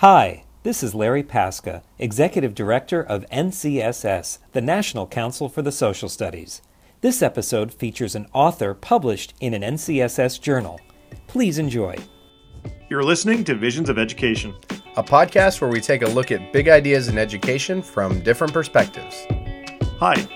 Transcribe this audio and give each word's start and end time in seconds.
Hi, 0.00 0.44
this 0.62 0.82
is 0.82 0.94
Larry 0.94 1.22
Paska, 1.22 1.82
Executive 1.98 2.54
Director 2.54 3.02
of 3.02 3.26
NCSS, 3.30 4.38
the 4.52 4.62
National 4.62 5.06
Council 5.06 5.46
for 5.50 5.60
the 5.60 5.70
Social 5.70 6.08
Studies. 6.08 6.62
This 7.02 7.20
episode 7.20 7.70
features 7.70 8.14
an 8.14 8.26
author 8.32 8.72
published 8.72 9.34
in 9.40 9.52
an 9.52 9.60
NCSS 9.60 10.40
journal. 10.40 10.80
Please 11.26 11.58
enjoy. 11.58 11.96
You're 12.88 13.02
listening 13.02 13.44
to 13.44 13.54
Visions 13.54 13.90
of 13.90 13.98
Education, 13.98 14.54
a 14.96 15.02
podcast 15.04 15.60
where 15.60 15.68
we 15.68 15.82
take 15.82 16.00
a 16.00 16.08
look 16.08 16.32
at 16.32 16.50
big 16.50 16.70
ideas 16.70 17.08
in 17.08 17.18
education 17.18 17.82
from 17.82 18.20
different 18.20 18.54
perspectives. 18.54 19.26
Hi, 19.98 20.26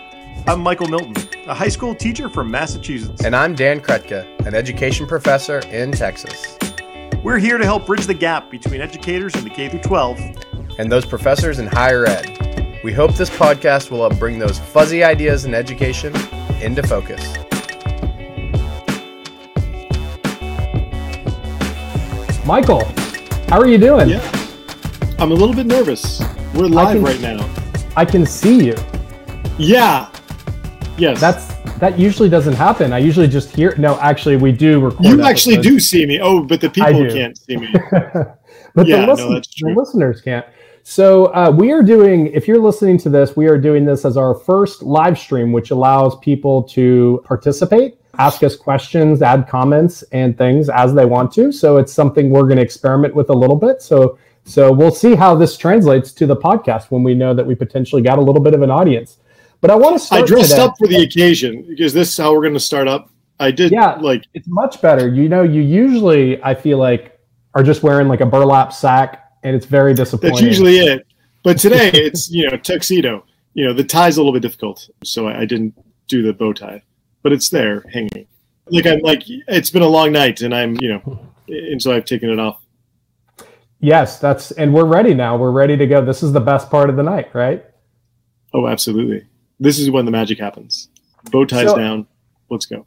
I'm 0.46 0.60
Michael 0.60 0.88
Milton, 0.88 1.16
a 1.46 1.54
high 1.54 1.68
school 1.68 1.94
teacher 1.94 2.28
from 2.28 2.50
Massachusetts. 2.50 3.24
And 3.24 3.34
I'm 3.34 3.54
Dan 3.54 3.80
Krutka, 3.80 4.46
an 4.46 4.54
education 4.54 5.06
professor 5.06 5.60
in 5.70 5.90
Texas. 5.90 6.58
We're 7.25 7.38
here 7.38 7.56
to 7.56 7.64
help 7.64 7.86
bridge 7.86 8.04
the 8.06 8.12
gap 8.12 8.50
between 8.50 8.82
educators 8.82 9.34
in 9.34 9.45
the 9.45 9.50
K 9.50 9.70
12 9.70 10.20
and 10.78 10.92
those 10.92 11.06
professors 11.06 11.59
in 11.59 11.66
higher 11.66 12.05
ed. 12.05 12.83
We 12.84 12.92
hope 12.92 13.14
this 13.14 13.30
podcast 13.30 13.91
will 13.91 14.06
help 14.06 14.19
bring 14.19 14.38
those 14.38 14.59
fuzzy 14.59 15.02
ideas 15.02 15.47
in 15.47 15.55
education 15.55 16.14
into 16.60 16.83
focus. 16.83 17.34
Michael, 22.45 22.84
how 23.48 23.59
are 23.59 23.69
you 23.69 23.78
doing? 23.78 24.11
Yeah. 24.11 24.30
I'm 25.19 25.30
a 25.30 25.34
little 25.34 25.55
bit 25.55 25.64
nervous. 25.64 26.20
We're 26.52 26.66
live 26.66 26.97
can, 26.97 27.02
right 27.02 27.20
now. 27.22 27.48
I 27.97 28.05
can 28.05 28.27
see 28.27 28.66
you. 28.66 28.77
Yeah. 29.56 30.11
Yes. 30.98 31.19
That's 31.22 31.53
that 31.84 31.98
usually 31.98 32.30
doesn't 32.30 32.55
happen. 32.55 32.95
I 32.95 32.98
usually 32.98 33.29
just 33.29 33.55
hear. 33.55 33.74
No, 33.77 33.98
actually, 34.01 34.37
we 34.37 34.52
do 34.52 34.80
record. 34.80 35.05
You 35.05 35.23
actually 35.23 35.59
do 35.59 35.79
see 35.79 36.06
me. 36.06 36.19
Oh, 36.19 36.42
but 36.42 36.62
the 36.62 36.70
people 36.70 37.06
can't 37.11 37.37
see 37.37 37.59
me. 37.59 37.69
but 38.75 38.87
yeah, 38.87 39.05
the, 39.05 39.12
listen, 39.12 39.30
no, 39.30 39.41
the 39.41 39.75
listeners 39.77 40.23
can't. 40.23 40.47
So 40.83 41.27
uh, 41.34 41.51
we 41.51 41.73
are 41.73 41.83
doing. 41.83 42.28
If 42.28 42.48
you're 42.48 42.59
listening 42.59 42.97
to 42.98 43.11
this, 43.11 43.36
we 43.36 43.48
are 43.48 43.58
doing 43.58 43.84
this 43.84 44.06
as 44.06 44.17
our 44.17 44.34
first 44.34 44.83
live 44.83 45.19
stream, 45.19 45.53
which 45.53 45.73
allows 45.73 46.17
people 46.20 46.62
to 46.70 47.23
participate, 47.27 47.98
ask 48.19 48.42
us 48.42 48.56
questions, 48.56 49.20
add 49.20 49.47
comments, 49.47 50.03
and 50.12 50.39
things 50.39 50.70
as 50.70 50.95
they 50.95 51.05
want 51.05 51.33
to. 51.33 51.53
So 51.53 51.77
it's 51.77 51.92
something 51.92 52.30
we're 52.30 52.45
going 52.45 52.56
to 52.56 52.62
experiment 52.62 53.14
with 53.14 53.28
a 53.28 53.34
little 53.34 53.56
bit. 53.56 53.83
So 53.83 54.19
so 54.45 54.73
we'll 54.73 54.95
see 54.95 55.14
how 55.14 55.34
this 55.34 55.58
translates 55.58 56.12
to 56.12 56.27
the 56.27 56.36
podcast 56.36 56.91
when 56.91 57.03
we 57.03 57.14
know 57.14 57.34
that 57.34 57.47
we 57.47 57.55
potentially 57.55 58.01
got 58.01 58.19
a 58.19 58.23
little 58.23 58.42
bit 58.42 58.55
of 58.55 58.62
an 58.62 58.70
audience. 58.70 59.19
But 59.65 59.70
I 59.70 59.77
want 59.77 59.95
to 59.95 59.98
start. 59.98 60.25
I 60.25 60.27
dressed 60.27 60.51
today. 60.51 60.62
up 60.62 60.75
for 60.77 60.87
the 60.87 61.03
occasion 61.05 61.65
because 61.67 61.95
this 61.95 62.11
is 62.11 62.19
how 62.19 62.34
we're 62.34 62.43
going 62.43 62.53
to 62.53 62.61
start 62.61 62.87
up. 62.87 63.09
I 63.41 63.51
did. 63.51 63.73
Yeah, 63.73 63.95
like 63.95 64.27
it's 64.34 64.47
much 64.47 64.83
better. 64.83 65.09
You 65.09 65.27
know, 65.27 65.43
you 65.43 65.62
usually 65.62 66.43
I 66.43 66.55
feel 66.55 66.77
like 66.77 67.19
are 67.55 67.62
just 67.62 67.83
wearing 67.83 68.07
like 68.07 68.20
a 68.20 68.27
burlap 68.27 68.75
sack, 68.75 69.27
and 69.42 69.57
it's 69.57 69.65
very 69.65 69.95
disappointing. 69.95 70.33
That's 70.33 70.42
usually 70.42 70.81
it. 70.81 71.07
But 71.42 71.59
today 71.59 71.91
it's 71.95 72.31
you 72.31 72.47
know 72.47 72.59
tuxedo. 72.59 73.25
You 73.55 73.65
know 73.65 73.73
the 73.73 73.85
tie's 73.85 74.19
a 74.19 74.20
little 74.20 74.35
bit 74.35 74.42
difficult, 74.42 74.87
so 75.03 75.29
I, 75.29 75.41
I 75.41 75.45
didn't 75.47 75.75
do 76.09 76.20
the 76.20 76.35
bow 76.35 76.53
tie, 76.53 76.83
but 77.23 77.33
it's 77.33 77.48
there 77.48 77.85
hanging. 77.91 78.27
Like 78.67 78.85
I'm 78.85 78.98
like 78.98 79.23
it's 79.27 79.70
been 79.70 79.81
a 79.81 79.89
long 79.89 80.12
night, 80.12 80.42
and 80.42 80.55
I'm 80.55 80.77
you 80.79 80.89
know, 80.91 81.27
and 81.48 81.81
so 81.81 81.91
I've 81.91 82.05
taken 82.05 82.29
it 82.29 82.39
off. 82.39 82.61
Yes, 83.81 84.19
that's 84.19 84.51
and 84.51 84.75
we're 84.75 84.85
ready 84.85 85.15
now. 85.15 85.39
We're 85.39 85.53
ready 85.53 85.79
to 85.79 85.87
go. 85.87 86.05
This 86.05 86.23
is 86.23 86.35
the 86.35 86.41
best 86.41 86.70
part 86.70 86.91
of 86.91 86.97
the 86.97 87.03
night, 87.03 87.35
right? 87.35 87.65
Oh, 88.53 88.69
absolutely 88.69 89.27
this 89.60 89.78
is 89.78 89.91
when 89.91 90.05
the 90.05 90.10
magic 90.10 90.38
happens. 90.38 90.88
Bow 91.30 91.44
ties 91.44 91.69
so, 91.69 91.77
down. 91.77 92.06
Let's 92.50 92.66
go. 92.66 92.86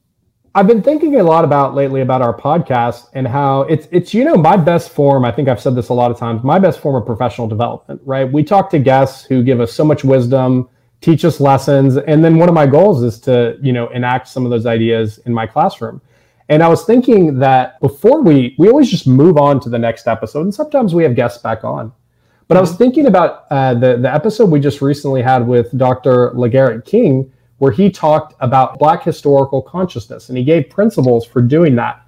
I've 0.57 0.65
been 0.65 0.81
thinking 0.81 1.19
a 1.19 1.23
lot 1.23 1.45
about 1.45 1.75
lately 1.75 2.01
about 2.01 2.23
our 2.23 2.35
podcast 2.35 3.09
and 3.13 3.27
how 3.27 3.61
it's 3.61 3.87
it's 3.91 4.11
you 4.11 4.23
know 4.23 4.35
my 4.35 4.57
best 4.57 4.89
form. 4.89 5.23
I 5.23 5.31
think 5.31 5.47
I've 5.47 5.61
said 5.61 5.75
this 5.75 5.89
a 5.89 5.93
lot 5.93 6.09
of 6.09 6.17
times. 6.17 6.43
My 6.43 6.57
best 6.57 6.79
form 6.79 6.95
of 6.95 7.05
professional 7.05 7.47
development, 7.47 8.01
right? 8.05 8.31
We 8.31 8.43
talk 8.43 8.71
to 8.71 8.79
guests 8.79 9.23
who 9.23 9.43
give 9.43 9.59
us 9.59 9.71
so 9.71 9.85
much 9.85 10.03
wisdom, 10.03 10.67
teach 11.01 11.23
us 11.25 11.39
lessons, 11.39 11.97
and 11.97 12.25
then 12.25 12.37
one 12.37 12.49
of 12.49 12.55
my 12.55 12.65
goals 12.65 13.03
is 13.03 13.19
to 13.21 13.57
you 13.61 13.71
know 13.71 13.87
enact 13.89 14.29
some 14.29 14.45
of 14.45 14.49
those 14.49 14.65
ideas 14.65 15.19
in 15.19 15.33
my 15.33 15.45
classroom. 15.45 16.01
And 16.49 16.63
I 16.63 16.69
was 16.69 16.85
thinking 16.85 17.37
that 17.39 17.79
before 17.79 18.23
we 18.23 18.55
we 18.57 18.67
always 18.67 18.89
just 18.89 19.05
move 19.05 19.37
on 19.37 19.59
to 19.59 19.69
the 19.69 19.77
next 19.77 20.07
episode, 20.07 20.41
and 20.41 20.55
sometimes 20.55 20.95
we 20.95 21.03
have 21.03 21.15
guests 21.15 21.41
back 21.41 21.63
on. 21.63 21.91
But 22.47 22.57
I 22.57 22.61
was 22.61 22.75
thinking 22.75 23.07
about 23.07 23.45
uh, 23.51 23.73
the 23.73 23.97
the 23.97 24.13
episode 24.13 24.49
we 24.49 24.59
just 24.59 24.81
recently 24.81 25.21
had 25.21 25.45
with 25.45 25.77
Dr. 25.77 26.31
LaGarrett 26.31 26.85
King, 26.85 27.31
where 27.57 27.71
he 27.71 27.89
talked 27.89 28.35
about 28.39 28.79
Black 28.79 29.03
historical 29.03 29.61
consciousness, 29.61 30.29
and 30.29 30.37
he 30.37 30.43
gave 30.43 30.69
principles 30.69 31.25
for 31.25 31.41
doing 31.41 31.75
that. 31.75 32.03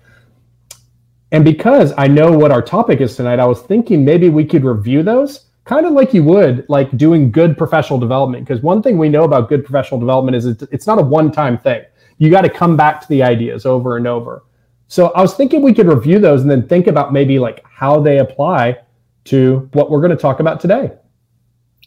And 1.32 1.44
because 1.44 1.94
I 1.98 2.08
know 2.08 2.32
what 2.32 2.52
our 2.52 2.62
topic 2.62 3.02
is 3.02 3.16
tonight, 3.16 3.40
I 3.40 3.46
was 3.46 3.62
thinking 3.62 4.04
maybe 4.04 4.30
we 4.30 4.46
could 4.46 4.64
review 4.64 5.04
those, 5.04 5.46
kind 5.66 5.86
of 5.86 5.94
like 5.94 6.14
you 6.14 6.24
would 6.24 6.66
like 6.70 6.96
doing 6.98 7.32
good 7.32 7.58
professional 7.58 8.00
development. 8.00 8.48
Because 8.48 8.64
one 8.64 8.82
thing 8.82 8.98
we 8.98 9.10
know 9.10 9.26
about 9.26 9.50
good 9.50 9.64
professional 9.64 10.00
development 10.00 10.38
is 10.38 10.46
it's 10.46 10.88
not 10.88 11.00
a 11.00 11.04
one 11.04 11.32
time 11.32 11.58
thing. 11.58 11.84
You 12.18 12.30
got 12.30 12.42
to 12.42 12.50
come 12.50 12.76
back 12.76 13.02
to 13.02 13.08
the 13.10 13.22
ideas 13.22 13.66
over 13.66 13.98
and 13.98 14.08
over. 14.08 14.44
So 14.88 15.10
I 15.10 15.22
was 15.22 15.36
thinking 15.36 15.62
we 15.62 15.74
could 15.74 15.88
review 15.88 16.18
those 16.18 16.42
and 16.42 16.50
then 16.50 16.68
think 16.68 16.88
about 16.88 17.14
maybe 17.14 17.38
like 17.38 17.64
how 17.70 18.00
they 18.00 18.18
apply 18.20 18.78
to 19.26 19.70
what 19.74 19.90
we're 19.90 20.02
going 20.02 20.12
to 20.12 20.18
talk 20.18 20.40
about 20.40 20.60
today. 20.60 20.92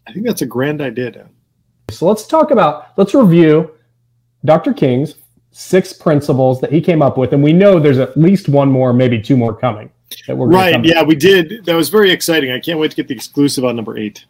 I 0.06 0.12
think 0.12 0.26
that's 0.26 0.42
a 0.42 0.46
grand 0.46 0.80
idea, 0.80 1.10
Dan. 1.10 1.28
So 1.90 2.06
let's 2.06 2.26
talk 2.26 2.50
about, 2.50 2.88
let's 2.96 3.14
review 3.14 3.72
Dr. 4.44 4.72
King's 4.72 5.16
six 5.52 5.92
principles 5.92 6.60
that 6.60 6.72
he 6.72 6.80
came 6.80 7.02
up 7.02 7.16
with. 7.18 7.32
And 7.32 7.42
we 7.42 7.52
know 7.52 7.78
there's 7.78 7.98
at 7.98 8.16
least 8.16 8.48
one 8.48 8.70
more, 8.70 8.92
maybe 8.92 9.20
two 9.20 9.36
more 9.36 9.54
coming. 9.54 9.90
That 10.26 10.36
we're 10.36 10.48
right. 10.48 10.84
Yeah, 10.84 11.02
we 11.02 11.14
did. 11.14 11.64
That 11.64 11.74
was 11.74 11.88
very 11.88 12.10
exciting. 12.10 12.50
I 12.50 12.60
can't 12.60 12.78
wait 12.78 12.90
to 12.90 12.96
get 12.96 13.08
the 13.08 13.14
exclusive 13.14 13.64
on 13.64 13.76
number 13.76 13.96
eight. 13.96 14.26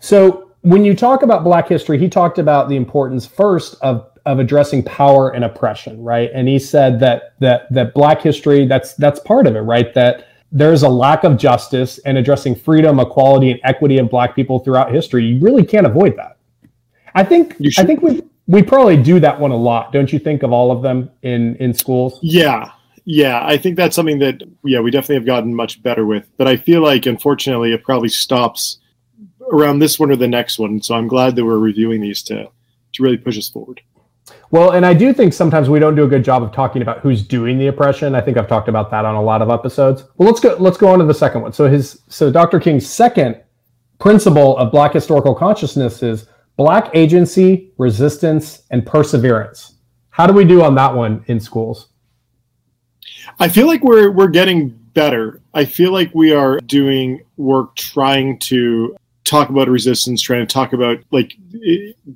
So 0.00 0.50
when 0.62 0.84
you 0.84 0.94
talk 0.94 1.22
about 1.22 1.44
Black 1.44 1.68
history, 1.68 1.98
he 1.98 2.08
talked 2.08 2.38
about 2.38 2.68
the 2.68 2.76
importance 2.76 3.26
first 3.26 3.76
of 3.82 4.10
of 4.26 4.38
addressing 4.38 4.82
power 4.82 5.34
and 5.34 5.44
oppression, 5.44 6.02
right? 6.02 6.30
And 6.32 6.48
he 6.48 6.58
said 6.58 6.98
that 7.00 7.34
that 7.40 7.70
that 7.72 7.92
Black 7.92 8.22
history 8.22 8.66
that's 8.66 8.94
that's 8.94 9.20
part 9.20 9.46
of 9.46 9.56
it, 9.56 9.60
right? 9.60 9.92
That 9.92 10.28
there's 10.54 10.84
a 10.84 10.88
lack 10.88 11.24
of 11.24 11.36
justice 11.36 11.98
and 11.98 12.16
addressing 12.16 12.54
freedom, 12.54 13.00
equality, 13.00 13.50
and 13.50 13.60
equity 13.64 13.98
of 13.98 14.08
Black 14.08 14.36
people 14.36 14.60
throughout 14.60 14.94
history. 14.94 15.24
You 15.24 15.40
really 15.40 15.66
can't 15.66 15.84
avoid 15.84 16.16
that. 16.16 16.38
I 17.16 17.24
think 17.24 17.56
I 17.76 17.84
think 17.84 18.02
we 18.02 18.22
we 18.46 18.62
probably 18.62 18.96
do 18.96 19.18
that 19.20 19.38
one 19.38 19.50
a 19.50 19.56
lot, 19.56 19.92
don't 19.92 20.12
you 20.12 20.20
think? 20.20 20.44
Of 20.44 20.52
all 20.52 20.70
of 20.70 20.80
them 20.80 21.10
in 21.22 21.56
in 21.56 21.74
schools. 21.74 22.20
Yeah, 22.22 22.70
yeah. 23.04 23.44
I 23.44 23.56
think 23.56 23.76
that's 23.76 23.96
something 23.96 24.20
that 24.20 24.42
yeah 24.64 24.78
we 24.78 24.92
definitely 24.92 25.16
have 25.16 25.26
gotten 25.26 25.52
much 25.52 25.82
better 25.82 26.06
with. 26.06 26.30
But 26.36 26.46
I 26.46 26.56
feel 26.56 26.82
like 26.82 27.06
unfortunately 27.06 27.72
it 27.72 27.82
probably 27.82 28.08
stops 28.08 28.78
around 29.52 29.80
this 29.80 29.98
one 29.98 30.12
or 30.12 30.16
the 30.16 30.28
next 30.28 30.60
one. 30.60 30.80
So 30.80 30.94
I'm 30.94 31.08
glad 31.08 31.34
that 31.34 31.44
we're 31.44 31.58
reviewing 31.58 32.00
these 32.00 32.22
to 32.24 32.48
to 32.92 33.02
really 33.02 33.18
push 33.18 33.36
us 33.36 33.48
forward. 33.48 33.80
Well, 34.54 34.70
and 34.70 34.86
I 34.86 34.94
do 34.94 35.12
think 35.12 35.32
sometimes 35.32 35.68
we 35.68 35.80
don't 35.80 35.96
do 35.96 36.04
a 36.04 36.06
good 36.06 36.24
job 36.24 36.44
of 36.44 36.52
talking 36.52 36.80
about 36.80 37.00
who's 37.00 37.26
doing 37.26 37.58
the 37.58 37.66
oppression. 37.66 38.14
I 38.14 38.20
think 38.20 38.36
I've 38.36 38.46
talked 38.46 38.68
about 38.68 38.88
that 38.92 39.04
on 39.04 39.16
a 39.16 39.20
lot 39.20 39.42
of 39.42 39.50
episodes. 39.50 40.04
Well, 40.16 40.28
let's 40.28 40.38
go 40.38 40.54
let's 40.60 40.76
go 40.76 40.86
on 40.86 41.00
to 41.00 41.04
the 41.04 41.12
second 41.12 41.42
one. 41.42 41.52
So 41.52 41.68
his 41.68 42.02
so 42.06 42.30
Dr. 42.30 42.60
King's 42.60 42.88
second 42.88 43.42
principle 43.98 44.56
of 44.56 44.70
black 44.70 44.92
historical 44.92 45.34
consciousness 45.34 46.04
is 46.04 46.28
black 46.56 46.88
agency, 46.94 47.72
resistance, 47.78 48.62
and 48.70 48.86
perseverance. 48.86 49.74
How 50.10 50.24
do 50.24 50.32
we 50.32 50.44
do 50.44 50.62
on 50.62 50.76
that 50.76 50.94
one 50.94 51.24
in 51.26 51.40
schools? 51.40 51.88
I 53.40 53.48
feel 53.48 53.66
like 53.66 53.82
we're 53.82 54.12
we're 54.12 54.28
getting 54.28 54.68
better. 54.68 55.40
I 55.52 55.64
feel 55.64 55.90
like 55.90 56.14
we 56.14 56.32
are 56.32 56.60
doing 56.60 57.24
work 57.38 57.74
trying 57.74 58.38
to 58.38 58.96
talk 59.24 59.48
about 59.48 59.68
resistance, 59.68 60.20
trying 60.20 60.46
to 60.46 60.52
talk 60.52 60.72
about 60.72 60.98
like 61.10 61.36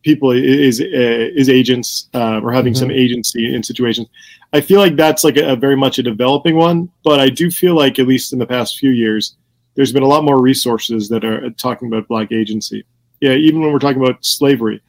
people 0.02 0.30
is 0.30 0.80
is 0.80 1.48
agents 1.48 2.08
uh, 2.14 2.40
or 2.42 2.52
having 2.52 2.72
mm-hmm. 2.72 2.80
some 2.80 2.90
agency 2.90 3.54
in 3.54 3.62
situations. 3.62 4.08
I 4.52 4.60
feel 4.60 4.80
like 4.80 4.96
that's 4.96 5.24
like 5.24 5.36
a, 5.36 5.52
a, 5.52 5.56
very 5.56 5.76
much 5.76 5.98
a 5.98 6.02
developing 6.02 6.56
one, 6.56 6.90
but 7.04 7.20
I 7.20 7.28
do 7.28 7.50
feel 7.50 7.74
like 7.74 7.98
at 7.98 8.06
least 8.06 8.32
in 8.32 8.38
the 8.38 8.46
past 8.46 8.78
few 8.78 8.90
years, 8.90 9.36
there's 9.74 9.92
been 9.92 10.02
a 10.02 10.08
lot 10.08 10.24
more 10.24 10.40
resources 10.40 11.08
that 11.10 11.24
are 11.24 11.50
talking 11.50 11.88
about 11.88 12.08
black 12.08 12.32
agency. 12.32 12.84
Yeah, 13.20 13.32
even 13.32 13.60
when 13.60 13.72
we're 13.72 13.78
talking 13.78 14.02
about 14.02 14.24
slavery, 14.24 14.80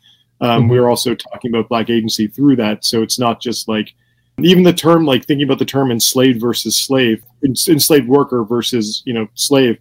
um, 0.41 0.61
mm-hmm. 0.61 0.71
we're 0.71 0.89
also 0.89 1.15
talking 1.15 1.53
about 1.53 1.69
black 1.69 1.89
agency 1.89 2.27
through 2.27 2.55
that. 2.57 2.85
So 2.85 3.01
it's 3.01 3.19
not 3.19 3.41
just 3.41 3.67
like 3.67 3.93
even 4.41 4.63
the 4.63 4.73
term 4.73 5.05
like 5.05 5.25
thinking 5.25 5.45
about 5.45 5.59
the 5.59 5.65
term 5.65 5.91
enslaved 5.91 6.39
versus 6.39 6.77
slave, 6.77 7.23
enslaved 7.43 8.07
worker 8.07 8.43
versus 8.43 9.03
you 9.05 9.13
know 9.13 9.27
slave 9.35 9.77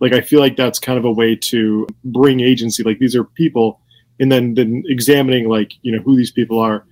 like 0.00 0.12
i 0.12 0.20
feel 0.20 0.40
like 0.40 0.56
that's 0.56 0.78
kind 0.78 0.98
of 0.98 1.04
a 1.04 1.10
way 1.10 1.34
to 1.34 1.86
bring 2.04 2.40
agency 2.40 2.82
like 2.82 2.98
these 2.98 3.16
are 3.16 3.24
people 3.24 3.80
and 4.20 4.30
then 4.30 4.54
then 4.54 4.82
examining 4.86 5.48
like 5.48 5.72
you 5.82 5.92
know 5.92 6.02
who 6.02 6.16
these 6.16 6.30
people 6.30 6.58
are. 6.58 6.86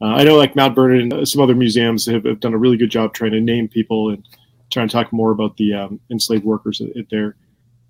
Uh, 0.00 0.06
i 0.06 0.24
know 0.24 0.36
like 0.36 0.54
mount 0.54 0.74
vernon 0.74 1.12
and 1.12 1.28
some 1.28 1.40
other 1.40 1.54
museums 1.54 2.04
have, 2.06 2.24
have, 2.24 2.40
done 2.40 2.52
a 2.52 2.58
really 2.58 2.76
good 2.76 2.90
job 2.90 3.14
trying 3.14 3.30
to 3.30 3.40
name 3.40 3.66
people 3.66 4.10
and 4.10 4.26
trying 4.70 4.88
to 4.88 4.92
talk 4.92 5.12
more 5.12 5.30
about 5.30 5.56
the 5.56 5.72
um, 5.72 5.98
enslaved 6.10 6.44
workers 6.44 6.80
at, 6.80 6.94
at 6.96 7.08
there 7.10 7.36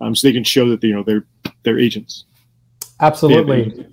um, 0.00 0.14
so 0.14 0.28
they 0.28 0.32
can 0.32 0.44
show 0.44 0.68
that 0.68 0.82
you 0.82 0.94
know 0.94 1.02
they're 1.02 1.26
they're 1.62 1.78
agents. 1.78 2.24
Absolutely. 3.00 3.86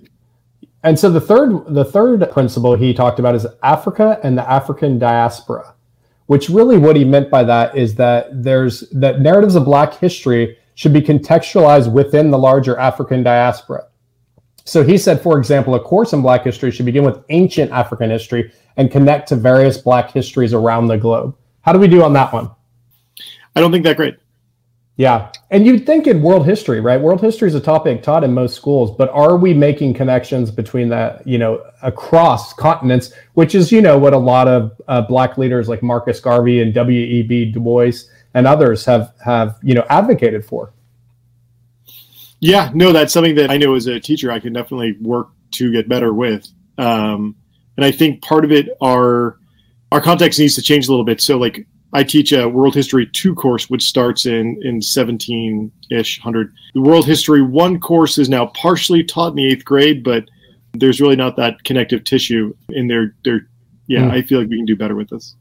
And 0.82 0.98
so 0.98 1.10
the 1.10 1.20
third 1.20 1.74
the 1.74 1.84
third 1.84 2.30
principle 2.30 2.76
he 2.76 2.92
talked 2.92 3.18
about 3.18 3.34
is 3.34 3.46
africa 3.62 4.20
and 4.22 4.36
the 4.36 4.50
african 4.50 4.98
diaspora 4.98 5.74
which 6.26 6.48
really 6.48 6.78
what 6.78 6.96
he 6.96 7.04
meant 7.04 7.30
by 7.30 7.42
that 7.42 7.76
is 7.76 7.94
that 7.94 8.26
there's 8.42 8.80
that 8.90 9.20
narratives 9.20 9.54
of 9.54 9.64
black 9.64 9.94
history 9.94 10.56
should 10.74 10.92
be 10.92 11.00
contextualized 11.00 11.92
within 11.92 12.30
the 12.30 12.38
larger 12.38 12.78
African 12.78 13.22
diaspora. 13.22 13.86
So 14.64 14.82
he 14.82 14.96
said, 14.96 15.20
for 15.20 15.38
example, 15.38 15.74
a 15.74 15.80
course 15.80 16.12
in 16.12 16.22
Black 16.22 16.42
history 16.42 16.70
should 16.70 16.86
begin 16.86 17.04
with 17.04 17.22
ancient 17.28 17.70
African 17.70 18.10
history 18.10 18.52
and 18.76 18.90
connect 18.90 19.28
to 19.28 19.36
various 19.36 19.78
Black 19.78 20.10
histories 20.10 20.54
around 20.54 20.88
the 20.88 20.96
globe. 20.96 21.36
How 21.60 21.72
do 21.72 21.78
we 21.78 21.88
do 21.88 22.02
on 22.02 22.12
that 22.14 22.32
one? 22.32 22.50
I 23.54 23.60
don't 23.60 23.70
think 23.70 23.84
that 23.84 23.96
great. 23.96 24.16
Yeah. 24.96 25.32
And 25.50 25.66
you'd 25.66 25.86
think 25.86 26.06
in 26.06 26.22
world 26.22 26.46
history, 26.46 26.80
right? 26.80 27.00
World 27.00 27.20
history 27.20 27.48
is 27.48 27.54
a 27.54 27.60
topic 27.60 28.02
taught 28.02 28.22
in 28.22 28.32
most 28.32 28.54
schools, 28.54 28.96
but 28.96 29.10
are 29.10 29.36
we 29.36 29.52
making 29.52 29.94
connections 29.94 30.52
between 30.52 30.88
that, 30.90 31.26
you 31.26 31.36
know, 31.36 31.64
across 31.82 32.52
continents, 32.52 33.12
which 33.34 33.56
is, 33.56 33.72
you 33.72 33.82
know, 33.82 33.98
what 33.98 34.12
a 34.12 34.18
lot 34.18 34.46
of 34.46 34.80
uh, 34.86 35.00
black 35.02 35.36
leaders 35.36 35.68
like 35.68 35.82
Marcus 35.82 36.20
Garvey 36.20 36.62
and 36.62 36.72
W.E.B. 36.72 37.46
Du 37.46 37.60
Bois 37.60 37.90
and 38.34 38.46
others 38.46 38.84
have, 38.84 39.14
have, 39.24 39.56
you 39.62 39.74
know, 39.74 39.86
advocated 39.88 40.44
for? 40.44 40.72
Yeah, 42.40 42.70
no, 42.74 42.92
that's 42.92 43.12
something 43.12 43.36
that 43.36 43.50
I 43.50 43.56
know 43.56 43.74
as 43.74 43.86
a 43.86 43.98
teacher 43.98 44.30
I 44.30 44.40
can 44.40 44.52
definitely 44.52 44.98
work 45.00 45.28
to 45.52 45.72
get 45.72 45.88
better 45.88 46.12
with. 46.12 46.46
Um, 46.76 47.36
and 47.76 47.86
I 47.86 47.90
think 47.90 48.22
part 48.22 48.44
of 48.44 48.52
it 48.52 48.68
are 48.80 49.38
our 49.92 50.00
context 50.00 50.38
needs 50.38 50.54
to 50.56 50.62
change 50.62 50.88
a 50.88 50.90
little 50.90 51.04
bit. 51.04 51.20
So 51.20 51.38
like 51.38 51.66
I 51.92 52.02
teach 52.02 52.32
a 52.32 52.48
World 52.48 52.74
History 52.74 53.06
two 53.06 53.34
course, 53.34 53.70
which 53.70 53.84
starts 53.84 54.26
in 54.26 54.60
in 54.62 54.82
seventeen 54.82 55.70
ish 55.90 56.20
hundred. 56.20 56.52
The 56.74 56.80
World 56.80 57.06
History 57.06 57.40
one 57.40 57.78
course 57.78 58.18
is 58.18 58.28
now 58.28 58.46
partially 58.46 59.04
taught 59.04 59.30
in 59.30 59.36
the 59.36 59.46
eighth 59.46 59.64
grade, 59.64 60.02
but 60.02 60.28
there's 60.72 61.00
really 61.00 61.16
not 61.16 61.36
that 61.36 61.62
connective 61.62 62.02
tissue 62.02 62.54
in 62.70 62.88
there. 62.88 63.14
There, 63.24 63.46
yeah, 63.86 64.00
mm. 64.00 64.10
I 64.10 64.22
feel 64.22 64.40
like 64.40 64.48
we 64.48 64.56
can 64.56 64.66
do 64.66 64.76
better 64.76 64.96
with 64.96 65.08
this. 65.08 65.36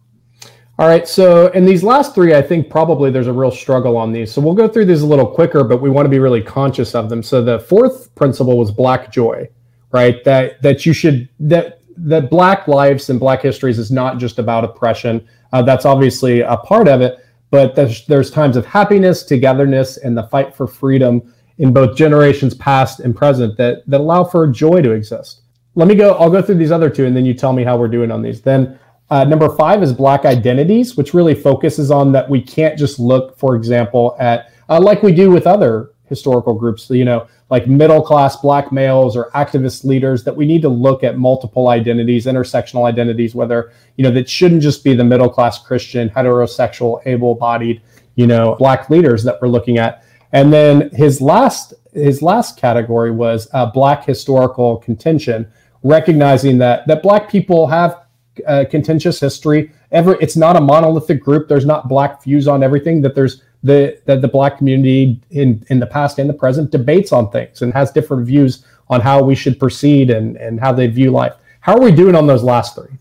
All 0.79 0.87
right. 0.87 1.07
So 1.07 1.47
in 1.47 1.65
these 1.65 1.83
last 1.83 2.15
three, 2.15 2.33
I 2.33 2.41
think 2.41 2.69
probably 2.69 3.11
there's 3.11 3.27
a 3.27 3.33
real 3.33 3.51
struggle 3.51 3.95
on 3.95 4.11
these. 4.11 4.31
So 4.31 4.41
we'll 4.41 4.55
go 4.55 4.67
through 4.67 4.85
these 4.85 5.01
a 5.01 5.05
little 5.05 5.27
quicker, 5.27 5.63
but 5.63 5.81
we 5.81 5.89
want 5.89 6.05
to 6.05 6.09
be 6.09 6.19
really 6.19 6.41
conscious 6.41 6.95
of 6.95 7.09
them. 7.09 7.21
So 7.21 7.43
the 7.43 7.59
fourth 7.59 8.13
principle 8.15 8.57
was 8.57 8.71
black 8.71 9.11
joy, 9.11 9.47
right? 9.91 10.23
That 10.23 10.61
that 10.63 10.85
you 10.85 10.93
should 10.93 11.29
that 11.39 11.81
that 11.95 12.31
black 12.31 12.67
lives 12.67 13.11
and 13.11 13.19
black 13.19 13.43
histories 13.43 13.77
is 13.77 13.91
not 13.91 14.17
just 14.17 14.39
about 14.39 14.63
oppression 14.63 15.27
uh, 15.53 15.61
that's 15.61 15.85
obviously 15.85 16.41
a 16.41 16.57
part 16.57 16.87
of 16.87 16.99
it, 16.99 17.23
but 17.51 17.75
there's, 17.75 18.05
there's 18.07 18.31
times 18.31 18.57
of 18.57 18.65
happiness, 18.65 19.23
togetherness, 19.23 19.97
and 19.97 20.17
the 20.17 20.23
fight 20.23 20.53
for 20.53 20.65
freedom 20.65 21.33
in 21.59 21.71
both 21.71 21.95
generations 21.95 22.55
past 22.55 22.99
and 22.99 23.15
present 23.15 23.55
that, 23.57 23.83
that 23.87 24.01
allow 24.01 24.23
for 24.23 24.47
joy 24.47 24.81
to 24.81 24.91
exist. 24.91 25.41
Let 25.75 25.87
me 25.87 25.93
go, 25.93 26.15
I'll 26.15 26.31
go 26.31 26.41
through 26.41 26.55
these 26.55 26.71
other 26.71 26.89
two 26.89 27.05
and 27.05 27.15
then 27.15 27.23
you 27.23 27.35
tell 27.35 27.53
me 27.53 27.63
how 27.63 27.77
we're 27.77 27.87
doing 27.87 28.11
on 28.11 28.23
these. 28.23 28.41
Then 28.41 28.79
uh, 29.13 29.23
number 29.23 29.47
five 29.55 29.83
is 29.83 29.93
Black 29.93 30.25
identities, 30.25 30.97
which 30.97 31.13
really 31.13 31.35
focuses 31.35 31.91
on 31.91 32.11
that 32.13 32.27
we 32.27 32.41
can't 32.41 32.79
just 32.79 32.97
look, 32.97 33.37
for 33.37 33.55
example, 33.55 34.15
at 34.19 34.51
uh, 34.69 34.81
like 34.81 35.03
we 35.03 35.11
do 35.13 35.29
with 35.29 35.45
other 35.45 35.91
historical 36.05 36.55
groups, 36.55 36.89
you 36.89 37.05
know, 37.05 37.27
like 37.51 37.67
middle 37.67 38.01
class 38.01 38.37
black 38.37 38.71
males 38.71 39.15
or 39.15 39.29
activist 39.35 39.85
leaders, 39.85 40.23
that 40.23 40.35
we 40.35 40.47
need 40.47 40.63
to 40.63 40.69
look 40.69 41.03
at 41.03 41.15
multiple 41.15 41.67
identities, 41.67 42.25
intersectional 42.25 42.87
identities, 42.87 43.35
whether, 43.35 43.71
you 43.97 44.03
know, 44.03 44.09
that 44.09 44.27
shouldn't 44.27 44.63
just 44.63 44.83
be 44.83 44.95
the 44.95 45.03
middle 45.03 45.29
class 45.29 45.63
Christian, 45.63 46.09
heterosexual, 46.09 46.99
able 47.05 47.35
bodied, 47.35 47.83
you 48.15 48.25
know, 48.25 48.55
black 48.57 48.89
leaders 48.89 49.23
that 49.25 49.39
we're 49.39 49.47
looking 49.47 49.77
at. 49.77 50.03
And 50.31 50.51
then 50.51 50.89
his 50.89 51.21
last 51.21 51.75
his 51.93 52.23
last 52.23 52.57
category 52.57 53.11
was 53.11 53.47
uh, 53.53 53.67
black 53.67 54.05
historical 54.05 54.77
contention, 54.77 55.47
recognizing 55.83 56.57
that 56.57 56.87
that 56.87 57.03
black 57.03 57.29
people 57.29 57.67
have 57.67 58.02
uh, 58.47 58.65
contentious 58.69 59.19
history. 59.19 59.71
Ever, 59.91 60.17
it's 60.21 60.35
not 60.35 60.55
a 60.55 60.61
monolithic 60.61 61.21
group. 61.21 61.47
There's 61.47 61.65
not 61.65 61.87
black 61.87 62.23
views 62.23 62.47
on 62.47 62.63
everything. 62.63 63.01
That 63.01 63.15
there's 63.15 63.41
the 63.63 63.99
that 64.05 64.21
the 64.21 64.27
black 64.27 64.57
community 64.57 65.21
in 65.31 65.65
in 65.69 65.79
the 65.79 65.87
past 65.87 66.19
and 66.19 66.29
the 66.29 66.33
present 66.33 66.71
debates 66.71 67.11
on 67.11 67.31
things 67.31 67.61
and 67.61 67.73
has 67.73 67.91
different 67.91 68.25
views 68.25 68.65
on 68.89 69.01
how 69.01 69.23
we 69.23 69.35
should 69.35 69.59
proceed 69.59 70.09
and 70.09 70.37
and 70.37 70.59
how 70.59 70.73
they 70.73 70.87
view 70.87 71.11
life. 71.11 71.33
How 71.61 71.75
are 71.75 71.81
we 71.81 71.91
doing 71.91 72.15
on 72.15 72.27
those 72.27 72.43
last 72.43 72.75
three? 72.75 72.97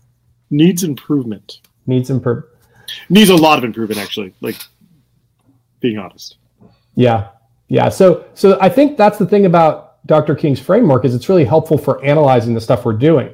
Needs 0.49 0.83
improvement. 0.83 1.59
Needs 1.85 2.09
improvement. 2.09 2.47
Needs 3.09 3.29
a 3.29 3.35
lot 3.35 3.57
of 3.57 3.63
improvement, 3.63 3.99
actually. 3.99 4.33
Like 4.39 4.55
being 5.79 5.97
honest. 5.97 6.37
Yeah, 6.95 7.29
yeah. 7.67 7.89
So 7.89 8.25
so 8.35 8.57
I 8.61 8.69
think 8.69 8.97
that's 8.97 9.17
the 9.17 9.25
thing 9.25 9.45
about 9.45 10.05
Dr. 10.05 10.35
King's 10.35 10.59
framework 10.59 11.05
is 11.05 11.15
it's 11.15 11.29
really 11.29 11.45
helpful 11.45 11.77
for 11.77 12.03
analyzing 12.03 12.53
the 12.53 12.61
stuff 12.61 12.85
we're 12.85 12.93
doing. 12.93 13.33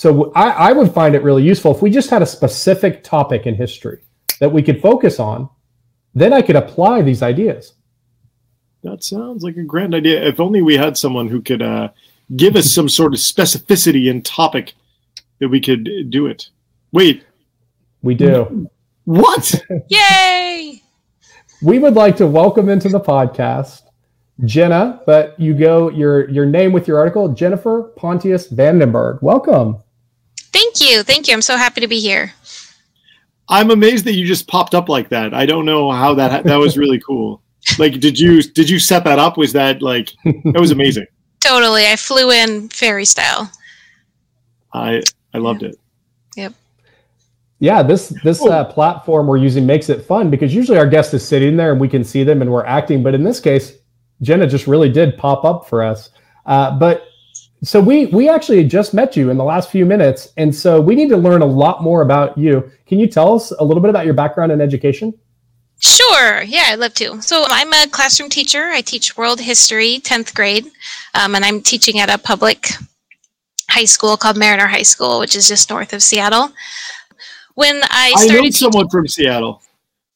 So 0.00 0.32
I, 0.34 0.70
I 0.70 0.72
would 0.72 0.94
find 0.94 1.14
it 1.14 1.22
really 1.22 1.42
useful 1.42 1.76
if 1.76 1.82
we 1.82 1.90
just 1.90 2.08
had 2.08 2.22
a 2.22 2.26
specific 2.26 3.04
topic 3.04 3.46
in 3.46 3.54
history 3.54 3.98
that 4.38 4.50
we 4.50 4.62
could 4.62 4.80
focus 4.80 5.20
on 5.20 5.50
then 6.14 6.32
I 6.32 6.40
could 6.40 6.56
apply 6.56 7.02
these 7.02 7.22
ideas. 7.22 7.74
That 8.82 9.04
sounds 9.04 9.42
like 9.42 9.58
a 9.58 9.62
grand 9.62 9.94
idea. 9.94 10.26
If 10.26 10.40
only 10.40 10.62
we 10.62 10.74
had 10.74 10.96
someone 10.96 11.28
who 11.28 11.42
could 11.42 11.60
uh, 11.60 11.90
give 12.34 12.56
us 12.56 12.72
some 12.72 12.88
sort 12.88 13.12
of 13.12 13.20
specificity 13.20 14.10
in 14.10 14.22
topic 14.22 14.72
that 15.38 15.50
we 15.50 15.60
could 15.60 16.08
do 16.08 16.28
it. 16.28 16.48
Wait. 16.92 17.26
We 18.00 18.14
do. 18.14 18.70
What? 19.04 19.54
Yay! 19.88 20.82
We 21.60 21.78
would 21.78 21.94
like 21.94 22.16
to 22.16 22.26
welcome 22.26 22.70
into 22.70 22.88
the 22.88 23.00
podcast 23.00 23.82
Jenna, 24.46 25.02
but 25.04 25.38
you 25.38 25.52
go 25.52 25.90
your 25.90 26.26
your 26.30 26.46
name 26.46 26.72
with 26.72 26.88
your 26.88 26.96
article, 26.96 27.28
Jennifer 27.28 27.92
Pontius 27.96 28.48
Vandenberg. 28.48 29.22
Welcome. 29.22 29.76
Thank 30.52 30.80
you. 30.80 31.02
Thank 31.02 31.28
you. 31.28 31.34
I'm 31.34 31.42
so 31.42 31.56
happy 31.56 31.80
to 31.80 31.88
be 31.88 32.00
here. 32.00 32.32
I'm 33.48 33.70
amazed 33.70 34.04
that 34.04 34.14
you 34.14 34.26
just 34.26 34.46
popped 34.46 34.74
up 34.74 34.88
like 34.88 35.08
that. 35.08 35.34
I 35.34 35.44
don't 35.44 35.64
know 35.64 35.90
how 35.90 36.14
that 36.14 36.44
that 36.44 36.56
was 36.56 36.78
really 36.78 37.00
cool. 37.00 37.42
Like, 37.78 38.00
did 38.00 38.18
you 38.18 38.42
did 38.42 38.70
you 38.70 38.78
set 38.78 39.04
that 39.04 39.18
up? 39.18 39.36
Was 39.36 39.52
that 39.52 39.82
like 39.82 40.12
that 40.24 40.60
was 40.60 40.70
amazing? 40.70 41.06
totally. 41.40 41.86
I 41.86 41.96
flew 41.96 42.30
in 42.30 42.68
fairy 42.68 43.04
style. 43.04 43.50
I 44.72 45.02
I 45.34 45.38
loved 45.38 45.62
yeah. 45.62 45.68
it. 45.68 45.76
Yep. 46.36 46.54
Yeah, 47.58 47.82
this 47.82 48.08
this 48.22 48.40
uh, 48.42 48.64
platform 48.66 49.26
we're 49.26 49.36
using 49.36 49.66
makes 49.66 49.88
it 49.88 50.04
fun 50.04 50.30
because 50.30 50.54
usually 50.54 50.78
our 50.78 50.86
guest 50.86 51.12
is 51.12 51.26
sitting 51.26 51.56
there 51.56 51.72
and 51.72 51.80
we 51.80 51.88
can 51.88 52.04
see 52.04 52.24
them 52.24 52.42
and 52.42 52.50
we're 52.50 52.64
acting, 52.64 53.02
but 53.02 53.14
in 53.14 53.24
this 53.24 53.40
case, 53.40 53.74
Jenna 54.22 54.46
just 54.46 54.66
really 54.66 54.88
did 54.88 55.18
pop 55.18 55.44
up 55.44 55.68
for 55.68 55.82
us. 55.82 56.10
Uh, 56.46 56.78
but 56.78 57.09
so 57.62 57.80
we 57.80 58.06
we 58.06 58.28
actually 58.28 58.64
just 58.64 58.94
met 58.94 59.16
you 59.16 59.30
in 59.30 59.36
the 59.36 59.44
last 59.44 59.70
few 59.70 59.84
minutes, 59.84 60.32
and 60.36 60.54
so 60.54 60.80
we 60.80 60.94
need 60.94 61.08
to 61.10 61.16
learn 61.16 61.42
a 61.42 61.46
lot 61.46 61.82
more 61.82 62.02
about 62.02 62.36
you. 62.38 62.70
Can 62.86 62.98
you 62.98 63.06
tell 63.06 63.34
us 63.34 63.50
a 63.52 63.64
little 63.64 63.82
bit 63.82 63.90
about 63.90 64.04
your 64.04 64.14
background 64.14 64.50
in 64.52 64.60
education? 64.60 65.12
Sure. 65.80 66.42
Yeah, 66.42 66.64
I'd 66.68 66.78
love 66.78 66.94
to. 66.94 67.20
So 67.22 67.44
I'm 67.48 67.72
a 67.72 67.88
classroom 67.90 68.28
teacher. 68.28 68.64
I 68.64 68.82
teach 68.82 69.16
world 69.16 69.40
history, 69.40 69.98
10th 70.02 70.34
grade, 70.34 70.66
um, 71.14 71.34
and 71.34 71.42
I'm 71.42 71.62
teaching 71.62 72.00
at 72.00 72.10
a 72.10 72.18
public 72.18 72.68
high 73.70 73.86
school 73.86 74.18
called 74.18 74.36
Mariner 74.36 74.66
High 74.66 74.82
School, 74.82 75.20
which 75.20 75.34
is 75.34 75.48
just 75.48 75.70
north 75.70 75.94
of 75.94 76.02
Seattle. 76.02 76.52
When 77.54 77.80
I 77.84 78.12
started, 78.16 78.38
I 78.38 78.40
know 78.42 78.50
someone 78.50 78.88
from 78.90 79.08
Seattle. 79.08 79.62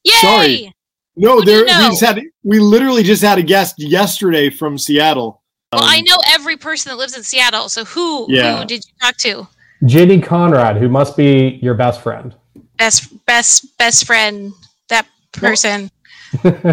Yay! 0.03 0.11
Sorry. 0.21 0.75
No, 1.15 1.41
there 1.41 1.63
we 1.63 1.69
just 1.69 2.01
had 2.01 2.21
we 2.43 2.59
literally 2.59 3.03
just 3.03 3.23
had 3.23 3.37
a 3.37 3.43
guest 3.43 3.75
yesterday 3.77 4.49
from 4.49 4.77
Seattle. 4.77 5.41
Well, 5.71 5.83
um, 5.83 5.89
I 5.89 6.01
know 6.01 6.17
every 6.55 6.71
person 6.71 6.89
that 6.89 6.97
lives 6.97 7.15
in 7.15 7.23
Seattle. 7.23 7.69
So 7.69 7.85
who 7.85 8.25
yeah. 8.29 8.59
who 8.59 8.65
did 8.65 8.85
you 8.85 8.91
talk 9.01 9.17
to? 9.17 9.47
Jenny 9.85 10.21
Conrad, 10.21 10.77
who 10.77 10.89
must 10.89 11.17
be 11.17 11.59
your 11.61 11.73
best 11.73 12.01
friend. 12.01 12.35
Best 12.77 13.25
best 13.25 13.77
best 13.77 14.05
friend. 14.05 14.53
That 14.89 15.07
person. 15.33 15.91
well, 16.43 16.53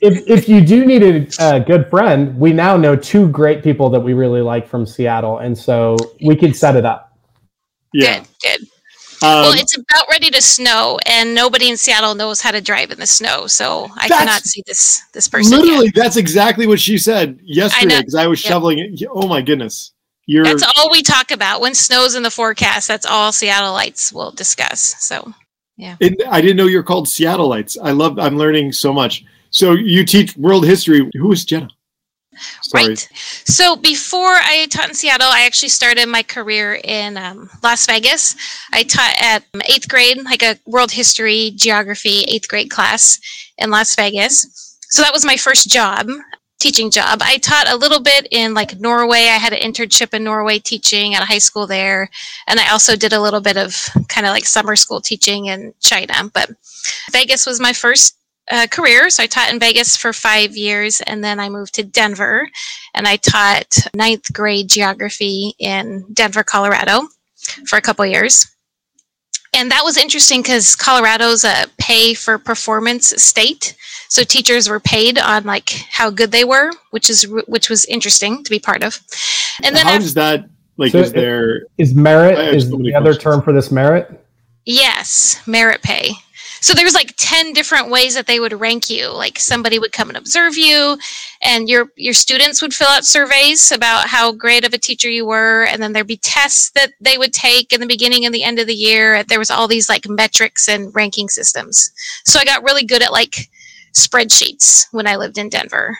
if, 0.00 0.28
if 0.28 0.48
you 0.48 0.64
do 0.64 0.84
need 0.84 1.02
a, 1.02 1.56
a, 1.56 1.60
good 1.60 1.88
friend, 1.90 2.38
we 2.38 2.52
now 2.52 2.76
know 2.76 2.96
two 2.96 3.28
great 3.28 3.62
people 3.62 3.90
that 3.90 4.00
we 4.00 4.14
really 4.14 4.40
like 4.40 4.66
from 4.66 4.86
Seattle, 4.86 5.38
and 5.38 5.56
so 5.56 5.96
we 6.24 6.36
can 6.36 6.54
set 6.54 6.76
it 6.76 6.84
up. 6.86 7.16
Yeah. 7.92 8.20
Good, 8.20 8.28
good. 8.42 8.68
Um, 9.20 9.42
well, 9.42 9.52
it's 9.52 9.76
about 9.76 10.04
ready 10.10 10.30
to 10.30 10.40
snow, 10.40 10.98
and 11.04 11.34
nobody 11.34 11.68
in 11.68 11.76
Seattle 11.76 12.14
knows 12.14 12.40
how 12.40 12.52
to 12.52 12.60
drive 12.60 12.92
in 12.92 13.00
the 13.00 13.06
snow, 13.06 13.48
so 13.48 13.88
I 13.96 14.06
cannot 14.06 14.42
see 14.42 14.62
this 14.66 15.02
this 15.12 15.26
person. 15.26 15.58
Literally, 15.58 15.86
yet. 15.86 15.94
that's 15.94 16.16
exactly 16.16 16.68
what 16.68 16.78
she 16.78 16.98
said 16.98 17.40
yesterday 17.42 17.98
because 17.98 18.14
I, 18.14 18.24
I, 18.24 18.26
was 18.28 18.42
yep. 18.44 18.52
shoveling 18.52 18.78
it. 18.78 19.02
Oh 19.10 19.26
my 19.26 19.42
goodness! 19.42 19.92
You're, 20.26 20.44
that's 20.44 20.62
all 20.62 20.90
we 20.90 21.02
talk 21.02 21.32
about 21.32 21.60
when 21.60 21.74
snow's 21.74 22.14
in 22.14 22.22
the 22.22 22.30
forecast. 22.30 22.86
That's 22.86 23.06
all 23.06 23.32
Seattleites 23.32 24.12
will 24.12 24.30
discuss. 24.30 24.94
So, 25.04 25.32
yeah. 25.76 25.96
It, 25.98 26.22
I 26.28 26.40
didn't 26.40 26.56
know 26.56 26.66
you're 26.66 26.84
called 26.84 27.06
Seattleites. 27.06 27.76
I 27.82 27.90
love. 27.90 28.20
I'm 28.20 28.36
learning 28.36 28.72
so 28.72 28.92
much. 28.92 29.24
So 29.50 29.72
you 29.72 30.04
teach 30.04 30.36
world 30.36 30.64
history. 30.64 31.10
Who 31.14 31.32
is 31.32 31.44
Jenna? 31.44 31.70
Sorry. 32.62 32.88
Right. 32.88 33.08
So 33.44 33.76
before 33.76 34.34
I 34.34 34.66
taught 34.70 34.88
in 34.88 34.94
Seattle, 34.94 35.28
I 35.28 35.44
actually 35.46 35.70
started 35.70 36.06
my 36.06 36.22
career 36.22 36.80
in 36.84 37.16
um, 37.16 37.50
Las 37.62 37.86
Vegas. 37.86 38.36
I 38.72 38.82
taught 38.82 39.14
at 39.20 39.44
um, 39.54 39.62
eighth 39.68 39.88
grade, 39.88 40.18
like 40.24 40.42
a 40.42 40.58
world 40.66 40.90
history, 40.90 41.52
geography, 41.56 42.24
eighth 42.28 42.48
grade 42.48 42.70
class 42.70 43.18
in 43.58 43.70
Las 43.70 43.94
Vegas. 43.94 44.76
So 44.90 45.02
that 45.02 45.12
was 45.12 45.24
my 45.24 45.36
first 45.36 45.68
job, 45.68 46.08
teaching 46.60 46.90
job. 46.90 47.20
I 47.22 47.36
taught 47.38 47.68
a 47.68 47.76
little 47.76 48.00
bit 48.00 48.26
in 48.30 48.54
like 48.54 48.80
Norway. 48.80 49.28
I 49.28 49.36
had 49.36 49.52
an 49.52 49.60
internship 49.60 50.14
in 50.14 50.24
Norway 50.24 50.58
teaching 50.58 51.14
at 51.14 51.22
a 51.22 51.26
high 51.26 51.38
school 51.38 51.66
there. 51.66 52.10
And 52.46 52.58
I 52.58 52.70
also 52.70 52.96
did 52.96 53.12
a 53.12 53.20
little 53.20 53.40
bit 53.40 53.56
of 53.56 53.88
kind 54.08 54.26
of 54.26 54.32
like 54.32 54.46
summer 54.46 54.76
school 54.76 55.00
teaching 55.00 55.46
in 55.46 55.74
China. 55.80 56.30
But 56.32 56.50
Vegas 57.12 57.46
was 57.46 57.60
my 57.60 57.72
first 57.72 58.16
uh, 58.50 58.66
career. 58.70 59.10
So 59.10 59.22
I 59.22 59.26
taught 59.26 59.52
in 59.52 59.58
Vegas 59.58 59.96
for 59.96 60.12
five 60.12 60.56
years, 60.56 61.00
and 61.02 61.22
then 61.22 61.40
I 61.40 61.48
moved 61.48 61.74
to 61.74 61.82
Denver, 61.82 62.48
and 62.94 63.06
I 63.06 63.16
taught 63.16 63.76
ninth 63.94 64.32
grade 64.32 64.68
geography 64.68 65.54
in 65.58 66.06
Denver, 66.12 66.42
Colorado, 66.42 67.08
for 67.66 67.76
a 67.76 67.82
couple 67.82 68.06
years. 68.06 68.46
And 69.54 69.70
that 69.70 69.82
was 69.82 69.96
interesting 69.96 70.42
because 70.42 70.76
Colorado's 70.76 71.44
a 71.44 71.66
pay 71.78 72.14
for 72.14 72.38
performance 72.38 73.06
state, 73.22 73.74
so 74.08 74.22
teachers 74.22 74.68
were 74.68 74.80
paid 74.80 75.18
on 75.18 75.44
like 75.44 75.70
how 75.90 76.10
good 76.10 76.32
they 76.32 76.44
were, 76.44 76.70
which 76.90 77.08
is 77.08 77.26
which 77.46 77.70
was 77.70 77.84
interesting 77.86 78.44
to 78.44 78.50
be 78.50 78.58
part 78.58 78.82
of. 78.82 79.00
And 79.62 79.74
then 79.74 79.84
how 79.84 79.92
after, 79.92 80.02
does 80.02 80.14
that 80.14 80.48
like? 80.76 80.92
So 80.92 81.00
is 81.00 81.12
there 81.12 81.66
is 81.78 81.94
merit 81.94 82.38
is 82.54 82.68
so 82.68 82.76
the 82.76 82.94
other 82.94 83.14
term 83.14 83.42
for 83.42 83.52
this 83.52 83.70
merit? 83.70 84.22
Yes, 84.64 85.40
merit 85.46 85.82
pay. 85.82 86.12
So 86.60 86.74
there's 86.74 86.94
like 86.94 87.14
10 87.16 87.52
different 87.52 87.90
ways 87.90 88.14
that 88.14 88.26
they 88.26 88.40
would 88.40 88.52
rank 88.52 88.90
you. 88.90 89.08
Like 89.08 89.38
somebody 89.38 89.78
would 89.78 89.92
come 89.92 90.08
and 90.08 90.16
observe 90.16 90.56
you 90.56 90.98
and 91.42 91.68
your 91.68 91.88
your 91.96 92.14
students 92.14 92.60
would 92.60 92.74
fill 92.74 92.88
out 92.88 93.04
surveys 93.04 93.70
about 93.72 94.08
how 94.08 94.32
great 94.32 94.66
of 94.66 94.74
a 94.74 94.78
teacher 94.78 95.08
you 95.08 95.26
were 95.26 95.64
and 95.64 95.82
then 95.82 95.92
there'd 95.92 96.06
be 96.06 96.16
tests 96.16 96.70
that 96.72 96.92
they 97.00 97.18
would 97.18 97.32
take 97.32 97.72
in 97.72 97.80
the 97.80 97.86
beginning 97.86 98.24
and 98.24 98.34
the 98.34 98.42
end 98.42 98.58
of 98.58 98.66
the 98.66 98.74
year. 98.74 99.22
There 99.24 99.38
was 99.38 99.50
all 99.50 99.68
these 99.68 99.88
like 99.88 100.08
metrics 100.08 100.68
and 100.68 100.94
ranking 100.94 101.28
systems. 101.28 101.90
So 102.24 102.40
I 102.40 102.44
got 102.44 102.64
really 102.64 102.84
good 102.84 103.02
at 103.02 103.12
like 103.12 103.48
spreadsheets 103.94 104.86
when 104.92 105.06
I 105.06 105.16
lived 105.16 105.38
in 105.38 105.48
Denver. 105.48 105.96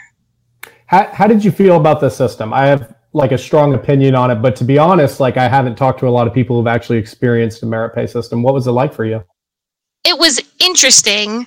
How 0.86 1.08
how 1.12 1.26
did 1.26 1.44
you 1.44 1.50
feel 1.50 1.76
about 1.76 2.00
the 2.00 2.10
system? 2.10 2.52
I 2.52 2.66
have 2.66 2.94
like 3.12 3.32
a 3.32 3.38
strong 3.38 3.74
opinion 3.74 4.14
on 4.14 4.30
it, 4.30 4.36
but 4.36 4.54
to 4.56 4.64
be 4.64 4.78
honest, 4.78 5.20
like 5.20 5.36
I 5.36 5.48
haven't 5.48 5.76
talked 5.76 6.00
to 6.00 6.08
a 6.08 6.10
lot 6.10 6.26
of 6.26 6.34
people 6.34 6.56
who've 6.56 6.66
actually 6.66 6.98
experienced 6.98 7.62
a 7.62 7.66
merit 7.66 7.94
pay 7.94 8.06
system. 8.06 8.42
What 8.42 8.54
was 8.54 8.66
it 8.66 8.72
like 8.72 8.92
for 8.92 9.04
you? 9.04 9.24
It 10.08 10.18
was 10.18 10.40
interesting. 10.58 11.46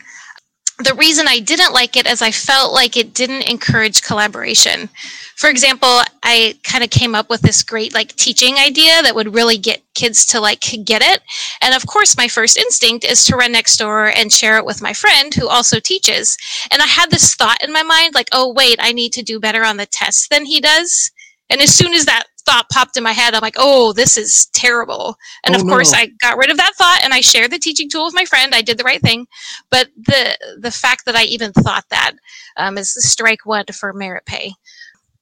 The 0.78 0.94
reason 0.94 1.28
I 1.28 1.40
didn't 1.40 1.74
like 1.74 1.98
it 1.98 2.08
is 2.08 2.22
I 2.22 2.32
felt 2.32 2.74
like 2.74 2.96
it 2.96 3.14
didn't 3.14 3.50
encourage 3.50 4.04
collaboration. 4.04 4.88
For 5.36 5.50
example, 5.50 6.02
I 6.22 6.56
kind 6.64 6.84
of 6.84 6.92
came 6.92 7.16
up 7.16 7.28
with 7.28 7.42
this 7.42 7.64
great 7.64 7.94
like 7.94 8.16
teaching 8.16 8.58
idea 8.58 9.02
that 9.02 9.16
would 9.16 9.34
really 9.34 9.58
get 9.58 9.82
kids 9.96 10.28
to 10.28 10.40
like 10.40 10.62
get 10.86 11.02
it. 11.02 11.22
And 11.62 11.74
of 11.74 11.88
course, 11.88 12.16
my 12.16 12.28
first 12.28 12.58
instinct 12.58 13.04
is 13.04 13.26
to 13.26 13.36
run 13.36 13.52
next 13.52 13.78
door 13.78 14.08
and 14.08 14.32
share 14.32 14.58
it 14.58 14.66
with 14.66 14.82
my 14.82 14.94
friend 14.94 15.34
who 15.34 15.48
also 15.48 15.80
teaches. 15.80 16.38
And 16.72 16.82
I 16.82 16.86
had 16.86 17.10
this 17.10 17.34
thought 17.34 17.64
in 17.64 17.74
my 17.74 17.84
mind 17.84 18.14
like, 18.14 18.30
oh, 18.32 18.54
wait, 18.54 18.78
I 18.80 18.92
need 18.92 19.14
to 19.14 19.24
do 19.24 19.40
better 19.40 19.64
on 19.64 19.78
the 19.78 19.88
test 19.88 20.30
than 20.30 20.46
he 20.46 20.62
does. 20.62 21.12
And 21.50 21.62
as 21.62 21.74
soon 21.74 21.94
as 21.94 22.06
that 22.06 22.26
thought 22.52 22.70
popped 22.70 22.98
in 22.98 23.04
my 23.04 23.14
head. 23.14 23.34
I'm 23.34 23.42
like, 23.42 23.56
oh, 23.58 23.94
this 23.94 24.18
is 24.18 24.48
terrible. 24.48 25.16
And 25.46 25.56
oh, 25.56 25.60
of 25.60 25.66
course, 25.66 25.94
no. 25.94 26.00
I 26.00 26.08
got 26.20 26.38
rid 26.38 26.50
of 26.50 26.58
that 26.58 26.74
thought 26.76 27.00
and 27.04 27.14
I 27.14 27.22
shared 27.22 27.52
the 27.52 27.60
teaching 27.60 27.90
tool 27.90 28.06
with 28.06 28.14
my 28.14 28.26
friend. 28.26 28.54
I 28.54 28.62
did 28.62 28.78
the 28.78 28.84
right 28.84 29.02
thing. 29.02 29.26
But 29.70 29.88
the 29.96 30.38
the 30.60 30.72
fact 30.72 31.06
that 31.06 31.16
I 31.16 31.24
even 31.24 31.54
thought 31.54 31.86
that 31.90 32.14
um, 32.58 32.78
is 32.78 32.94
strike 32.94 33.46
one 33.46 33.66
for 33.74 33.94
merit 33.94 34.26
pay. 34.26 34.54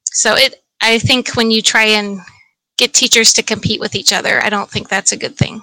So 0.05 0.33
it, 0.33 0.63
I 0.81 0.97
think 0.97 1.35
when 1.35 1.51
you 1.51 1.61
try 1.61 1.83
and 1.83 2.19
get 2.77 2.93
teachers 2.93 3.31
to 3.33 3.43
compete 3.43 3.79
with 3.79 3.93
each 3.93 4.11
other, 4.11 4.41
I 4.43 4.49
don't 4.49 4.69
think 4.69 4.89
that's 4.89 5.11
a 5.11 5.17
good 5.17 5.37
thing. 5.37 5.61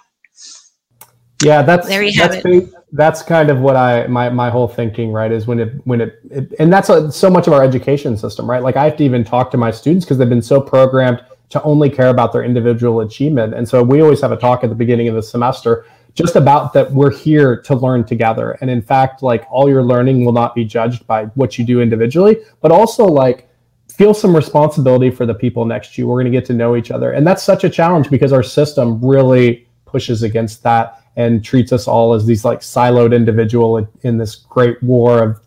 Yeah, 1.42 1.62
that's 1.62 1.88
there 1.88 2.02
you 2.02 2.20
have 2.20 2.32
it. 2.32 2.72
That's 2.92 3.22
kind 3.22 3.50
of 3.50 3.58
what 3.58 3.74
I 3.74 4.06
my 4.06 4.30
my 4.30 4.50
whole 4.50 4.68
thinking 4.68 5.12
right 5.12 5.32
is 5.32 5.48
when 5.48 5.58
it 5.58 5.72
when 5.84 6.00
it, 6.00 6.20
it 6.30 6.54
and 6.60 6.72
that's 6.72 6.88
a, 6.88 7.10
so 7.10 7.28
much 7.28 7.48
of 7.48 7.52
our 7.52 7.64
education 7.64 8.16
system 8.16 8.48
right. 8.48 8.62
Like 8.62 8.76
I 8.76 8.84
have 8.84 8.96
to 8.98 9.04
even 9.04 9.24
talk 9.24 9.50
to 9.50 9.56
my 9.56 9.72
students 9.72 10.04
because 10.04 10.18
they've 10.18 10.28
been 10.28 10.40
so 10.40 10.60
programmed 10.60 11.22
to 11.50 11.62
only 11.62 11.88
care 11.88 12.08
about 12.08 12.32
their 12.32 12.42
individual 12.42 13.00
achievement. 13.00 13.54
And 13.54 13.68
so 13.68 13.82
we 13.82 14.00
always 14.00 14.20
have 14.20 14.32
a 14.32 14.36
talk 14.36 14.64
at 14.64 14.70
the 14.70 14.76
beginning 14.76 15.08
of 15.08 15.14
the 15.14 15.22
semester 15.22 15.86
just 16.14 16.34
about 16.34 16.72
that 16.72 16.90
we're 16.90 17.12
here 17.12 17.60
to 17.60 17.74
learn 17.74 18.02
together. 18.02 18.52
And 18.60 18.70
in 18.70 18.80
fact, 18.80 19.22
like 19.22 19.46
all 19.50 19.68
your 19.68 19.82
learning 19.82 20.24
will 20.24 20.32
not 20.32 20.54
be 20.54 20.64
judged 20.64 21.06
by 21.06 21.26
what 21.34 21.58
you 21.58 21.64
do 21.64 21.80
individually, 21.80 22.38
but 22.62 22.72
also 22.72 23.04
like 23.04 23.48
feel 23.92 24.14
some 24.14 24.34
responsibility 24.34 25.10
for 25.10 25.26
the 25.26 25.34
people 25.34 25.66
next 25.66 25.94
to 25.94 26.02
you. 26.02 26.08
We're 26.08 26.16
going 26.16 26.32
to 26.32 26.36
get 26.36 26.46
to 26.46 26.54
know 26.54 26.74
each 26.74 26.90
other. 26.90 27.12
And 27.12 27.26
that's 27.26 27.42
such 27.42 27.64
a 27.64 27.70
challenge 27.70 28.08
because 28.08 28.32
our 28.32 28.42
system 28.42 29.04
really 29.04 29.68
pushes 29.84 30.22
against 30.22 30.62
that 30.62 31.02
and 31.16 31.44
treats 31.44 31.70
us 31.70 31.86
all 31.86 32.14
as 32.14 32.26
these 32.26 32.44
like 32.44 32.60
siloed 32.60 33.14
individual 33.14 33.86
in 34.02 34.16
this 34.16 34.34
great 34.34 34.82
war 34.82 35.22
of 35.22 35.40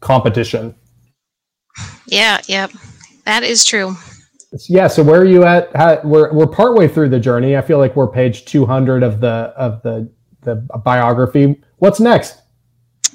competition. 0.00 0.74
Yeah, 2.06 2.40
yeah. 2.48 2.66
That 3.24 3.44
is 3.44 3.64
true 3.64 3.96
yeah 4.68 4.86
so 4.86 5.02
where 5.02 5.20
are 5.20 5.26
you 5.26 5.44
at 5.44 5.74
How, 5.76 6.00
we're 6.04 6.32
we're 6.32 6.46
partway 6.46 6.88
through 6.88 7.10
the 7.10 7.20
journey 7.20 7.56
i 7.56 7.60
feel 7.60 7.78
like 7.78 7.96
we're 7.96 8.08
page 8.08 8.44
200 8.44 9.02
of 9.02 9.20
the 9.20 9.52
of 9.56 9.82
the 9.82 10.10
the 10.42 10.56
biography 10.84 11.60
what's 11.78 12.00
next 12.00 12.40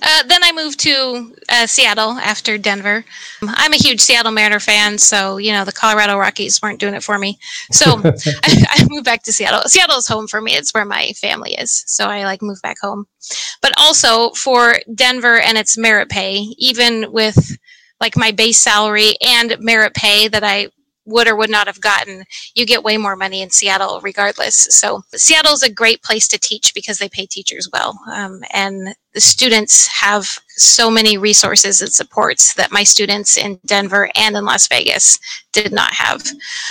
uh, 0.05 0.23
then 0.23 0.43
I 0.43 0.51
moved 0.51 0.81
to 0.81 1.33
uh, 1.47 1.65
Seattle 1.65 2.11
after 2.11 2.57
Denver. 2.57 3.05
I'm 3.41 3.71
a 3.71 3.77
huge 3.77 4.01
Seattle 4.01 4.33
Mariner 4.33 4.59
fan, 4.59 4.97
so 4.97 5.37
you 5.37 5.53
know 5.53 5.63
the 5.63 5.71
Colorado 5.71 6.17
Rockies 6.17 6.61
weren't 6.61 6.79
doing 6.79 6.93
it 6.93 7.03
for 7.03 7.17
me. 7.17 7.39
So 7.71 7.85
I, 8.03 8.65
I, 8.69 8.87
moved 8.89 9.05
back 9.05 9.23
to 9.23 9.33
Seattle. 9.33 9.61
Seattle 9.67 9.97
is 9.97 10.07
home 10.07 10.27
for 10.27 10.41
me. 10.41 10.55
It's 10.55 10.73
where 10.73 10.83
my 10.83 11.13
family 11.13 11.53
is, 11.53 11.85
so 11.87 12.07
I 12.07 12.25
like 12.25 12.41
moved 12.41 12.61
back 12.61 12.77
home. 12.81 13.05
But 13.61 13.71
also 13.79 14.31
for 14.31 14.75
Denver 14.93 15.39
and 15.39 15.57
its 15.57 15.77
merit 15.77 16.09
pay, 16.09 16.47
even 16.57 17.11
with 17.13 17.57
like 18.01 18.17
my 18.17 18.31
base 18.31 18.57
salary 18.57 19.13
and 19.25 19.55
merit 19.59 19.93
pay 19.93 20.27
that 20.27 20.43
I 20.43 20.67
would 21.05 21.27
or 21.27 21.35
would 21.35 21.49
not 21.49 21.67
have 21.67 21.81
gotten, 21.81 22.23
you 22.55 22.65
get 22.65 22.83
way 22.83 22.97
more 22.97 23.15
money 23.15 23.41
in 23.41 23.49
Seattle 23.49 23.99
regardless. 24.01 24.55
So 24.69 25.03
Seattle 25.15 25.53
is 25.53 25.63
a 25.63 25.71
great 25.71 26.01
place 26.01 26.27
to 26.29 26.39
teach 26.39 26.73
because 26.73 26.97
they 26.97 27.09
pay 27.09 27.25
teachers 27.25 27.69
well. 27.71 27.99
Um, 28.11 28.41
and 28.51 28.95
the 29.13 29.21
students 29.21 29.87
have 29.87 30.39
so 30.49 30.89
many 30.89 31.17
resources 31.17 31.81
and 31.81 31.91
supports 31.91 32.53
that 32.55 32.71
my 32.71 32.83
students 32.83 33.37
in 33.37 33.59
Denver 33.65 34.09
and 34.15 34.35
in 34.35 34.45
Las 34.45 34.67
Vegas 34.67 35.19
did 35.51 35.71
not 35.71 35.93
have. 35.93 36.23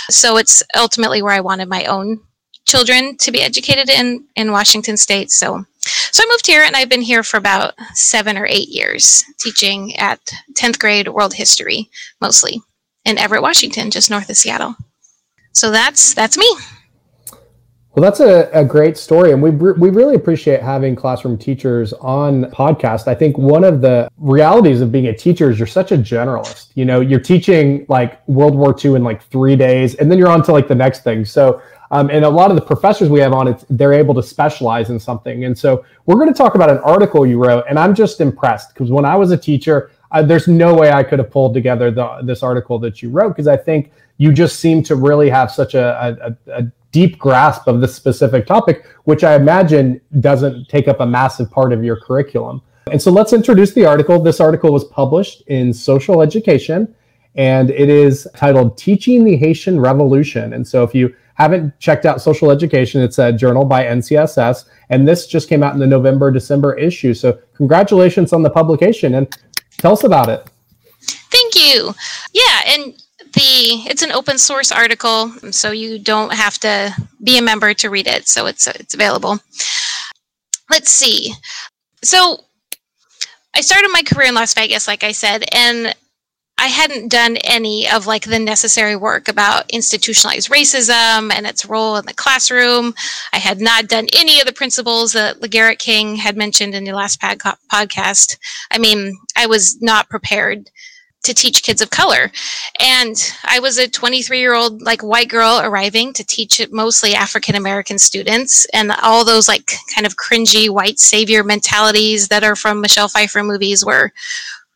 So 0.09 0.37
it's 0.37 0.63
ultimately 0.75 1.21
where 1.21 1.33
I 1.33 1.41
wanted 1.41 1.69
my 1.69 1.85
own 1.85 2.19
children 2.65 3.17
to 3.17 3.31
be 3.31 3.41
educated 3.41 3.89
in, 3.89 4.25
in 4.35 4.51
Washington 4.51 4.97
state. 4.97 5.31
So 5.31 5.65
so 5.85 6.23
I 6.23 6.27
moved 6.29 6.47
here 6.47 6.63
and 6.63 6.75
I've 6.75 6.89
been 6.89 7.01
here 7.01 7.23
for 7.23 7.35
about 7.35 7.73
seven 7.93 8.37
or 8.37 8.45
eight 8.45 8.69
years 8.69 9.25
teaching 9.39 9.95
at 9.97 10.19
10th 10.53 10.79
grade 10.79 11.09
world 11.09 11.33
history 11.33 11.89
mostly 12.21 12.61
in 13.05 13.17
Everett, 13.17 13.41
Washington, 13.41 13.91
just 13.91 14.09
north 14.09 14.29
of 14.29 14.37
Seattle. 14.37 14.75
So 15.51 15.71
that's 15.71 16.13
that's 16.13 16.37
me. 16.37 16.47
Well, 17.95 18.01
that's 18.01 18.21
a, 18.21 18.49
a 18.53 18.65
great 18.65 18.97
story, 18.97 19.33
and 19.33 19.41
we 19.41 19.51
we 19.51 19.91
really 19.91 20.15
appreciate 20.15 20.63
having 20.63 20.95
classroom 20.95 21.37
teachers 21.37 21.93
on 21.93 22.45
podcast. 22.45 23.07
I 23.07 23.13
think 23.13 23.37
one 23.37 23.63
of 23.63 23.81
the 23.81 24.09
realities 24.17 24.81
of 24.81 24.91
being 24.91 25.07
a 25.07 25.15
teacher 25.15 25.51
is 25.51 25.59
you're 25.59 25.67
such 25.67 25.91
a 25.91 25.97
generalist. 25.97 26.69
You 26.73 26.85
know, 26.85 27.01
you're 27.01 27.19
teaching 27.19 27.85
like 27.89 28.27
World 28.27 28.55
War 28.55 28.75
II 28.83 28.95
in 28.95 29.03
like 29.03 29.21
three 29.21 29.55
days, 29.55 29.93
and 29.95 30.09
then 30.09 30.17
you're 30.17 30.27
on 30.27 30.41
to 30.43 30.51
like 30.51 30.67
the 30.67 30.73
next 30.73 31.03
thing. 31.03 31.23
So, 31.23 31.61
um, 31.91 32.09
and 32.09 32.25
a 32.25 32.29
lot 32.29 32.49
of 32.49 32.55
the 32.55 32.65
professors 32.65 33.09
we 33.09 33.19
have 33.19 33.31
on 33.31 33.47
it, 33.47 33.63
they're 33.69 33.93
able 33.93 34.15
to 34.15 34.23
specialize 34.23 34.89
in 34.89 34.99
something. 34.99 35.45
And 35.45 35.55
so, 35.55 35.85
we're 36.07 36.15
going 36.15 36.33
to 36.33 36.37
talk 36.37 36.55
about 36.55 36.71
an 36.71 36.79
article 36.79 37.27
you 37.27 37.37
wrote, 37.37 37.63
and 37.69 37.77
I'm 37.77 37.93
just 37.93 38.21
impressed 38.21 38.73
because 38.73 38.89
when 38.89 39.05
I 39.05 39.15
was 39.15 39.29
a 39.29 39.37
teacher, 39.37 39.91
uh, 40.13 40.21
there's 40.21 40.47
no 40.47 40.73
way 40.73 40.91
I 40.91 41.03
could 41.03 41.19
have 41.19 41.31
pulled 41.31 41.53
together 41.53 41.91
the, 41.91 42.21
this 42.23 42.43
article 42.43 42.79
that 42.79 43.01
you 43.01 43.09
wrote 43.09 43.29
because 43.29 43.47
I 43.47 43.57
think 43.57 43.91
you 44.17 44.31
just 44.31 44.59
seem 44.59 44.83
to 44.83 44.95
really 44.95 45.29
have 45.29 45.51
such 45.51 45.73
a, 45.73 46.37
a, 46.47 46.51
a 46.51 46.71
deep 46.91 47.17
grasp 47.17 47.67
of 47.67 47.81
this 47.81 47.95
specific 47.95 48.45
topic, 48.45 48.85
which 49.05 49.23
I 49.23 49.35
imagine 49.35 49.99
doesn't 50.19 50.69
take 50.69 50.87
up 50.87 50.99
a 50.99 51.05
massive 51.05 51.49
part 51.49 51.73
of 51.73 51.83
your 51.83 51.99
curriculum. 51.99 52.61
And 52.91 53.01
so 53.01 53.11
let's 53.11 53.33
introduce 53.33 53.73
the 53.73 53.85
article. 53.85 54.21
This 54.21 54.39
article 54.39 54.71
was 54.71 54.85
published 54.85 55.41
in 55.47 55.73
Social 55.73 56.21
Education 56.21 56.93
and 57.35 57.71
it 57.71 57.89
is 57.89 58.27
titled 58.35 58.77
Teaching 58.77 59.23
the 59.23 59.35
Haitian 59.35 59.79
Revolution. 59.79 60.53
And 60.53 60.67
so 60.67 60.83
if 60.83 60.93
you 60.93 61.15
haven't 61.35 61.77
checked 61.79 62.05
out 62.05 62.21
Social 62.21 62.51
Education, 62.51 63.01
it's 63.01 63.17
a 63.17 63.33
journal 63.33 63.65
by 63.65 63.85
NCSS. 63.85 64.65
And 64.89 65.07
this 65.07 65.25
just 65.25 65.49
came 65.49 65.63
out 65.63 65.73
in 65.73 65.79
the 65.79 65.87
November 65.87 66.29
December 66.29 66.75
issue. 66.77 67.15
So 67.15 67.39
congratulations 67.55 68.33
on 68.33 68.43
the 68.43 68.51
publication. 68.51 69.15
And 69.15 69.35
Tell 69.77 69.93
us 69.93 70.03
about 70.03 70.29
it. 70.29 70.47
Thank 71.31 71.55
you. 71.55 71.93
Yeah, 72.33 72.61
and 72.67 72.93
the 73.33 73.83
it's 73.89 74.03
an 74.03 74.11
open 74.11 74.37
source 74.37 74.71
article, 74.71 75.29
so 75.51 75.71
you 75.71 75.99
don't 75.99 76.33
have 76.33 76.57
to 76.59 76.95
be 77.23 77.37
a 77.37 77.41
member 77.41 77.73
to 77.73 77.89
read 77.89 78.07
it. 78.07 78.27
So 78.27 78.45
it's 78.45 78.67
it's 78.67 78.93
available. 78.93 79.39
Let's 80.69 80.91
see. 80.91 81.33
So 82.03 82.43
I 83.55 83.61
started 83.61 83.89
my 83.91 84.03
career 84.03 84.29
in 84.29 84.35
Las 84.35 84.53
Vegas, 84.53 84.87
like 84.87 85.03
I 85.03 85.11
said, 85.11 85.45
and 85.53 85.95
I 86.57 86.67
hadn't 86.67 87.09
done 87.09 87.37
any 87.37 87.89
of 87.89 88.07
like 88.07 88.25
the 88.25 88.39
necessary 88.39 88.95
work 88.95 89.27
about 89.27 89.69
institutionalized 89.69 90.49
racism 90.49 91.31
and 91.33 91.45
its 91.45 91.65
role 91.65 91.97
in 91.97 92.05
the 92.05 92.13
classroom. 92.13 92.93
I 93.33 93.37
had 93.37 93.59
not 93.59 93.87
done 93.87 94.07
any 94.13 94.39
of 94.39 94.45
the 94.45 94.53
principles 94.53 95.13
that 95.13 95.41
LaGarrett 95.41 95.79
King 95.79 96.15
had 96.15 96.37
mentioned 96.37 96.75
in 96.75 96.83
the 96.83 96.93
last 96.93 97.19
podcast. 97.19 98.37
I 98.71 98.77
mean, 98.77 99.17
I 99.35 99.47
was 99.47 99.81
not 99.81 100.09
prepared 100.09 100.69
to 101.23 101.33
teach 101.33 101.63
kids 101.63 101.81
of 101.81 101.89
color. 101.89 102.31
And 102.79 103.15
I 103.45 103.59
was 103.59 103.77
a 103.77 103.89
23 103.89 104.39
year 104.39 104.53
old 104.53 104.81
like 104.81 105.01
white 105.01 105.29
girl 105.29 105.61
arriving 105.63 106.13
to 106.13 106.23
teach 106.23 106.61
mostly 106.71 107.13
African 107.13 107.55
American 107.55 107.97
students 107.97 108.65
and 108.73 108.91
all 109.01 109.25
those 109.25 109.47
like 109.47 109.71
kind 109.95 110.05
of 110.05 110.17
cringy 110.17 110.69
white 110.69 110.99
savior 110.99 111.43
mentalities 111.43 112.27
that 112.27 112.43
are 112.43 112.55
from 112.55 112.81
Michelle 112.81 113.07
Pfeiffer 113.07 113.43
movies 113.43 113.85
were 113.85 114.11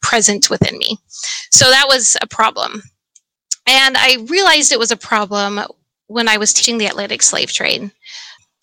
present 0.02 0.50
within 0.50 0.78
me. 0.78 0.98
So 1.52 1.70
that 1.70 1.88
was 1.88 2.18
a 2.22 2.28
problem. 2.28 2.84
And 3.68 3.98
I 3.98 4.26
realized 4.28 4.72
it 4.72 4.80
was 4.80 4.92
a 4.92 4.98
problem 4.98 5.60
when 6.08 6.28
I 6.28 6.38
was 6.38 6.54
teaching 6.54 6.78
the 6.78 6.86
Atlantic 6.86 7.22
slave 7.22 7.52
trade. 7.52 7.92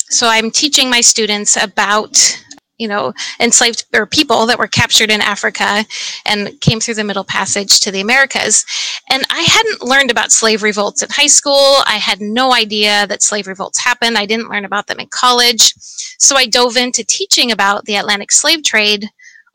So 0.08 0.28
I'm 0.28 0.50
teaching 0.50 0.88
my 0.88 1.00
students 1.00 1.56
about 1.62 2.40
you 2.78 2.88
know, 2.88 3.12
enslaved 3.38 3.84
or 3.94 4.06
people 4.06 4.46
that 4.46 4.58
were 4.58 4.66
captured 4.66 5.10
in 5.10 5.20
Africa 5.20 5.84
and 6.26 6.60
came 6.60 6.80
through 6.80 6.94
the 6.94 7.04
Middle 7.04 7.24
Passage 7.24 7.80
to 7.80 7.90
the 7.90 8.00
Americas. 8.00 8.64
And 9.10 9.24
I 9.30 9.42
hadn't 9.42 9.88
learned 9.88 10.10
about 10.10 10.32
slave 10.32 10.62
revolts 10.62 11.02
in 11.02 11.08
high 11.10 11.28
school. 11.28 11.76
I 11.86 11.98
had 11.98 12.20
no 12.20 12.52
idea 12.52 13.06
that 13.06 13.22
slave 13.22 13.46
revolts 13.46 13.78
happened. 13.78 14.18
I 14.18 14.26
didn't 14.26 14.50
learn 14.50 14.64
about 14.64 14.88
them 14.88 14.98
in 14.98 15.06
college. 15.06 15.72
So 16.18 16.36
I 16.36 16.46
dove 16.46 16.76
into 16.76 17.04
teaching 17.04 17.52
about 17.52 17.84
the 17.84 17.94
Atlantic 17.94 18.32
slave 18.32 18.64
trade 18.64 19.08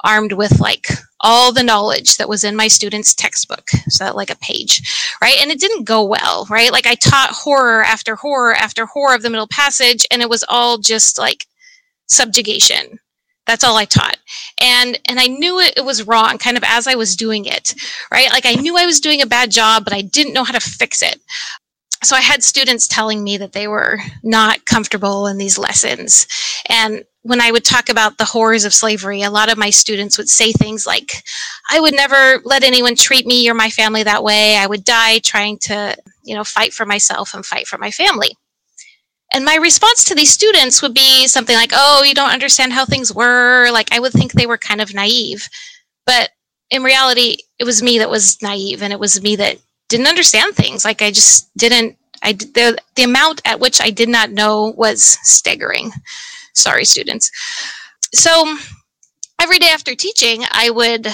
armed 0.04 0.34
with 0.34 0.60
like 0.60 0.88
all 1.22 1.52
the 1.52 1.64
knowledge 1.64 2.18
that 2.18 2.30
was 2.30 2.44
in 2.44 2.56
my 2.56 2.68
students' 2.68 3.14
textbook. 3.14 3.68
So 3.90 4.14
like 4.16 4.30
a 4.30 4.38
page, 4.38 5.16
right? 5.22 5.36
And 5.42 5.52
it 5.52 5.60
didn't 5.60 5.84
go 5.84 6.04
well, 6.04 6.48
right? 6.50 6.72
Like 6.72 6.88
I 6.88 6.96
taught 6.96 7.32
horror 7.32 7.84
after 7.84 8.16
horror 8.16 8.54
after 8.54 8.86
horror 8.86 9.16
of 9.16 9.22
the 9.22 9.30
Middle 9.30 9.48
Passage, 9.52 10.06
and 10.12 10.22
it 10.22 10.30
was 10.30 10.46
all 10.48 10.78
just 10.78 11.18
like 11.18 11.46
subjugation 12.08 13.00
that's 13.50 13.64
all 13.64 13.78
I 13.78 13.86
taught. 13.86 14.18
And 14.62 15.00
and 15.06 15.20
I 15.20 15.26
knew 15.26 15.60
it, 15.60 15.74
it 15.76 15.84
was 15.84 16.06
wrong 16.06 16.38
kind 16.38 16.56
of 16.56 16.64
as 16.64 16.86
I 16.88 16.94
was 16.94 17.16
doing 17.16 17.46
it, 17.46 17.74
right? 18.12 18.30
Like 18.32 18.46
I 18.46 18.54
knew 18.54 18.78
I 18.78 18.86
was 18.86 19.00
doing 19.00 19.24
a 19.24 19.26
bad 19.26 19.50
job, 19.50 19.84
but 19.84 19.94
I 19.94 20.02
didn't 20.02 20.34
know 20.34 20.44
how 20.44 20.54
to 20.54 20.60
fix 20.60 21.02
it. 21.02 21.20
So 22.04 22.16
I 22.16 22.22
had 22.22 22.44
students 22.44 22.88
telling 22.88 23.24
me 23.24 23.38
that 23.38 23.54
they 23.54 23.68
were 23.68 23.98
not 24.24 24.66
comfortable 24.66 25.26
in 25.26 25.38
these 25.38 25.58
lessons. 25.58 26.28
And 26.68 27.04
when 27.30 27.42
I 27.42 27.52
would 27.52 27.64
talk 27.64 27.90
about 27.90 28.18
the 28.18 28.26
horrors 28.26 28.66
of 28.66 28.74
slavery, 28.74 29.22
a 29.22 29.30
lot 29.30 29.52
of 29.52 29.58
my 29.58 29.70
students 29.70 30.18
would 30.18 30.28
say 30.28 30.52
things 30.52 30.88
like, 30.88 31.24
I 31.70 31.80
would 31.80 31.94
never 31.94 32.42
let 32.44 32.64
anyone 32.64 32.96
treat 32.96 33.28
me 33.28 33.48
or 33.48 33.54
my 33.54 33.70
family 33.70 34.02
that 34.02 34.24
way. 34.24 34.58
I 34.58 34.66
would 34.66 34.84
die 34.84 35.20
trying 35.20 35.60
to, 35.60 35.96
you 36.24 36.34
know, 36.34 36.44
fight 36.44 36.74
for 36.74 36.88
myself 36.88 37.36
and 37.36 37.46
fight 37.46 37.68
for 37.68 37.78
my 37.78 37.92
family. 37.92 38.36
And 39.32 39.46
my 39.46 39.58
response 39.58 40.06
to 40.06 40.16
these 40.16 40.32
students 40.32 40.82
would 40.82 40.96
be 40.96 41.28
something 41.28 41.56
like, 41.56 41.70
oh, 41.72 42.02
you 42.02 42.16
don't 42.16 42.32
understand 42.32 42.74
how 42.74 42.84
things 42.84 43.14
were. 43.14 43.70
Like, 43.70 43.94
I 43.94 44.00
would 44.00 44.12
think 44.12 44.32
they 44.32 44.48
were 44.48 44.58
kind 44.58 44.82
of 44.82 44.96
naive. 44.96 45.48
But 46.08 46.32
in 46.72 46.82
reality, 46.82 47.38
it 47.60 47.64
was 47.64 47.84
me 47.84 48.00
that 48.00 48.10
was 48.10 48.42
naive 48.42 48.82
and 48.82 48.92
it 48.92 49.00
was 49.00 49.22
me 49.22 49.36
that 49.36 49.60
didn't 49.88 50.08
understand 50.08 50.56
things. 50.56 50.84
Like, 50.84 51.04
I 51.04 51.12
just 51.12 51.56
didn't, 51.56 51.96
I, 52.24 52.34
the, 52.34 52.80
the 52.96 53.04
amount 53.04 53.44
at 53.46 53.60
which 53.60 53.80
I 53.80 53.92
did 53.92 54.10
not 54.10 54.32
know 54.32 54.74
was 54.76 55.20
staggering. 55.22 55.92
Sorry, 56.60 56.86
students. 56.86 57.32
So 58.14 58.58
every 59.40 59.60
day 59.60 59.70
after 59.70 59.96
teaching, 59.96 60.44
I 60.52 60.70
would, 60.70 61.08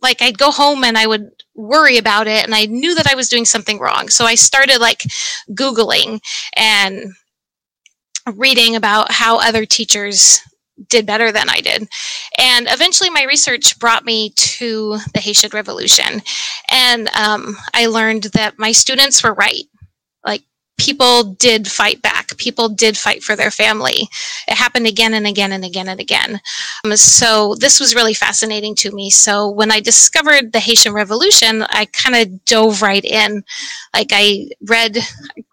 like, 0.00 0.22
I'd 0.22 0.38
go 0.38 0.50
home 0.50 0.84
and 0.84 0.96
I 0.96 1.06
would 1.06 1.30
worry 1.54 1.98
about 1.98 2.26
it 2.26 2.44
and 2.44 2.54
I 2.54 2.66
knew 2.66 2.94
that 2.94 3.10
I 3.10 3.16
was 3.16 3.28
doing 3.28 3.44
something 3.44 3.78
wrong. 3.78 4.08
So 4.08 4.24
I 4.24 4.36
started 4.36 4.78
like 4.78 5.02
Googling 5.50 6.20
and 6.56 7.12
reading 8.34 8.76
about 8.76 9.10
how 9.10 9.40
other 9.40 9.66
teachers 9.66 10.40
did 10.88 11.06
better 11.06 11.32
than 11.32 11.48
I 11.48 11.60
did. 11.60 11.88
And 12.38 12.68
eventually, 12.70 13.10
my 13.10 13.24
research 13.24 13.78
brought 13.78 14.04
me 14.04 14.30
to 14.36 14.98
the 15.14 15.20
Haitian 15.20 15.50
Revolution. 15.52 16.22
And 16.70 17.08
um, 17.16 17.56
I 17.74 17.86
learned 17.86 18.24
that 18.34 18.58
my 18.58 18.72
students 18.72 19.22
were 19.24 19.34
right. 19.34 19.64
Like, 20.24 20.42
people 20.78 21.24
did 21.24 21.68
fight 21.68 22.00
back. 22.02 22.36
People 22.38 22.68
did 22.68 22.96
fight 22.96 23.22
for 23.22 23.36
their 23.36 23.50
family. 23.50 24.08
It 24.46 24.54
happened 24.54 24.86
again 24.86 25.12
and 25.12 25.26
again 25.26 25.52
and 25.52 25.64
again 25.64 25.88
and 25.88 26.00
again. 26.00 26.40
Um, 26.84 26.96
so 26.96 27.56
this 27.56 27.80
was 27.80 27.94
really 27.94 28.14
fascinating 28.14 28.74
to 28.76 28.92
me. 28.92 29.10
So 29.10 29.50
when 29.50 29.70
I 29.70 29.80
discovered 29.80 30.52
the 30.52 30.60
Haitian 30.60 30.92
Revolution, 30.92 31.64
I 31.70 31.86
kind 31.86 32.16
of 32.16 32.44
dove 32.44 32.80
right 32.80 33.04
in. 33.04 33.42
Like 33.92 34.10
I 34.12 34.48
read, 34.68 34.98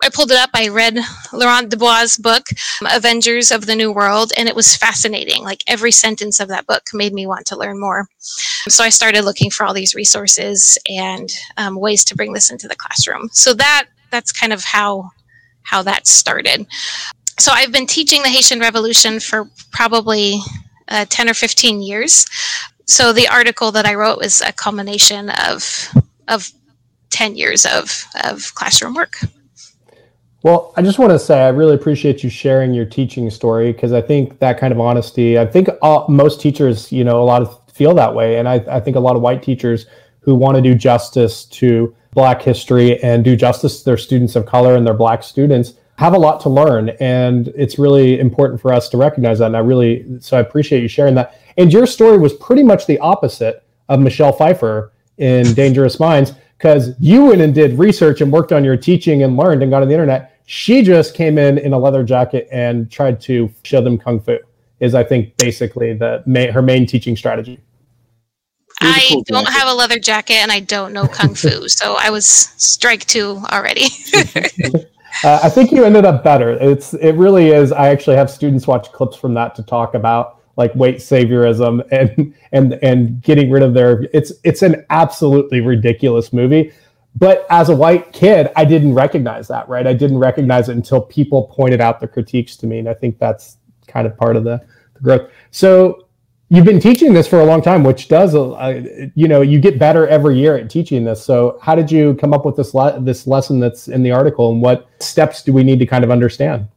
I 0.03 0.09
pulled 0.09 0.31
it 0.31 0.37
up. 0.37 0.51
I 0.53 0.69
read 0.69 0.99
Laurent 1.33 1.69
Dubois' 1.69 2.17
book, 2.17 2.45
Avengers 2.91 3.51
of 3.51 3.65
the 3.65 3.75
New 3.75 3.91
World, 3.91 4.31
and 4.37 4.47
it 4.47 4.55
was 4.55 4.77
fascinating. 4.77 5.43
Like 5.43 5.63
every 5.67 5.91
sentence 5.91 6.39
of 6.39 6.47
that 6.49 6.67
book 6.67 6.83
made 6.93 7.13
me 7.13 7.25
want 7.25 7.47
to 7.47 7.57
learn 7.57 7.79
more. 7.79 8.07
So 8.69 8.83
I 8.83 8.89
started 8.89 9.25
looking 9.25 9.49
for 9.49 9.65
all 9.65 9.73
these 9.73 9.95
resources 9.95 10.77
and 10.87 11.29
um, 11.57 11.75
ways 11.75 12.03
to 12.05 12.15
bring 12.15 12.33
this 12.33 12.51
into 12.51 12.67
the 12.67 12.75
classroom. 12.75 13.29
So 13.31 13.53
that 13.55 13.87
that's 14.11 14.31
kind 14.31 14.53
of 14.53 14.63
how 14.63 15.11
how 15.65 15.81
that 15.83 16.07
started. 16.07 16.65
So 17.37 17.51
I've 17.51 17.71
been 17.71 17.85
teaching 17.85 18.23
the 18.23 18.29
Haitian 18.29 18.59
Revolution 18.59 19.19
for 19.19 19.49
probably 19.71 20.39
uh, 20.87 21.05
10 21.09 21.29
or 21.29 21.33
15 21.33 21.81
years. 21.81 22.25
So 22.85 23.11
the 23.11 23.27
article 23.27 23.71
that 23.71 23.85
I 23.85 23.95
wrote 23.95 24.19
was 24.19 24.41
a 24.41 24.53
culmination 24.53 25.29
of 25.29 25.89
of 26.27 26.51
10 27.15 27.35
years 27.35 27.65
of, 27.65 28.05
of 28.23 28.53
classroom 28.55 28.93
work. 28.93 29.17
Well, 30.43 30.73
I 30.75 30.81
just 30.81 30.99
want 30.99 31.11
to 31.11 31.17
say 31.17 31.41
I 31.41 31.49
really 31.49 31.73
appreciate 31.73 32.23
you 32.23 32.29
sharing 32.29 32.73
your 32.73 32.85
teaching 32.85 33.29
story 33.29 33.71
because 33.71 33.93
I 33.93 34.01
think 34.01 34.39
that 34.39 34.59
kind 34.59 34.71
of 34.71 34.79
honesty, 34.79 35.39
I 35.39 35.45
think 35.45 35.69
all, 35.81 36.07
most 36.07 36.41
teachers, 36.41 36.91
you 36.91 37.03
know, 37.03 37.21
a 37.21 37.23
lot 37.23 37.41
of 37.41 37.59
feel 37.71 37.95
that 37.95 38.13
way. 38.13 38.37
And 38.37 38.47
I, 38.47 38.55
I 38.69 38.79
think 38.79 38.95
a 38.95 38.99
lot 38.99 39.15
of 39.15 39.21
white 39.21 39.41
teachers 39.41 39.85
who 40.19 40.35
want 40.35 40.55
to 40.55 40.61
do 40.61 40.75
justice 40.75 41.45
to 41.45 41.95
Black 42.15 42.41
history 42.41 43.01
and 43.03 43.23
do 43.23 43.35
justice 43.35 43.79
to 43.79 43.85
their 43.85 43.97
students 43.97 44.35
of 44.35 44.45
color 44.45 44.75
and 44.75 44.87
their 44.87 44.95
Black 44.95 45.21
students 45.21 45.73
have 45.97 46.13
a 46.13 46.17
lot 46.17 46.39
to 46.41 46.49
learn. 46.49 46.89
And 46.99 47.49
it's 47.49 47.77
really 47.77 48.19
important 48.19 48.59
for 48.59 48.73
us 48.73 48.89
to 48.89 48.97
recognize 48.97 49.39
that. 49.39 49.47
And 49.47 49.57
I 49.57 49.59
really, 49.59 50.05
so 50.19 50.37
I 50.37 50.39
appreciate 50.39 50.81
you 50.81 50.87
sharing 50.87 51.13
that. 51.15 51.39
And 51.57 51.71
your 51.71 51.85
story 51.85 52.17
was 52.17 52.33
pretty 52.33 52.63
much 52.63 52.87
the 52.87 52.97
opposite 52.99 53.63
of 53.89 53.99
Michelle 53.99 54.31
Pfeiffer 54.31 54.91
in 55.17 55.53
Dangerous 55.53 55.99
Minds 55.99 56.33
because 56.57 56.91
you 56.99 57.25
went 57.25 57.41
and 57.41 57.53
did 57.53 57.77
research 57.77 58.21
and 58.21 58.31
worked 58.31 58.51
on 58.51 58.63
your 58.63 58.77
teaching 58.77 59.23
and 59.23 59.37
learned 59.37 59.61
and 59.61 59.69
got 59.69 59.81
on 59.81 59.87
the 59.87 59.93
internet. 59.93 60.39
She 60.45 60.83
just 60.83 61.15
came 61.15 61.37
in 61.37 61.57
in 61.57 61.73
a 61.73 61.77
leather 61.77 62.03
jacket 62.03 62.47
and 62.51 62.89
tried 62.89 63.19
to 63.21 63.51
show 63.63 63.81
them 63.81 63.97
kung 63.97 64.19
fu. 64.19 64.37
Is 64.79 64.93
I 64.93 65.03
think 65.03 65.35
basically 65.37 65.93
the 65.93 66.23
her 66.53 66.61
main 66.61 66.85
teaching 66.85 67.15
strategy. 67.15 67.59
I 68.81 69.07
cool 69.09 69.23
don't 69.23 69.47
have 69.47 69.67
a 69.67 69.73
leather 69.73 69.99
jacket 69.99 70.35
and 70.35 70.51
I 70.51 70.59
don't 70.59 70.93
know 70.93 71.07
kung 71.07 71.35
fu, 71.35 71.67
so 71.67 71.95
I 71.99 72.09
was 72.09 72.25
strike 72.25 73.05
two 73.05 73.41
already. 73.51 73.85
uh, 75.23 75.39
I 75.43 75.49
think 75.49 75.71
you 75.71 75.83
ended 75.85 76.05
up 76.05 76.23
better. 76.23 76.51
It's 76.51 76.93
it 76.95 77.13
really 77.13 77.49
is. 77.49 77.71
I 77.71 77.89
actually 77.89 78.17
have 78.17 78.29
students 78.29 78.67
watch 78.67 78.91
clips 78.91 79.17
from 79.17 79.33
that 79.35 79.55
to 79.55 79.63
talk 79.63 79.93
about 79.93 80.41
like 80.57 80.73
white 80.73 80.97
saviorism 80.97 81.85
and 81.91 82.33
and 82.51 82.73
and 82.81 83.21
getting 83.21 83.49
rid 83.49 83.63
of 83.63 83.73
their. 83.73 84.07
It's 84.13 84.31
it's 84.43 84.61
an 84.61 84.85
absolutely 84.89 85.61
ridiculous 85.61 86.33
movie. 86.33 86.73
But 87.17 87.45
as 87.49 87.69
a 87.69 87.75
white 87.75 88.11
kid, 88.11 88.49
I 88.57 88.65
didn't 88.65 88.93
recognize 88.93 89.47
that, 89.47 89.69
right? 89.69 89.87
I 89.87 89.93
didn't 89.93 90.17
recognize 90.17 90.67
it 90.67 90.75
until 90.75 90.99
people 90.99 91.43
pointed 91.43 91.79
out 91.79 92.01
the 92.01 92.09
critiques 92.09 92.57
to 92.57 92.67
me, 92.67 92.79
and 92.79 92.89
I 92.89 92.93
think 92.93 93.19
that's 93.19 93.57
kind 93.87 94.05
of 94.05 94.17
part 94.17 94.35
of 94.35 94.43
the, 94.43 94.61
the 94.95 94.99
growth. 94.99 95.31
So 95.51 96.04
you've 96.49 96.65
been 96.65 96.79
teaching 96.79 97.13
this 97.13 97.27
for 97.27 97.39
a 97.39 97.45
long 97.45 97.61
time 97.61 97.83
which 97.83 98.07
does 98.07 98.35
uh, 98.35 99.09
you 99.15 99.27
know 99.27 99.41
you 99.41 99.59
get 99.59 99.79
better 99.79 100.07
every 100.07 100.37
year 100.37 100.57
at 100.57 100.69
teaching 100.69 101.03
this. 101.03 101.23
So 101.23 101.57
how 101.61 101.75
did 101.75 101.91
you 101.91 102.15
come 102.15 102.33
up 102.33 102.45
with 102.45 102.55
this 102.55 102.73
le- 102.73 102.99
this 103.01 103.27
lesson 103.27 103.59
that's 103.59 103.87
in 103.87 104.03
the 104.03 104.11
article 104.11 104.51
and 104.51 104.61
what 104.61 104.87
steps 104.99 105.43
do 105.43 105.53
we 105.53 105.63
need 105.63 105.79
to 105.79 105.85
kind 105.85 106.03
of 106.03 106.11
understand? 106.11 106.67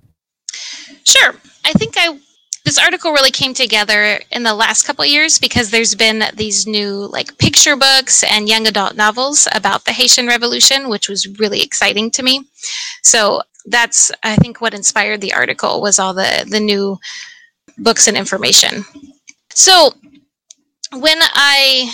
Sure. 1.05 1.35
I 1.65 1.73
think 1.73 1.95
i 1.97 2.19
this 2.65 2.79
article 2.79 3.13
really 3.13 3.31
came 3.31 3.55
together 3.55 4.21
in 4.31 4.43
the 4.43 4.53
last 4.53 4.83
couple 4.83 5.03
years 5.07 5.39
because 5.39 5.71
there's 5.71 5.95
been 5.95 6.23
these 6.35 6.67
new 6.67 7.07
like 7.07 7.39
picture 7.39 7.77
books 7.77 8.23
and 8.25 8.47
young 8.47 8.67
adult 8.67 8.95
novels 8.95 9.49
about 9.55 9.87
the 9.87 9.93
haitian 9.93 10.27
revolution 10.27 10.91
which 10.91 11.09
was 11.09 11.27
really 11.39 11.63
exciting 11.63 12.11
to 12.11 12.23
me. 12.23 12.45
So 13.03 13.43
that's 13.67 14.11
i 14.23 14.35
think 14.37 14.61
what 14.61 14.73
inspired 14.73 15.21
the 15.21 15.35
article 15.35 15.83
was 15.83 15.99
all 15.99 16.15
the 16.15 16.47
the 16.49 16.61
new 16.61 16.99
books 17.77 18.09
and 18.09 18.17
information 18.17 18.83
so 19.59 19.93
when 20.93 21.19
I 21.21 21.93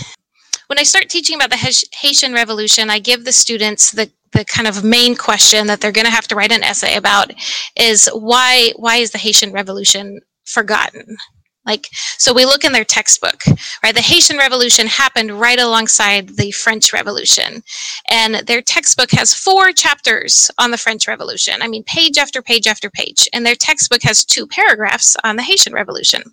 when 0.66 0.78
I 0.78 0.82
start 0.82 1.08
teaching 1.08 1.36
about 1.36 1.48
the 1.48 1.86
Haitian 1.94 2.34
Revolution, 2.34 2.90
I 2.90 2.98
give 2.98 3.24
the 3.24 3.32
students 3.32 3.90
the 3.90 4.10
the 4.32 4.44
kind 4.44 4.68
of 4.68 4.84
main 4.84 5.16
question 5.16 5.66
that 5.68 5.80
they're 5.80 5.90
going 5.90 6.04
to 6.04 6.10
have 6.10 6.28
to 6.28 6.34
write 6.34 6.52
an 6.52 6.62
essay 6.62 6.96
about 6.96 7.32
is 7.74 8.06
why 8.12 8.72
why 8.76 8.96
is 8.96 9.12
the 9.12 9.18
Haitian 9.18 9.50
Revolution 9.50 10.20
forgotten? 10.44 11.16
Like 11.64 11.88
so 12.18 12.34
we 12.34 12.44
look 12.44 12.66
in 12.66 12.72
their 12.72 12.84
textbook, 12.84 13.40
right? 13.82 13.94
The 13.94 14.02
Haitian 14.02 14.36
Revolution 14.36 14.86
happened 14.86 15.40
right 15.40 15.58
alongside 15.58 16.36
the 16.36 16.50
French 16.50 16.92
Revolution. 16.92 17.62
And 18.10 18.46
their 18.46 18.60
textbook 18.60 19.10
has 19.12 19.32
four 19.32 19.72
chapters 19.72 20.50
on 20.58 20.70
the 20.70 20.76
French 20.76 21.08
Revolution. 21.08 21.62
I 21.62 21.68
mean 21.68 21.84
page 21.84 22.18
after 22.18 22.42
page 22.42 22.66
after 22.66 22.90
page. 22.90 23.26
And 23.32 23.46
their 23.46 23.54
textbook 23.54 24.02
has 24.02 24.22
two 24.22 24.46
paragraphs 24.46 25.16
on 25.24 25.36
the 25.36 25.42
Haitian 25.42 25.72
Revolution. 25.72 26.24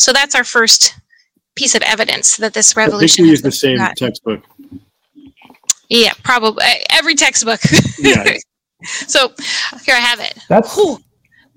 So 0.00 0.14
that's 0.14 0.34
our 0.34 0.44
first 0.44 0.94
piece 1.56 1.74
of 1.74 1.82
evidence 1.82 2.38
that 2.38 2.54
this 2.54 2.74
revolution. 2.74 3.04
I 3.04 3.16
think 3.16 3.26
we 3.26 3.30
use 3.30 3.42
the 3.42 3.52
same 3.52 3.76
forgotten. 3.76 3.96
textbook. 3.96 4.42
Yeah, 5.90 6.12
probably 6.22 6.64
eh, 6.64 6.84
every 6.90 7.14
textbook. 7.14 7.60
Yeah. 7.98 8.36
so 8.82 9.32
here 9.84 9.94
I 9.94 10.00
have 10.00 10.20
it. 10.20 10.38
That's 10.48 10.74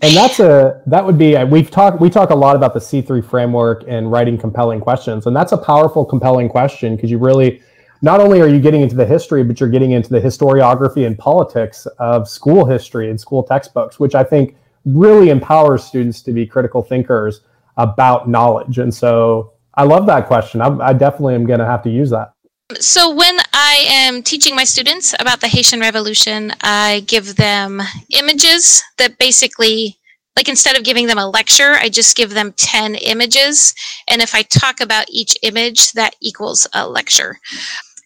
and 0.01 0.13
that's 0.13 0.41
a 0.41 0.82
that 0.88 1.06
would 1.06 1.17
be 1.17 1.38
uh, 1.38 1.45
we've 1.45 1.71
talked 1.71 2.01
we 2.01 2.10
talk 2.10 2.32
a 2.32 2.36
lot 2.36 2.58
about 2.58 2.73
the 2.73 2.82
C3 2.82 3.23
framework 3.23 3.86
and 3.88 4.12
writing 4.12 4.38
compelling 4.38 4.82
questions, 4.82 5.25
and 5.25 5.34
that's 5.34 5.53
a 5.53 5.58
powerful, 5.58 6.03
compelling 6.03 6.49
question 6.49 6.97
because 6.97 7.10
you 7.10 7.19
really 7.19 7.62
not 8.01 8.19
only 8.19 8.41
are 8.41 8.49
you 8.49 8.60
getting 8.60 8.82
into 8.82 8.97
the 8.97 9.06
history, 9.06 9.45
but 9.45 9.62
you're 9.62 9.69
getting 9.69 9.91
into 9.91 10.10
the 10.10 10.19
historiography 10.19 11.08
and 11.08 11.17
politics 11.17 11.86
of 11.99 12.27
school 12.27 12.65
history 12.65 13.10
and 13.10 13.21
school 13.21 13.41
textbooks, 13.41 14.01
which 14.01 14.15
I 14.15 14.25
think 14.25 14.58
really 14.84 15.29
empowers 15.29 15.82
students 15.86 16.21
to 16.23 16.34
be 16.34 16.45
critical 16.45 16.84
thinkers 16.84 17.39
about 17.77 18.29
knowledge. 18.29 18.77
And 18.77 18.93
so 18.93 19.53
I 19.75 19.83
love 19.83 20.05
that 20.07 20.27
question. 20.27 20.62
I, 20.62 20.67
I 20.79 20.93
definitely 20.93 21.36
am 21.36 21.45
going 21.45 21.59
to 21.59 21.65
have 21.65 21.83
to 21.83 21.89
use 21.89 22.09
that. 22.12 22.33
So, 22.79 23.13
when 23.13 23.38
I 23.53 23.86
am 23.88 24.23
teaching 24.23 24.55
my 24.55 24.63
students 24.63 25.13
about 25.19 25.41
the 25.41 25.47
Haitian 25.47 25.79
Revolution, 25.79 26.53
I 26.62 27.03
give 27.07 27.36
them 27.36 27.81
images 28.09 28.81
that 28.97 29.17
basically, 29.19 29.99
like 30.36 30.47
instead 30.47 30.77
of 30.77 30.83
giving 30.83 31.07
them 31.07 31.17
a 31.17 31.29
lecture, 31.29 31.73
I 31.73 31.89
just 31.89 32.15
give 32.15 32.31
them 32.31 32.53
10 32.53 32.95
images. 32.95 33.75
And 34.07 34.21
if 34.21 34.33
I 34.33 34.43
talk 34.43 34.79
about 34.79 35.05
each 35.09 35.36
image, 35.43 35.91
that 35.91 36.15
equals 36.21 36.65
a 36.73 36.88
lecture. 36.88 37.38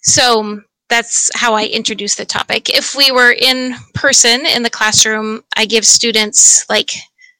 So, 0.03 0.61
that's 0.89 1.29
how 1.35 1.53
I 1.53 1.65
introduce 1.65 2.15
the 2.15 2.25
topic. 2.25 2.69
If 2.69 2.95
we 2.95 3.11
were 3.11 3.31
in 3.31 3.75
person 3.93 4.45
in 4.45 4.63
the 4.63 4.69
classroom, 4.69 5.43
I 5.55 5.65
give 5.65 5.85
students 5.85 6.67
like 6.69 6.91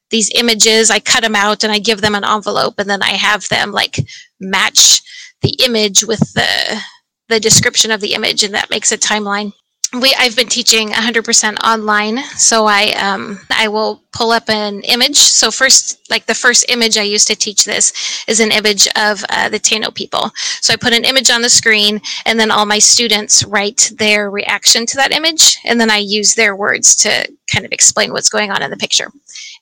these 0.09 0.31
images, 0.35 0.89
I 0.89 0.99
cut 0.99 1.23
them 1.23 1.35
out 1.35 1.63
and 1.63 1.71
I 1.71 1.79
give 1.79 2.01
them 2.01 2.15
an 2.15 2.23
envelope, 2.23 2.75
and 2.77 2.89
then 2.89 3.01
I 3.01 3.11
have 3.11 3.47
them 3.49 3.71
like 3.71 3.97
match 4.39 5.01
the 5.41 5.57
image 5.65 6.03
with 6.03 6.33
the 6.33 6.81
the 7.29 7.39
description 7.39 7.91
of 7.91 8.01
the 8.01 8.13
image, 8.13 8.43
and 8.43 8.53
that 8.53 8.69
makes 8.69 8.91
a 8.91 8.97
timeline. 8.97 9.51
We 9.93 10.13
I've 10.17 10.35
been 10.35 10.47
teaching 10.47 10.89
100% 10.89 11.63
online, 11.63 12.19
so 12.35 12.65
I 12.65 12.91
um, 12.93 13.39
I 13.49 13.67
will 13.67 14.03
pull 14.17 14.31
up 14.31 14.49
an 14.49 14.81
image. 14.81 15.17
So 15.17 15.51
first, 15.51 16.09
like 16.09 16.25
the 16.25 16.33
first 16.33 16.65
image 16.69 16.97
I 16.97 17.03
used 17.03 17.27
to 17.27 17.35
teach 17.35 17.65
this 17.65 18.25
is 18.27 18.39
an 18.39 18.51
image 18.51 18.87
of 18.95 19.23
uh, 19.29 19.47
the 19.49 19.59
Taino 19.59 19.93
people. 19.93 20.31
So 20.59 20.73
I 20.73 20.75
put 20.75 20.93
an 20.93 21.05
image 21.05 21.29
on 21.29 21.43
the 21.43 21.49
screen, 21.49 22.01
and 22.25 22.39
then 22.39 22.49
all 22.49 22.65
my 22.65 22.79
students 22.79 23.43
write 23.45 23.91
their 23.95 24.31
reaction 24.31 24.87
to 24.87 24.97
that 24.97 25.11
image, 25.11 25.59
and 25.65 25.79
then 25.79 25.91
I 25.91 25.97
use 25.97 26.33
their 26.33 26.55
words 26.55 26.95
to 27.03 27.31
kind 27.53 27.63
of 27.63 27.71
explain 27.71 28.11
what's 28.11 28.29
going 28.29 28.49
on 28.49 28.63
in 28.63 28.71
the 28.71 28.77
picture. 28.77 29.11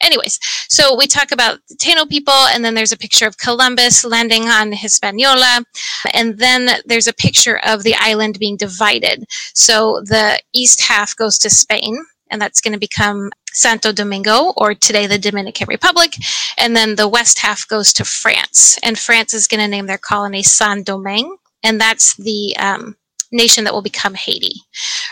Anyways, 0.02 0.40
so 0.70 0.96
we 0.96 1.06
talk 1.06 1.34
about 1.34 1.60
the 1.68 1.76
Taino 1.76 2.08
people, 2.10 2.34
and 2.54 2.64
then 2.64 2.76
there's 2.76 2.94
a 2.94 2.98
picture 2.98 3.28
of 3.28 3.38
Columbus 3.38 4.06
landing 4.06 4.44
on 4.44 4.72
Hispaniola, 4.72 5.66
and 6.14 6.38
then 6.38 6.80
there's 6.86 7.08
a 7.08 7.14
picture 7.14 7.60
of 7.66 7.84
the 7.84 7.96
island 8.00 8.40
being 8.40 8.56
divided. 8.56 9.26
So 9.54 10.02
the 10.06 10.40
east 10.54 10.82
half 10.82 11.14
goes 11.18 11.38
to 11.40 11.50
Spain, 11.50 11.98
and 12.32 12.42
that's 12.42 12.62
going 12.62 12.74
to 12.74 12.80
become 12.80 13.32
Santo 13.56 13.92
Domingo, 13.92 14.54
or 14.58 14.76
today 14.76 15.08
the 15.08 15.18
Dominican 15.18 15.68
Republic, 15.70 16.14
and 16.58 16.76
then 16.76 16.96
the 16.96 17.08
west 17.08 17.40
half 17.40 17.68
goes 17.68 17.94
to 17.94 18.06
France, 18.06 18.78
and 18.84 19.00
France 19.00 19.34
is 19.34 19.48
going 19.48 19.62
to 19.62 19.68
name 19.68 19.88
their 19.88 19.98
colony 19.98 20.44
Saint 20.44 20.86
Domingue, 20.86 21.38
and 21.64 21.80
that's 21.80 22.16
the 22.18 22.56
um, 22.60 22.96
nation 23.32 23.64
that 23.64 23.74
will 23.74 23.82
become 23.82 24.14
Haiti. 24.14 24.56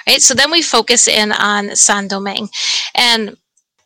Right. 0.06 0.22
So 0.22 0.34
then 0.34 0.52
we 0.52 0.62
focus 0.62 1.08
in 1.08 1.32
on 1.32 1.76
Saint 1.76 2.10
Domingue, 2.10 2.50
and 2.96 3.38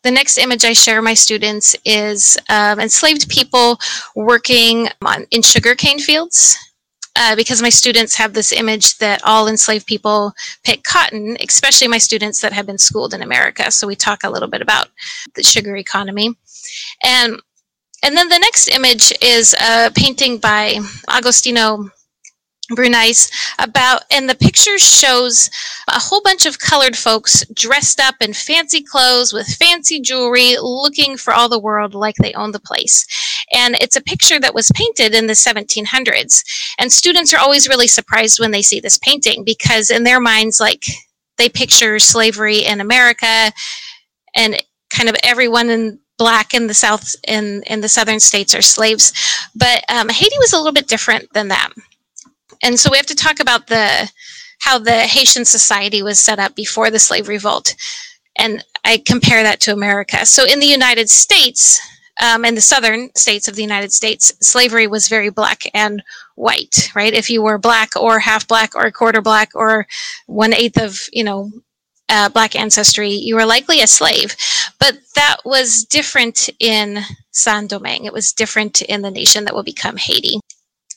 the 0.02 0.10
next 0.10 0.38
image 0.38 0.64
I 0.64 0.72
share 0.72 1.02
my 1.02 1.14
students 1.14 1.74
is 1.84 2.36
um, 2.48 2.80
enslaved 2.80 3.28
people 3.28 3.78
working 4.14 4.88
on, 5.02 5.26
in 5.30 5.42
sugarcane 5.42 5.98
fields. 5.98 6.56
Uh, 7.20 7.34
because 7.34 7.60
my 7.60 7.68
students 7.68 8.14
have 8.14 8.32
this 8.32 8.52
image 8.52 8.96
that 8.98 9.20
all 9.24 9.48
enslaved 9.48 9.86
people 9.86 10.32
pick 10.62 10.84
cotton, 10.84 11.36
especially 11.48 11.88
my 11.88 11.98
students 11.98 12.40
that 12.40 12.52
have 12.52 12.64
been 12.64 12.78
schooled 12.78 13.12
in 13.12 13.22
America. 13.22 13.72
So 13.72 13.88
we 13.88 13.96
talk 13.96 14.22
a 14.22 14.30
little 14.30 14.48
bit 14.48 14.62
about 14.62 14.88
the 15.34 15.42
sugar 15.42 15.76
economy. 15.76 16.36
And 17.02 17.42
and 18.04 18.16
then 18.16 18.28
the 18.28 18.38
next 18.38 18.68
image 18.68 19.12
is 19.20 19.52
a 19.60 19.90
painting 19.96 20.38
by 20.38 20.78
Agostino 21.08 21.90
Brunias 22.72 23.30
about 23.58 24.02
and 24.10 24.28
the 24.28 24.34
picture 24.34 24.78
shows 24.78 25.50
a 25.88 25.98
whole 25.98 26.20
bunch 26.20 26.44
of 26.46 26.58
colored 26.58 26.96
folks 26.96 27.44
dressed 27.54 27.98
up 28.00 28.16
in 28.20 28.32
fancy 28.32 28.82
clothes 28.82 29.32
with 29.32 29.46
fancy 29.46 30.00
jewelry 30.00 30.56
looking 30.60 31.16
for 31.16 31.32
all 31.32 31.48
the 31.48 31.58
world 31.58 31.94
like 31.94 32.16
they 32.16 32.32
own 32.34 32.52
the 32.52 32.60
place. 32.60 33.06
And 33.52 33.76
it's 33.80 33.96
a 33.96 34.02
picture 34.02 34.38
that 34.40 34.54
was 34.54 34.70
painted 34.74 35.14
in 35.14 35.26
the 35.26 35.32
1700s 35.32 36.44
and 36.78 36.92
students 36.92 37.32
are 37.32 37.40
always 37.40 37.68
really 37.68 37.86
surprised 37.86 38.38
when 38.38 38.50
they 38.50 38.62
see 38.62 38.80
this 38.80 38.98
painting 38.98 39.44
because 39.44 39.90
in 39.90 40.04
their 40.04 40.20
minds 40.20 40.60
like 40.60 40.84
they 41.38 41.48
picture 41.48 41.98
slavery 41.98 42.64
in 42.64 42.80
america 42.80 43.52
and 44.34 44.62
kind 44.90 45.08
of 45.08 45.16
everyone 45.22 45.70
in 45.70 45.98
black 46.18 46.52
in 46.52 46.66
the 46.66 46.74
south 46.74 47.14
in 47.26 47.62
in 47.66 47.80
the 47.80 47.88
southern 47.88 48.20
states 48.20 48.54
are 48.54 48.62
slaves. 48.62 49.12
But 49.54 49.84
um, 49.88 50.08
haiti 50.08 50.36
was 50.38 50.52
a 50.52 50.56
little 50.56 50.72
bit 50.72 50.88
different 50.88 51.32
than 51.32 51.48
that 51.48 51.70
and 52.62 52.78
so 52.78 52.90
we 52.90 52.96
have 52.96 53.06
to 53.06 53.14
talk 53.14 53.40
about 53.40 53.66
the 53.66 54.10
how 54.60 54.78
the 54.78 55.00
Haitian 55.00 55.44
society 55.44 56.02
was 56.02 56.18
set 56.18 56.38
up 56.38 56.54
before 56.56 56.90
the 56.90 56.98
slave 56.98 57.28
revolt, 57.28 57.74
and 58.38 58.64
I 58.84 59.02
compare 59.06 59.42
that 59.42 59.60
to 59.60 59.72
America. 59.72 60.26
So 60.26 60.44
in 60.44 60.60
the 60.60 60.66
United 60.66 61.08
States, 61.10 61.80
um, 62.20 62.44
in 62.44 62.54
the 62.54 62.60
southern 62.60 63.14
states 63.14 63.48
of 63.48 63.54
the 63.54 63.62
United 63.62 63.92
States, 63.92 64.32
slavery 64.40 64.86
was 64.86 65.08
very 65.08 65.30
black 65.30 65.62
and 65.74 66.02
white, 66.34 66.90
right? 66.94 67.12
If 67.12 67.30
you 67.30 67.42
were 67.42 67.58
black 67.58 67.90
or 67.96 68.18
half 68.18 68.48
black 68.48 68.74
or 68.74 68.82
a 68.82 68.92
quarter 68.92 69.20
black 69.20 69.50
or 69.54 69.86
one 70.26 70.52
eighth 70.52 70.80
of, 70.80 71.00
you 71.12 71.24
know, 71.24 71.50
uh, 72.08 72.28
black 72.30 72.56
ancestry, 72.56 73.10
you 73.10 73.34
were 73.34 73.44
likely 73.44 73.82
a 73.82 73.86
slave. 73.86 74.34
But 74.80 74.98
that 75.14 75.36
was 75.44 75.84
different 75.84 76.48
in 76.58 77.00
Saint 77.30 77.70
Domingue. 77.70 78.06
It 78.06 78.12
was 78.12 78.32
different 78.32 78.82
in 78.82 79.02
the 79.02 79.10
nation 79.10 79.44
that 79.44 79.54
will 79.54 79.62
become 79.62 79.96
Haiti 79.96 80.40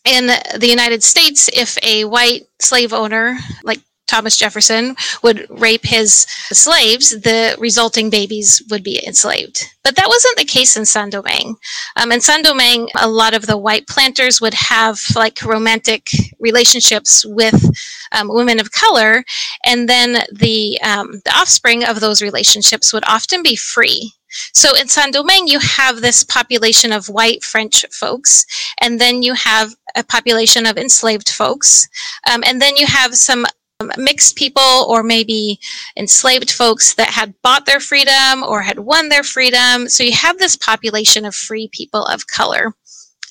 in 0.05 0.27
the 0.27 0.67
United 0.67 1.03
States, 1.03 1.49
if 1.53 1.77
a 1.83 2.05
white 2.05 2.43
slave 2.59 2.93
owner, 2.93 3.37
like 3.63 3.79
Thomas 4.07 4.35
Jefferson, 4.35 4.95
would 5.23 5.47
rape 5.49 5.85
his 5.85 6.27
slaves, 6.51 7.21
the 7.21 7.55
resulting 7.59 8.09
babies 8.09 8.61
would 8.69 8.83
be 8.83 9.01
enslaved. 9.07 9.63
But 9.85 9.95
that 9.95 10.09
wasn't 10.09 10.37
the 10.37 10.43
case 10.43 10.75
in 10.75 10.85
Saint 10.85 11.13
Domingue. 11.13 11.55
Um, 11.95 12.11
in 12.11 12.19
Saint 12.19 12.43
Domingue, 12.43 12.89
a 12.99 13.07
lot 13.07 13.33
of 13.33 13.45
the 13.45 13.57
white 13.57 13.87
planters 13.87 14.41
would 14.41 14.53
have 14.53 14.99
like 15.15 15.41
romantic 15.43 16.09
relationships 16.41 17.25
with 17.25 17.63
um, 18.11 18.27
women 18.27 18.59
of 18.59 18.73
color, 18.73 19.23
and 19.65 19.87
then 19.87 20.25
the 20.33 20.77
um, 20.81 21.21
the 21.23 21.33
offspring 21.33 21.85
of 21.85 22.01
those 22.01 22.21
relationships 22.21 22.91
would 22.91 23.05
often 23.07 23.41
be 23.41 23.55
free. 23.55 24.11
So 24.53 24.75
in 24.75 24.87
Saint 24.87 25.13
Domingue, 25.13 25.47
you 25.47 25.59
have 25.59 26.01
this 26.01 26.23
population 26.23 26.91
of 26.91 27.09
white 27.09 27.43
French 27.43 27.85
folks, 27.91 28.45
and 28.79 28.99
then 28.99 29.23
you 29.23 29.33
have 29.33 29.75
a 29.95 30.03
population 30.03 30.65
of 30.65 30.77
enslaved 30.77 31.29
folks, 31.29 31.87
um, 32.31 32.43
and 32.45 32.61
then 32.61 32.77
you 32.77 32.85
have 32.85 33.15
some 33.15 33.45
mixed 33.97 34.35
people 34.35 34.85
or 34.87 35.03
maybe 35.03 35.59
enslaved 35.97 36.51
folks 36.51 36.93
that 36.95 37.09
had 37.09 37.33
bought 37.41 37.65
their 37.65 37.79
freedom 37.79 38.43
or 38.43 38.61
had 38.61 38.79
won 38.79 39.09
their 39.09 39.23
freedom. 39.23 39.87
So 39.89 40.03
you 40.03 40.13
have 40.13 40.37
this 40.37 40.55
population 40.55 41.25
of 41.25 41.33
free 41.33 41.69
people 41.73 42.05
of 42.05 42.27
color. 42.27 42.73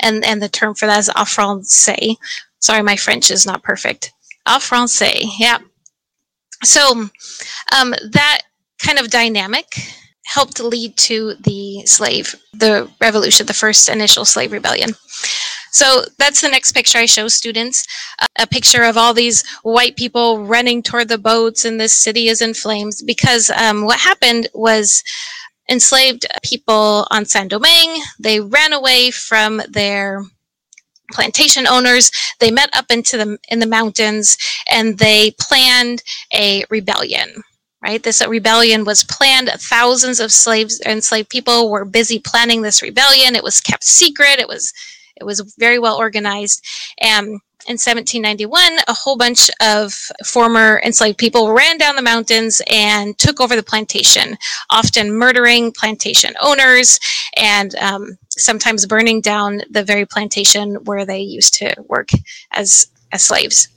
And, 0.02 0.24
and 0.24 0.42
the 0.42 0.48
term 0.48 0.74
for 0.74 0.86
that 0.86 0.98
is 0.98 1.08
affranchis. 1.10 2.16
Sorry, 2.58 2.82
my 2.82 2.96
French 2.96 3.30
is 3.30 3.46
not 3.46 3.62
perfect. 3.62 4.12
Affranchis, 4.48 5.30
yeah. 5.38 5.58
So 6.64 7.08
um, 7.76 7.94
that 8.12 8.40
kind 8.82 8.98
of 8.98 9.10
dynamic 9.10 9.66
helped 10.24 10.60
lead 10.60 10.96
to 10.96 11.34
the 11.40 11.84
slave, 11.86 12.34
the 12.52 12.88
revolution, 13.00 13.46
the 13.46 13.54
first 13.54 13.88
initial 13.88 14.24
slave 14.24 14.52
rebellion. 14.52 14.90
So 15.70 16.04
that's 16.18 16.40
the 16.40 16.48
next 16.48 16.72
picture 16.72 16.98
I 16.98 17.06
show 17.06 17.28
students. 17.28 17.86
A 18.38 18.46
picture 18.46 18.82
of 18.82 18.96
all 18.96 19.14
these 19.14 19.46
white 19.62 19.96
people 19.96 20.44
running 20.44 20.82
toward 20.82 21.08
the 21.08 21.18
boats 21.18 21.64
and 21.64 21.80
this 21.80 21.94
city 21.94 22.28
is 22.28 22.40
in 22.42 22.54
flames 22.54 23.02
because 23.02 23.50
um, 23.50 23.84
what 23.84 24.00
happened 24.00 24.48
was 24.54 25.02
enslaved 25.68 26.26
people 26.42 27.06
on 27.10 27.24
Saint 27.24 27.50
Domingue, 27.50 28.02
they 28.18 28.40
ran 28.40 28.72
away 28.72 29.10
from 29.10 29.62
their 29.68 30.22
plantation 31.12 31.66
owners. 31.66 32.10
They 32.40 32.50
met 32.50 32.70
up 32.72 32.86
into 32.90 33.16
the 33.16 33.38
in 33.48 33.60
the 33.60 33.66
mountains 33.66 34.36
and 34.70 34.98
they 34.98 35.32
planned 35.40 36.02
a 36.34 36.64
rebellion 36.70 37.42
right? 37.82 38.02
This 38.02 38.22
rebellion 38.26 38.84
was 38.84 39.04
planned. 39.04 39.48
Thousands 39.48 40.20
of 40.20 40.32
slaves 40.32 40.80
enslaved 40.84 41.30
people 41.30 41.70
were 41.70 41.84
busy 41.86 42.18
planning 42.18 42.60
this 42.60 42.82
rebellion. 42.82 43.34
It 43.34 43.42
was 43.42 43.60
kept 43.60 43.84
secret. 43.84 44.38
It 44.38 44.48
was 44.48 44.72
it 45.20 45.24
was 45.24 45.54
very 45.58 45.78
well 45.78 45.96
organized. 45.96 46.64
And 47.00 47.40
in 47.66 47.74
1791, 47.74 48.78
a 48.88 48.94
whole 48.94 49.16
bunch 49.16 49.50
of 49.60 49.92
former 50.24 50.80
enslaved 50.84 51.18
people 51.18 51.52
ran 51.52 51.76
down 51.76 51.94
the 51.94 52.02
mountains 52.02 52.62
and 52.70 53.18
took 53.18 53.40
over 53.40 53.54
the 53.54 53.62
plantation, 53.62 54.38
often 54.70 55.12
murdering 55.12 55.72
plantation 55.72 56.34
owners 56.40 56.98
and 57.36 57.74
um, 57.76 58.16
sometimes 58.30 58.86
burning 58.86 59.20
down 59.20 59.60
the 59.70 59.84
very 59.84 60.06
plantation 60.06 60.76
where 60.84 61.04
they 61.04 61.20
used 61.20 61.54
to 61.54 61.74
work 61.88 62.08
as 62.52 62.86
as 63.12 63.22
slaves. 63.24 63.68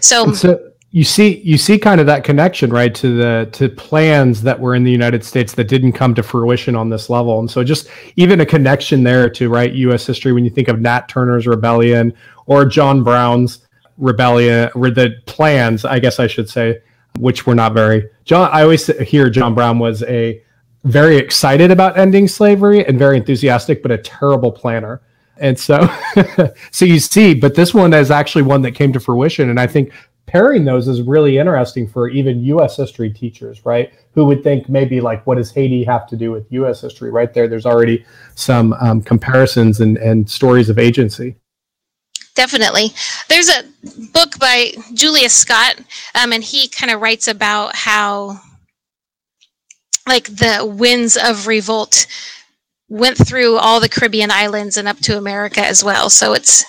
So, 0.00 0.32
so 0.32 0.72
you 0.90 1.04
see 1.04 1.38
you 1.40 1.58
see 1.58 1.78
kind 1.78 2.00
of 2.00 2.06
that 2.06 2.24
connection 2.24 2.70
right 2.70 2.94
to 2.94 3.16
the 3.16 3.48
to 3.52 3.68
plans 3.68 4.40
that 4.42 4.58
were 4.58 4.74
in 4.74 4.84
the 4.84 4.90
united 4.90 5.22
states 5.22 5.52
that 5.52 5.68
didn't 5.68 5.92
come 5.92 6.14
to 6.14 6.22
fruition 6.22 6.74
on 6.74 6.88
this 6.88 7.10
level. 7.10 7.38
And 7.40 7.50
so 7.50 7.62
just 7.62 7.88
even 8.16 8.40
a 8.40 8.46
connection 8.46 9.02
there 9.02 9.28
to 9.30 9.50
right 9.50 9.72
us 9.74 10.06
history 10.06 10.32
when 10.32 10.44
you 10.44 10.50
think 10.50 10.68
of 10.68 10.80
nat 10.80 11.08
turner's 11.08 11.46
rebellion 11.46 12.14
or 12.46 12.64
john 12.64 13.04
brown's 13.04 13.66
rebellion 13.98 14.70
or 14.74 14.90
the 14.90 15.16
plans 15.26 15.84
i 15.84 15.98
guess 15.98 16.18
i 16.18 16.26
should 16.26 16.48
say 16.48 16.78
which 17.18 17.46
were 17.46 17.54
not 17.54 17.74
very 17.74 18.08
john 18.24 18.48
i 18.52 18.62
always 18.62 18.86
hear 19.02 19.28
john 19.28 19.54
brown 19.54 19.78
was 19.78 20.02
a 20.04 20.40
very 20.84 21.16
excited 21.16 21.70
about 21.70 21.98
ending 21.98 22.28
slavery 22.28 22.84
and 22.86 22.98
very 22.98 23.16
enthusiastic 23.16 23.82
but 23.82 23.90
a 23.90 23.98
terrible 23.98 24.52
planner. 24.52 25.00
And 25.36 25.58
so 25.58 25.88
so 26.70 26.84
you 26.84 26.98
see 26.98 27.34
but 27.34 27.54
this 27.54 27.74
one 27.74 27.92
is 27.92 28.10
actually 28.10 28.42
one 28.42 28.62
that 28.62 28.72
came 28.72 28.92
to 28.92 29.00
fruition. 29.00 29.50
And 29.50 29.60
i 29.60 29.66
think 29.66 29.92
pairing 30.28 30.64
those 30.64 30.86
is 30.86 31.02
really 31.02 31.38
interesting 31.38 31.88
for 31.88 32.08
even 32.08 32.44
U.S. 32.44 32.76
history 32.76 33.10
teachers, 33.10 33.64
right? 33.66 33.92
Who 34.12 34.24
would 34.26 34.44
think 34.44 34.68
maybe 34.68 35.00
like, 35.00 35.26
what 35.26 35.36
does 35.36 35.50
Haiti 35.50 35.82
have 35.84 36.06
to 36.08 36.16
do 36.16 36.30
with 36.30 36.46
U.S. 36.52 36.80
history? 36.80 37.10
Right 37.10 37.32
there, 37.34 37.48
there's 37.48 37.66
already 37.66 38.04
some 38.36 38.74
um, 38.74 39.02
comparisons 39.02 39.80
and, 39.80 39.96
and 39.96 40.30
stories 40.30 40.68
of 40.68 40.78
agency. 40.78 41.34
Definitely. 42.34 42.92
There's 43.28 43.48
a 43.48 43.64
book 44.12 44.38
by 44.38 44.72
Julius 44.94 45.34
Scott, 45.34 45.80
um, 46.14 46.32
and 46.32 46.44
he 46.44 46.68
kind 46.68 46.92
of 46.92 47.00
writes 47.00 47.26
about 47.26 47.74
how, 47.74 48.38
like, 50.06 50.26
the 50.28 50.64
winds 50.64 51.16
of 51.16 51.48
revolt 51.48 52.06
went 52.88 53.16
through 53.16 53.56
all 53.56 53.80
the 53.80 53.88
Caribbean 53.88 54.30
islands 54.30 54.76
and 54.76 54.88
up 54.88 54.98
to 54.98 55.18
America 55.18 55.64
as 55.64 55.84
well. 55.84 56.08
So 56.10 56.32
it's 56.32 56.64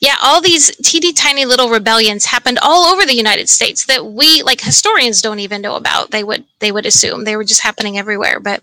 yeah, 0.00 0.14
all 0.22 0.40
these 0.40 0.74
teeny 0.76 1.12
tiny 1.12 1.44
little 1.44 1.70
rebellions 1.70 2.24
happened 2.24 2.58
all 2.62 2.84
over 2.84 3.04
the 3.04 3.16
United 3.16 3.48
States 3.48 3.86
that 3.86 4.06
we 4.06 4.42
like 4.42 4.60
historians 4.60 5.20
don't 5.20 5.40
even 5.40 5.60
know 5.60 5.74
about. 5.74 6.10
They 6.10 6.24
would 6.24 6.44
they 6.60 6.72
would 6.72 6.86
assume 6.86 7.24
they 7.24 7.36
were 7.36 7.44
just 7.44 7.62
happening 7.62 7.98
everywhere, 7.98 8.40
but 8.40 8.62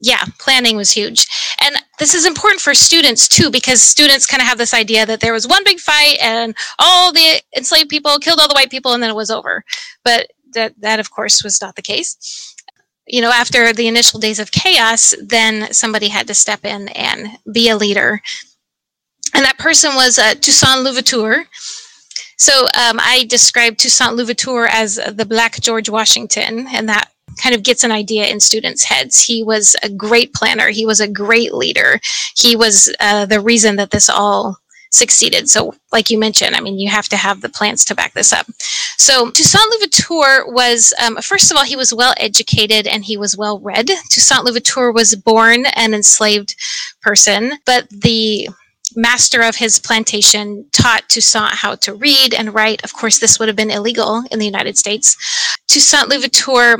yeah, 0.00 0.24
planning 0.38 0.76
was 0.76 0.92
huge. 0.92 1.26
And 1.60 1.76
this 1.98 2.14
is 2.14 2.24
important 2.24 2.60
for 2.60 2.72
students 2.72 3.26
too, 3.26 3.50
because 3.50 3.82
students 3.82 4.26
kind 4.26 4.40
of 4.40 4.46
have 4.46 4.58
this 4.58 4.74
idea 4.74 5.04
that 5.06 5.20
there 5.20 5.32
was 5.32 5.48
one 5.48 5.64
big 5.64 5.80
fight 5.80 6.18
and 6.22 6.56
all 6.78 7.12
the 7.12 7.42
enslaved 7.56 7.88
people 7.88 8.18
killed 8.18 8.38
all 8.38 8.48
the 8.48 8.54
white 8.54 8.70
people 8.70 8.92
and 8.92 9.02
then 9.02 9.10
it 9.10 9.16
was 9.16 9.30
over. 9.30 9.64
But 10.04 10.30
that, 10.54 10.74
that 10.80 11.00
of 11.00 11.10
course 11.10 11.42
was 11.42 11.60
not 11.60 11.74
the 11.74 11.82
case. 11.82 12.54
You 13.08 13.22
know, 13.22 13.30
after 13.30 13.72
the 13.72 13.88
initial 13.88 14.20
days 14.20 14.38
of 14.38 14.52
chaos, 14.52 15.14
then 15.22 15.72
somebody 15.72 16.08
had 16.08 16.26
to 16.26 16.34
step 16.34 16.64
in 16.64 16.88
and 16.88 17.38
be 17.52 17.68
a 17.68 17.76
leader 17.76 18.20
and 19.34 19.44
that 19.44 19.58
person 19.58 19.94
was 19.94 20.18
uh, 20.18 20.34
Toussaint 20.34 20.82
Louverture. 20.82 21.46
So 22.36 22.52
um, 22.76 22.98
I 23.00 23.26
described 23.28 23.78
Toussaint 23.78 24.14
Louverture 24.14 24.66
as 24.66 24.96
the 25.12 25.26
Black 25.26 25.60
George 25.60 25.88
Washington, 25.88 26.66
and 26.72 26.88
that 26.88 27.10
kind 27.42 27.54
of 27.54 27.62
gets 27.62 27.84
an 27.84 27.92
idea 27.92 28.26
in 28.26 28.40
students' 28.40 28.84
heads. 28.84 29.22
He 29.22 29.42
was 29.42 29.76
a 29.82 29.88
great 29.88 30.32
planner. 30.34 30.70
He 30.70 30.86
was 30.86 31.00
a 31.00 31.08
great 31.08 31.54
leader. 31.54 32.00
He 32.36 32.56
was 32.56 32.92
uh, 33.00 33.26
the 33.26 33.40
reason 33.40 33.76
that 33.76 33.90
this 33.90 34.08
all 34.08 34.58
succeeded. 34.90 35.48
So, 35.48 35.74
like 35.92 36.10
you 36.10 36.18
mentioned, 36.18 36.56
I 36.56 36.60
mean, 36.60 36.78
you 36.78 36.88
have 36.90 37.08
to 37.10 37.16
have 37.16 37.40
the 37.40 37.48
plants 37.48 37.84
to 37.86 37.94
back 37.94 38.14
this 38.14 38.32
up. 38.32 38.46
So, 38.96 39.30
Toussaint 39.30 39.70
Louverture 39.70 40.52
was, 40.52 40.92
um, 41.02 41.16
first 41.16 41.50
of 41.50 41.56
all, 41.56 41.64
he 41.64 41.76
was 41.76 41.92
well 41.92 42.14
educated 42.18 42.86
and 42.86 43.04
he 43.04 43.16
was 43.16 43.36
well 43.36 43.60
read. 43.60 43.88
Toussaint 44.10 44.44
Louverture 44.44 44.92
was 44.92 45.14
born 45.14 45.66
an 45.74 45.94
enslaved 45.94 46.54
person, 47.02 47.52
but 47.66 47.88
the 47.90 48.48
master 48.96 49.42
of 49.42 49.56
his 49.56 49.78
plantation 49.78 50.66
taught 50.72 51.08
Toussaint 51.08 51.54
how 51.54 51.74
to 51.76 51.94
read 51.94 52.34
and 52.34 52.54
write. 52.54 52.82
Of 52.84 52.94
course, 52.94 53.18
this 53.18 53.38
would 53.38 53.48
have 53.48 53.56
been 53.56 53.70
illegal 53.70 54.24
in 54.30 54.38
the 54.38 54.46
United 54.46 54.78
States. 54.78 55.16
Toussaint 55.68 56.08
Louverture 56.08 56.78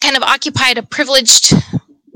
kind 0.00 0.16
of 0.16 0.22
occupied 0.22 0.78
a 0.78 0.82
privileged 0.82 1.52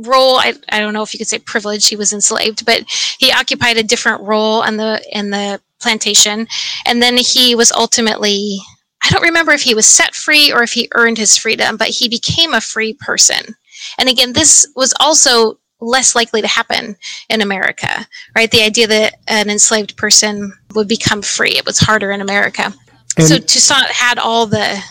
role. 0.06 0.36
I, 0.36 0.54
I 0.70 0.80
don't 0.80 0.92
know 0.92 1.02
if 1.02 1.12
you 1.12 1.18
could 1.18 1.28
say 1.28 1.38
privileged. 1.38 1.88
He 1.88 1.96
was 1.96 2.12
enslaved, 2.12 2.64
but 2.64 2.84
he 3.18 3.32
occupied 3.32 3.76
a 3.76 3.82
different 3.82 4.22
role 4.22 4.62
in 4.62 4.76
the 4.76 5.02
in 5.12 5.30
the 5.30 5.60
plantation. 5.80 6.46
And 6.86 7.02
then 7.02 7.16
he 7.16 7.54
was 7.54 7.72
ultimately 7.72 8.58
I 9.04 9.10
don't 9.10 9.22
remember 9.22 9.52
if 9.52 9.62
he 9.62 9.74
was 9.74 9.86
set 9.86 10.14
free 10.14 10.50
or 10.50 10.62
if 10.62 10.72
he 10.72 10.88
earned 10.92 11.18
his 11.18 11.36
freedom, 11.36 11.76
but 11.76 11.88
he 11.88 12.08
became 12.08 12.54
a 12.54 12.60
free 12.60 12.94
person. 12.94 13.54
And 13.98 14.08
again, 14.08 14.32
this 14.32 14.66
was 14.76 14.94
also 14.98 15.58
less 15.80 16.14
likely 16.14 16.40
to 16.40 16.48
happen 16.48 16.96
in 17.28 17.42
America, 17.42 18.06
right? 18.34 18.50
The 18.50 18.62
idea 18.62 18.86
that 18.86 19.16
an 19.28 19.50
enslaved 19.50 19.96
person 19.98 20.52
would 20.74 20.88
become 20.88 21.20
free, 21.20 21.56
it 21.56 21.66
was 21.66 21.78
harder 21.78 22.12
in 22.12 22.22
America. 22.22 22.72
And 23.18 23.26
so 23.26 23.38
Toussaint 23.38 23.86
had 23.86 24.18
all 24.18 24.46
the 24.46 24.82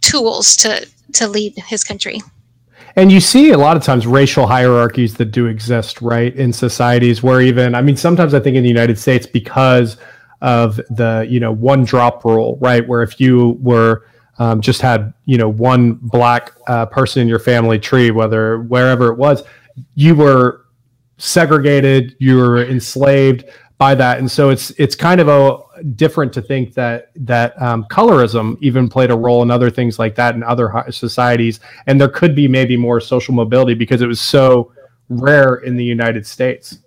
tools 0.00 0.56
to, 0.58 0.86
to 1.14 1.26
lead 1.26 1.54
his 1.66 1.82
country. 1.82 2.22
And 2.96 3.12
you 3.12 3.20
see 3.20 3.50
a 3.50 3.58
lot 3.58 3.76
of 3.76 3.82
times 3.82 4.06
racial 4.06 4.46
hierarchies 4.46 5.14
that 5.16 5.26
do 5.26 5.46
exist, 5.46 6.00
right, 6.00 6.34
in 6.34 6.50
societies 6.50 7.22
where 7.22 7.42
even, 7.42 7.74
I 7.74 7.82
mean, 7.82 7.96
sometimes 7.96 8.32
I 8.32 8.40
think 8.40 8.56
in 8.56 8.62
the 8.62 8.70
United 8.70 8.98
States 8.98 9.26
because 9.26 9.98
of 10.40 10.76
the, 10.88 11.26
you 11.28 11.38
know, 11.38 11.52
one 11.52 11.84
drop 11.84 12.24
rule, 12.24 12.56
right, 12.60 12.86
where 12.86 13.02
if 13.02 13.20
you 13.20 13.58
were 13.60 14.06
um, 14.38 14.62
just 14.62 14.80
had, 14.80 15.12
you 15.26 15.36
know, 15.36 15.48
one 15.48 15.94
black 15.94 16.52
uh, 16.68 16.86
person 16.86 17.20
in 17.20 17.28
your 17.28 17.38
family 17.38 17.78
tree, 17.78 18.10
whether 18.10 18.60
wherever 18.62 19.08
it 19.12 19.18
was, 19.18 19.42
you 19.94 20.14
were 20.14 20.64
segregated, 21.18 22.16
you 22.18 22.36
were 22.36 22.64
enslaved 22.64 23.44
by 23.78 23.94
that, 23.94 24.18
and 24.18 24.30
so 24.30 24.50
it's 24.50 24.70
it's 24.78 24.94
kind 24.94 25.20
of 25.20 25.28
a 25.28 25.82
different 25.94 26.32
to 26.32 26.42
think 26.42 26.74
that 26.74 27.10
that 27.16 27.60
um, 27.60 27.84
colorism 27.90 28.56
even 28.60 28.88
played 28.88 29.10
a 29.10 29.16
role 29.16 29.42
in 29.42 29.50
other 29.50 29.70
things 29.70 29.98
like 29.98 30.14
that 30.14 30.34
in 30.34 30.42
other 30.42 30.72
societies, 30.90 31.60
and 31.86 32.00
there 32.00 32.08
could 32.08 32.34
be 32.34 32.48
maybe 32.48 32.76
more 32.76 33.00
social 33.00 33.34
mobility 33.34 33.74
because 33.74 34.00
it 34.00 34.06
was 34.06 34.20
so 34.20 34.72
rare 35.08 35.56
in 35.56 35.76
the 35.76 35.84
United 35.84 36.26
States. 36.26 36.78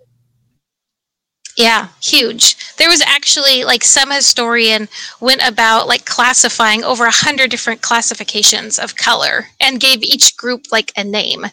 Yeah, 1.59 1.89
huge. 2.01 2.75
There 2.77 2.89
was 2.89 3.01
actually 3.01 3.65
like 3.65 3.83
some 3.83 4.11
historian 4.11 4.87
went 5.19 5.45
about 5.45 5.89
like 5.89 6.05
classifying 6.05 6.85
over 6.85 7.05
a 7.05 7.11
hundred 7.11 7.51
different 7.51 7.81
classifications 7.81 8.79
of 8.79 8.95
color 8.95 9.47
and 9.59 9.81
gave 9.81 10.01
each 10.01 10.37
group 10.37 10.67
like 10.71 10.93
a 10.95 11.03
name. 11.03 11.45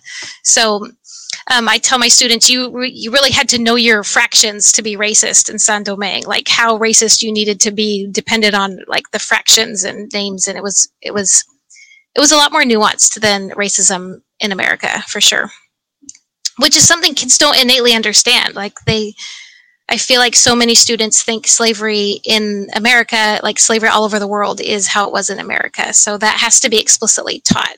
So 0.44 0.87
um, 1.53 1.68
I 1.68 1.79
tell 1.79 1.99
my 1.99 2.09
students, 2.09 2.49
you 2.49 2.83
you 2.83 3.11
really 3.11 3.31
had 3.31 3.49
to 3.51 3.59
know 3.59 3.77
your 3.77 4.03
fractions 4.03 4.72
to 4.72 4.83
be 4.83 4.96
racist 4.96 5.49
in 5.49 5.59
Saint 5.59 5.87
Domingue. 5.87 6.25
Like 6.27 6.49
how 6.49 6.79
racist 6.79 7.22
you 7.22 7.33
needed 7.33 7.61
to 7.61 7.70
be 7.70 8.09
depended 8.11 8.55
on 8.55 8.81
like 8.87 9.11
the 9.12 9.18
fractions 9.18 9.85
and 9.85 10.11
names, 10.12 10.49
and 10.49 10.57
it 10.57 10.62
was 10.62 10.88
it 11.01 11.14
was 11.14 11.44
it 12.14 12.20
was 12.20 12.33
a 12.33 12.37
lot 12.37 12.53
more 12.53 12.62
nuanced 12.62 13.20
than 13.20 13.51
racism 13.51 14.22
in 14.40 14.51
America 14.51 15.03
for 15.09 15.20
sure. 15.20 15.51
Which 16.59 16.77
is 16.77 16.88
something 16.88 17.14
kids 17.14 17.37
don't 17.37 17.61
innately 17.61 17.92
understand. 17.92 18.55
Like 18.55 18.81
they, 18.87 19.12
I 19.90 19.99
feel 19.99 20.20
like 20.20 20.35
so 20.35 20.57
many 20.57 20.75
students 20.75 21.22
think 21.22 21.46
slavery 21.46 22.20
in 22.25 22.68
America, 22.75 23.38
like 23.42 23.59
slavery 23.59 23.90
all 23.90 24.05
over 24.05 24.18
the 24.18 24.27
world, 24.27 24.62
is 24.62 24.88
how 24.88 25.07
it 25.07 25.12
was 25.12 25.29
in 25.29 25.38
America. 25.38 25.92
So 25.92 26.16
that 26.16 26.38
has 26.38 26.59
to 26.61 26.70
be 26.70 26.81
explicitly 26.81 27.40
taught, 27.40 27.77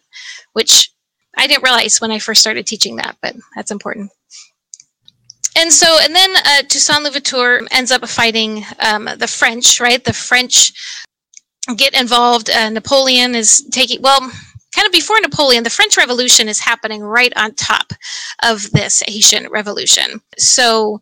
which 0.53 0.91
I 1.39 1.47
didn't 1.47 1.63
realize 1.63 2.01
when 2.01 2.11
I 2.11 2.19
first 2.19 2.41
started 2.41 2.67
teaching 2.67 2.97
that, 2.97 3.17
but 3.23 3.35
that's 3.55 3.71
important. 3.71 4.11
And 5.57 5.73
so, 5.73 5.99
and 6.01 6.15
then 6.15 6.37
uh, 6.37 6.63
Toussaint 6.69 7.03
Louverture 7.05 7.63
ends 7.73 7.91
up 7.91 8.07
fighting 8.09 8.65
um, 8.81 9.09
the 9.17 9.27
French, 9.27 9.81
right? 9.81 10.03
The 10.05 10.13
French 10.13 10.73
get 11.77 11.99
involved. 11.99 12.51
Uh, 12.51 12.71
Napoleon 12.71 13.35
is 13.35 13.67
taking, 13.71 14.01
well, 14.03 14.21
kind 14.21 14.87
of 14.87 14.93
before 14.93 15.21
Napoleon, 15.21 15.65
the 15.65 15.71
French 15.71 15.97
Revolution 15.97 16.49
is 16.49 16.61
happening 16.61 17.03
right 17.03 17.33
on 17.37 17.55
top 17.55 17.93
of 18.45 18.71
this 18.71 19.03
Haitian 19.07 19.49
Revolution. 19.51 20.21
So 20.39 21.01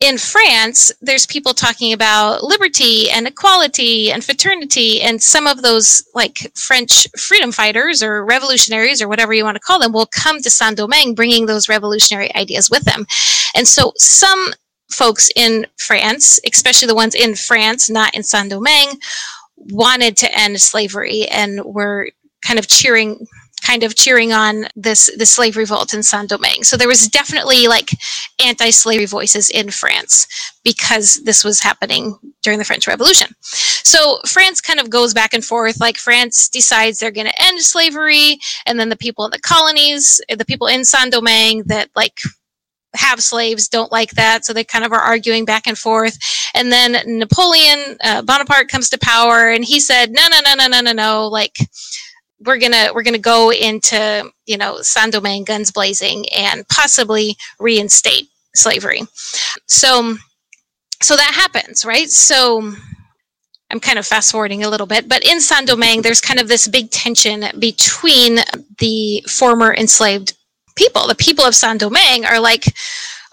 in 0.00 0.16
France, 0.16 0.90
there's 1.02 1.26
people 1.26 1.52
talking 1.52 1.92
about 1.92 2.42
liberty 2.42 3.10
and 3.10 3.26
equality 3.26 4.10
and 4.10 4.24
fraternity, 4.24 5.02
and 5.02 5.22
some 5.22 5.46
of 5.46 5.60
those 5.60 6.02
like 6.14 6.38
French 6.54 7.06
freedom 7.18 7.52
fighters 7.52 8.02
or 8.02 8.24
revolutionaries 8.24 9.02
or 9.02 9.08
whatever 9.08 9.34
you 9.34 9.44
want 9.44 9.56
to 9.56 9.60
call 9.60 9.78
them 9.78 9.92
will 9.92 10.06
come 10.06 10.40
to 10.40 10.48
Saint 10.48 10.78
Domingue 10.78 11.14
bringing 11.14 11.44
those 11.44 11.68
revolutionary 11.68 12.34
ideas 12.34 12.70
with 12.70 12.84
them. 12.84 13.04
And 13.54 13.68
so 13.68 13.92
some 13.96 14.52
folks 14.90 15.30
in 15.36 15.66
France, 15.78 16.40
especially 16.50 16.88
the 16.88 16.94
ones 16.94 17.14
in 17.14 17.34
France, 17.34 17.90
not 17.90 18.14
in 18.14 18.22
Saint 18.22 18.48
Domingue, 18.48 18.98
wanted 19.56 20.16
to 20.16 20.38
end 20.38 20.58
slavery 20.60 21.26
and 21.28 21.62
were 21.62 22.08
kind 22.42 22.58
of 22.58 22.68
cheering 22.68 23.26
kind 23.60 23.82
of 23.82 23.94
cheering 23.94 24.32
on 24.32 24.66
this 24.74 25.10
the 25.16 25.26
slave 25.26 25.56
revolt 25.56 25.94
in 25.94 26.02
Saint 26.02 26.28
Domingue. 26.28 26.64
So 26.64 26.76
there 26.76 26.88
was 26.88 27.08
definitely 27.08 27.68
like 27.68 27.90
anti-slavery 28.44 29.06
voices 29.06 29.50
in 29.50 29.70
France 29.70 30.26
because 30.64 31.22
this 31.24 31.44
was 31.44 31.60
happening 31.60 32.18
during 32.42 32.58
the 32.58 32.64
French 32.64 32.86
Revolution. 32.86 33.28
So 33.42 34.20
France 34.26 34.60
kind 34.60 34.80
of 34.80 34.90
goes 34.90 35.14
back 35.14 35.34
and 35.34 35.44
forth. 35.44 35.80
Like 35.80 35.96
France 35.96 36.48
decides 36.48 36.98
they're 36.98 37.10
going 37.10 37.26
to 37.26 37.42
end 37.42 37.60
slavery, 37.60 38.38
and 38.66 38.78
then 38.78 38.88
the 38.88 38.96
people 38.96 39.24
in 39.24 39.30
the 39.30 39.38
colonies, 39.40 40.20
the 40.28 40.44
people 40.44 40.66
in 40.66 40.84
Saint 40.84 41.12
Domingue 41.12 41.64
that 41.66 41.90
like 41.94 42.18
have 42.94 43.20
slaves 43.20 43.68
don't 43.68 43.92
like 43.92 44.10
that. 44.12 44.44
So 44.44 44.52
they 44.52 44.64
kind 44.64 44.84
of 44.84 44.92
are 44.92 45.00
arguing 45.00 45.44
back 45.44 45.66
and 45.66 45.78
forth. 45.78 46.18
And 46.54 46.72
then 46.72 46.96
Napoleon 47.18 47.96
uh, 48.02 48.22
Bonaparte 48.22 48.68
comes 48.68 48.90
to 48.90 48.98
power 48.98 49.48
and 49.48 49.64
he 49.64 49.78
said, 49.78 50.10
no, 50.10 50.26
no, 50.28 50.40
no, 50.44 50.54
no, 50.54 50.66
no, 50.66 50.80
no, 50.80 50.92
no. 50.92 51.28
Like, 51.28 51.56
we're 52.44 52.58
gonna 52.58 52.90
we're 52.94 53.02
gonna 53.02 53.18
go 53.18 53.52
into 53.52 54.30
you 54.46 54.56
know 54.56 54.80
Saint 54.82 55.12
Domingue 55.12 55.44
guns 55.44 55.70
blazing 55.70 56.24
and 56.36 56.66
possibly 56.68 57.36
reinstate 57.58 58.28
slavery. 58.54 59.02
So 59.66 60.16
so 61.02 61.16
that 61.16 61.32
happens, 61.34 61.84
right? 61.84 62.10
So 62.10 62.72
I'm 63.70 63.80
kind 63.80 63.98
of 63.98 64.06
fast 64.06 64.32
forwarding 64.32 64.64
a 64.64 64.68
little 64.68 64.86
bit, 64.86 65.08
but 65.08 65.24
in 65.24 65.40
Saint 65.40 65.68
Domingue, 65.68 66.02
there's 66.02 66.20
kind 66.20 66.40
of 66.40 66.48
this 66.48 66.66
big 66.66 66.90
tension 66.90 67.44
between 67.58 68.40
the 68.78 69.22
former 69.28 69.72
enslaved 69.74 70.36
people. 70.74 71.06
The 71.06 71.14
people 71.14 71.44
of 71.44 71.54
Saint 71.54 71.80
Domingue 71.80 72.24
are 72.24 72.40
like, 72.40 72.64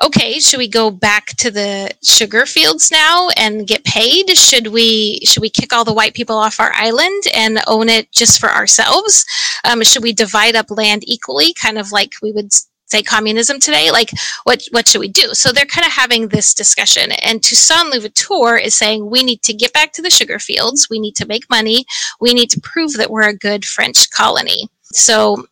okay, 0.02 0.40
should 0.40 0.60
we 0.60 0.68
go 0.68 0.92
back 0.92 1.28
to 1.38 1.50
the 1.50 1.92
sugar 2.04 2.46
fields 2.46 2.92
now 2.92 3.30
and 3.38 3.68
get 3.68 3.84
paid? 3.84 4.30
Should 4.38 4.68
we 4.68 5.20
should 5.26 5.42
we 5.42 5.50
kick 5.50 5.74
all 5.74 5.84
the 5.84 5.94
white 5.94 6.14
people 6.14 6.38
off 6.38 6.60
our 6.60 6.72
island 6.74 7.24
and 7.34 7.60
own 7.68 7.90
it 7.90 8.12
just 8.12 8.40
for 8.40 8.50
ourselves? 8.50 9.26
Um, 9.66 9.84
should 9.84 10.04
we 10.04 10.14
divide 10.14 10.56
up 10.56 10.70
land 10.70 11.04
equally, 11.06 11.54
kind 11.54 11.78
of 11.78 11.92
like 11.92 12.14
we 12.22 12.32
would 12.32 12.52
say 12.86 13.02
communism 13.04 13.60
today? 13.60 13.92
Like, 13.92 14.12
what 14.44 14.64
what 14.72 14.88
should 14.88 15.02
we 15.02 15.08
do? 15.08 15.34
So 15.34 15.52
they're 15.52 15.66
kind 15.66 15.86
of 15.86 15.94
having 15.94 16.28
this 16.28 16.54
discussion, 16.54 17.12
and 17.24 17.42
Toussaint 17.42 17.90
Louverture 17.90 18.58
is 18.58 18.76
saying 18.76 19.10
we 19.10 19.24
need 19.24 19.42
to 19.44 19.54
get 19.54 19.74
back 19.74 19.94
to 19.94 20.02
the 20.02 20.10
sugar 20.10 20.40
fields. 20.40 20.88
We 20.90 21.00
need 21.00 21.16
to 21.16 21.28
make 21.28 21.50
money. 21.50 21.86
We 22.20 22.34
need 22.34 22.50
to 22.52 22.62
prove 22.62 22.94
that 22.94 23.10
we're 23.10 23.30
a 23.30 23.36
good 23.36 23.66
French 23.66 24.10
colony. 24.12 24.70
So 24.94 25.48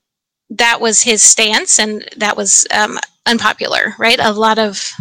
that 0.52 0.80
was 0.80 1.02
his 1.02 1.24
stance, 1.24 1.80
and 1.80 2.08
that 2.18 2.38
was 2.38 2.66
um, 2.72 3.00
unpopular, 3.26 3.96
right? 3.98 4.20
A 4.20 4.32
lot 4.32 4.60
of 4.60 4.92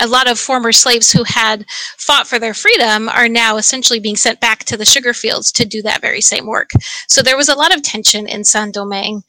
a 0.00 0.06
lot 0.06 0.28
of 0.28 0.38
former 0.38 0.72
slaves 0.72 1.12
who 1.12 1.22
had 1.22 1.64
fought 1.96 2.26
for 2.26 2.38
their 2.38 2.54
freedom 2.54 3.08
are 3.08 3.28
now 3.28 3.56
essentially 3.56 4.00
being 4.00 4.16
sent 4.16 4.40
back 4.40 4.64
to 4.64 4.76
the 4.76 4.84
sugar 4.84 5.14
fields 5.14 5.52
to 5.52 5.64
do 5.64 5.80
that 5.82 6.00
very 6.00 6.20
same 6.20 6.46
work. 6.46 6.70
So 7.08 7.22
there 7.22 7.36
was 7.36 7.48
a 7.48 7.54
lot 7.54 7.74
of 7.74 7.82
tension 7.82 8.26
in 8.26 8.42
Saint 8.42 8.74
Domingue 8.74 9.22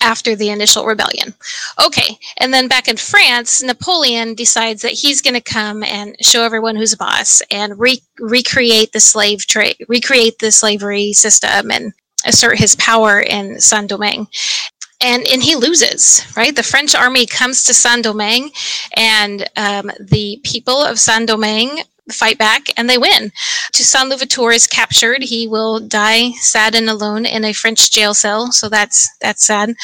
after 0.00 0.36
the 0.36 0.50
initial 0.50 0.86
rebellion. 0.86 1.34
Okay, 1.84 2.18
and 2.38 2.54
then 2.54 2.68
back 2.68 2.88
in 2.88 2.96
France, 2.96 3.62
Napoleon 3.62 4.34
decides 4.34 4.82
that 4.82 4.92
he's 4.92 5.22
going 5.22 5.34
to 5.34 5.40
come 5.40 5.82
and 5.82 6.16
show 6.20 6.42
everyone 6.42 6.76
who's 6.76 6.94
boss 6.94 7.42
and 7.50 7.78
re- 7.78 8.02
recreate 8.18 8.92
the 8.92 9.00
slave 9.00 9.46
trade, 9.46 9.76
recreate 9.88 10.38
the 10.38 10.52
slavery 10.52 11.12
system, 11.12 11.70
and 11.70 11.92
assert 12.24 12.58
his 12.58 12.76
power 12.76 13.20
in 13.20 13.60
Saint 13.60 13.88
Domingue. 13.88 14.26
And, 15.08 15.24
and 15.32 15.40
he 15.42 15.54
loses, 15.54 16.26
right? 16.36 16.54
The 16.54 16.64
French 16.72 16.94
army 16.94 17.26
comes 17.26 17.62
to 17.64 17.72
Saint 17.74 18.02
Domingue, 18.02 18.50
and 18.96 19.48
um, 19.56 19.92
the 20.00 20.40
people 20.42 20.82
of 20.82 20.98
Saint 20.98 21.28
Domingue 21.28 21.84
fight 22.12 22.38
back 22.38 22.62
and 22.76 22.88
they 22.88 22.98
win. 22.98 23.32
Toussaint 23.72 24.08
Louverture 24.08 24.52
is 24.52 24.66
captured. 24.66 25.22
He 25.22 25.48
will 25.48 25.80
die 25.80 26.32
sad 26.32 26.74
and 26.74 26.88
alone 26.88 27.26
in 27.26 27.44
a 27.44 27.52
French 27.52 27.90
jail 27.90 28.14
cell. 28.14 28.52
So 28.52 28.68
that's 28.68 29.08
that's 29.20 29.44
sad. 29.44 29.74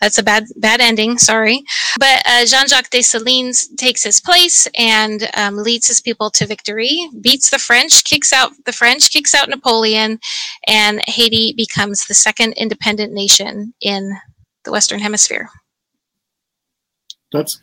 That's 0.00 0.18
a 0.18 0.22
bad 0.22 0.44
bad 0.56 0.80
ending. 0.80 1.18
Sorry, 1.18 1.64
but 1.98 2.22
uh, 2.26 2.46
Jean-Jacques 2.46 2.90
Dessalines 2.90 3.68
takes 3.76 4.02
his 4.02 4.20
place 4.20 4.68
and 4.78 5.28
um, 5.34 5.56
leads 5.56 5.88
his 5.88 6.00
people 6.00 6.30
to 6.30 6.46
victory. 6.46 7.08
Beats 7.20 7.50
the 7.50 7.58
French, 7.58 8.04
kicks 8.04 8.32
out 8.32 8.52
the 8.64 8.72
French, 8.72 9.10
kicks 9.10 9.34
out 9.34 9.48
Napoleon, 9.48 10.18
and 10.66 11.00
Haiti 11.08 11.52
becomes 11.56 12.06
the 12.06 12.14
second 12.14 12.52
independent 12.54 13.12
nation 13.12 13.74
in 13.80 14.16
the 14.64 14.72
Western 14.72 15.00
Hemisphere. 15.00 15.48
That's 17.32 17.60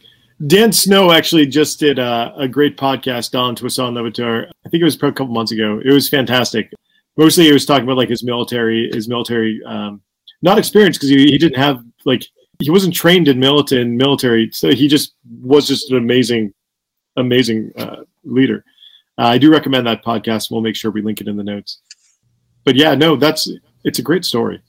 Dan 0.47 0.71
Snow 0.71 1.11
actually 1.11 1.45
just 1.45 1.79
did 1.79 1.99
a, 1.99 2.33
a 2.37 2.47
great 2.47 2.77
podcast 2.77 3.37
on 3.37 3.55
Toussaint 3.55 3.93
Louverture. 3.93 4.49
I 4.65 4.69
think 4.69 4.81
it 4.81 4.85
was 4.85 4.95
a 4.95 4.99
couple 4.99 5.27
months 5.27 5.51
ago. 5.51 5.81
It 5.83 5.91
was 5.91 6.07
fantastic. 6.07 6.71
Mostly, 7.17 7.45
he 7.45 7.51
was 7.51 7.65
talking 7.65 7.83
about 7.83 7.97
like 7.97 8.09
his 8.09 8.23
military, 8.23 8.89
his 8.93 9.09
military, 9.09 9.61
um, 9.65 10.01
not 10.41 10.57
experience 10.57 10.97
because 10.97 11.09
he, 11.09 11.25
he 11.25 11.37
didn't 11.37 11.57
have 11.57 11.83
like 12.05 12.25
he 12.59 12.71
wasn't 12.71 12.93
trained 12.93 13.27
in 13.27 13.39
military, 13.39 13.83
military, 13.85 14.49
so 14.53 14.71
he 14.71 14.87
just 14.87 15.15
was 15.41 15.67
just 15.67 15.91
an 15.91 15.97
amazing, 15.97 16.53
amazing 17.17 17.71
uh, 17.77 18.03
leader. 18.23 18.63
Uh, 19.17 19.27
I 19.27 19.37
do 19.37 19.51
recommend 19.51 19.85
that 19.87 20.03
podcast. 20.03 20.49
We'll 20.49 20.61
make 20.61 20.77
sure 20.77 20.91
we 20.91 21.01
link 21.01 21.19
it 21.19 21.27
in 21.27 21.35
the 21.35 21.43
notes. 21.43 21.79
But 22.63 22.77
yeah, 22.77 22.95
no, 22.95 23.17
that's 23.17 23.49
it's 23.83 23.99
a 23.99 24.03
great 24.03 24.23
story. 24.23 24.61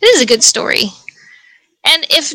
It 0.00 0.06
is 0.14 0.22
a 0.22 0.26
good 0.26 0.44
story. 0.44 0.84
And 1.84 2.06
if 2.10 2.34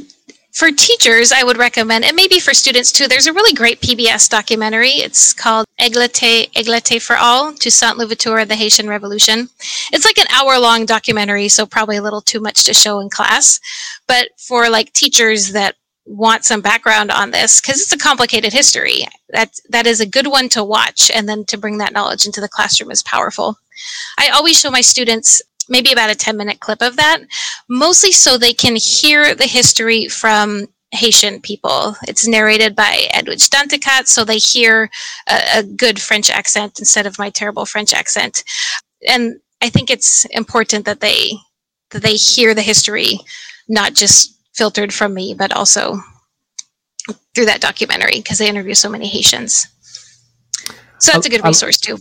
for 0.58 0.72
teachers, 0.72 1.32
I 1.32 1.44
would 1.44 1.58
recommend, 1.58 2.04
and 2.04 2.16
maybe 2.16 2.40
for 2.40 2.52
students 2.52 2.92
too, 2.92 3.08
there's 3.08 3.28
a 3.28 3.34
really 3.34 3.54
great 3.54 3.80
PBS 3.80 4.28
documentary. 4.28 4.90
It's 4.90 5.32
called 5.32 5.68
Égalité, 5.80 6.52
Égalité 6.54 7.00
for 7.00 7.16
All, 7.16 7.54
Toussaint 7.54 7.96
Louverture, 7.96 8.44
The 8.44 8.56
Haitian 8.56 8.90
Revolution. 8.90 9.50
It's 9.94 10.04
like 10.04 10.18
an 10.18 10.26
hour 10.34 10.58
long 10.58 10.88
documentary, 10.88 11.48
so 11.48 11.68
probably 11.68 11.98
a 11.98 12.02
little 12.02 12.22
too 12.22 12.40
much 12.40 12.64
to 12.64 12.74
show 12.74 13.00
in 13.00 13.12
class. 13.12 13.60
But 14.08 14.30
for 14.40 14.68
like 14.68 14.94
teachers 14.94 15.52
that 15.52 15.76
want 16.08 16.44
some 16.44 16.62
background 16.62 17.12
on 17.12 17.30
this, 17.30 17.62
because 17.62 17.80
it's 17.80 17.94
a 17.94 17.98
complicated 17.98 18.52
history, 18.52 19.06
that, 19.30 19.52
that 19.70 19.86
is 19.86 20.00
a 20.02 20.08
good 20.08 20.26
one 20.26 20.50
to 20.50 20.64
watch. 20.64 21.12
And 21.14 21.30
then 21.30 21.46
to 21.46 21.58
bring 21.60 21.78
that 21.78 21.94
knowledge 21.94 22.26
into 22.26 22.42
the 22.42 22.50
classroom 22.50 22.90
is 22.90 23.04
powerful. 23.04 23.60
I 24.18 24.30
always 24.30 24.60
show 24.60 24.72
my 24.72 24.82
students 24.82 25.40
maybe 25.70 25.92
about 25.92 26.10
a 26.10 26.16
10 26.16 26.38
minute 26.38 26.60
clip 26.60 26.82
of 26.82 26.96
that, 26.98 27.20
mostly 27.70 28.12
so 28.12 28.38
they 28.38 28.54
can 28.54 28.76
hear 28.76 29.36
the 29.36 29.48
history 29.48 30.08
from 30.08 30.68
Haitian 30.92 31.42
people. 31.42 31.96
It's 32.08 32.28
narrated 32.28 32.76
by 32.76 33.08
Edwidge 33.14 33.50
Danticat, 33.50 34.08
so 34.08 34.24
they 34.24 34.38
hear 34.38 34.90
a, 35.28 35.60
a, 35.60 35.64
good 35.64 36.00
French 36.02 36.30
accent 36.30 36.80
instead 36.80 37.06
of 37.06 37.20
my 37.20 37.30
terrible 37.30 37.66
French 37.66 37.94
accent. 37.94 38.44
And 39.08 39.40
I 39.62 39.70
think 39.70 39.90
it's 39.90 40.26
important 40.26 40.86
that 40.86 41.02
they 41.02 41.32
that 41.92 42.02
they 42.02 42.16
hear 42.16 42.54
the 42.54 42.62
history, 42.62 43.20
not 43.68 43.94
just 43.94 44.38
filtered 44.54 44.94
from 44.94 45.14
me, 45.14 45.34
but 45.34 45.54
also 45.54 45.98
through 47.34 47.46
that 47.46 47.62
documentary 47.62 48.18
because 48.18 48.40
they 48.40 48.50
interview 48.50 48.74
so 48.74 48.90
many 48.90 49.08
Haitians. 49.08 49.68
So 51.00 51.12
that's 51.12 51.28
a 51.28 51.30
um, 51.30 51.32
good 51.32 51.42
um, 51.42 51.48
resource 51.48 51.78
too. 51.78 51.98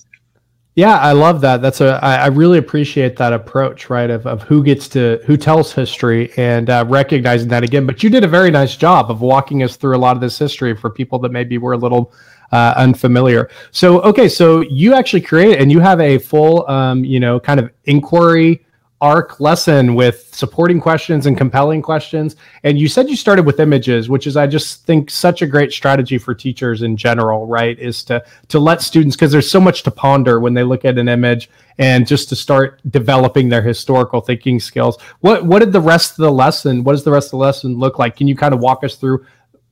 Yeah, 0.77 0.99
I 0.99 1.13
love 1.13 1.41
that. 1.41 1.63
That's 1.63 1.81
a 1.81 1.99
I, 2.03 2.17
I 2.17 2.27
really 2.27 2.59
appreciate 2.59 3.17
that 3.17 3.33
approach, 3.33 3.89
right? 3.89 4.11
Of 4.11 4.27
of 4.27 4.43
who 4.43 4.63
gets 4.63 4.89
to 4.89 5.19
who 5.25 5.39
tells 5.39 5.73
history 5.73 6.31
and 6.37 6.69
uh, 6.69 6.85
recognizing 6.87 7.49
that 7.49 7.63
again. 7.63 7.87
But 7.87 8.03
you 8.03 8.11
did 8.11 8.25
a 8.25 8.29
very 8.29 8.51
nice 8.51 8.77
job 8.77 9.11
of 9.11 9.23
walking 9.23 9.63
us 9.63 9.77
through 9.77 9.97
a 9.97 9.99
lot 9.99 10.17
of 10.17 10.21
this 10.21 10.39
history 10.39 10.77
for 10.77 10.91
people 10.91 11.19
that 11.21 11.33
maybe 11.33 11.57
were 11.57 11.73
a 11.73 11.79
little 11.79 12.13
uh, 12.53 12.75
unfamiliar. 12.77 13.49
So 13.71 14.03
okay, 14.03 14.29
so 14.29 14.61
you 14.61 14.93
actually 14.93 15.23
create 15.23 15.59
and 15.59 15.73
you 15.73 15.81
have 15.81 15.99
a 15.99 16.19
full, 16.19 16.69
um, 16.69 17.07
you 17.07 17.21
know, 17.21 17.41
kind 17.41 17.59
of 17.59 17.71
inquiry 17.87 18.66
arc 19.01 19.41
lesson 19.41 19.95
with 19.95 20.35
supporting 20.35 20.81
questions 20.81 21.27
and 21.27 21.37
compelling 21.37 21.83
questions. 21.83 22.37
And 22.65 22.79
you 22.79 22.89
said 22.89 23.11
you 23.11 23.17
started 23.17 23.45
with 23.45 23.61
images, 23.61 24.09
which 24.09 24.27
is 24.27 24.37
I 24.37 24.47
just 24.47 24.87
think 24.87 25.11
such 25.11 25.43
a 25.43 25.47
great 25.47 25.73
strategy 25.73 26.17
for 26.17 26.35
teachers 26.35 26.83
in 26.83 26.97
general, 26.97 27.47
right? 27.47 27.79
Is 27.79 28.03
to 28.05 28.25
to 28.49 28.59
let 28.59 28.81
students 28.81 29.15
because 29.15 29.33
there's 29.33 29.51
so 29.51 29.61
much 29.61 29.83
to 29.83 29.91
ponder 29.91 30.41
when 30.41 30.55
they 30.55 30.63
look 30.63 30.85
at 30.85 30.99
an 30.99 31.09
image 31.09 31.51
and 31.79 32.07
just 32.07 32.31
to 32.31 32.37
start 32.37 32.81
developing 32.91 33.51
their 33.51 33.63
historical 33.63 34.21
thinking 34.21 34.59
skills. 34.61 35.01
What 35.21 35.45
what 35.45 35.59
did 35.59 35.73
the 35.73 35.81
rest 35.81 36.13
of 36.13 36.19
the 36.19 36.33
lesson, 36.33 36.83
what 36.83 36.93
does 36.93 37.05
the 37.05 37.13
rest 37.13 37.29
of 37.29 37.33
the 37.33 37.37
lesson 37.39 37.79
look 37.79 37.99
like? 37.99 38.17
Can 38.17 38.29
you 38.29 38.37
kind 38.37 38.55
of 38.55 38.61
walk 38.61 38.83
us 38.83 38.97
through 38.97 39.27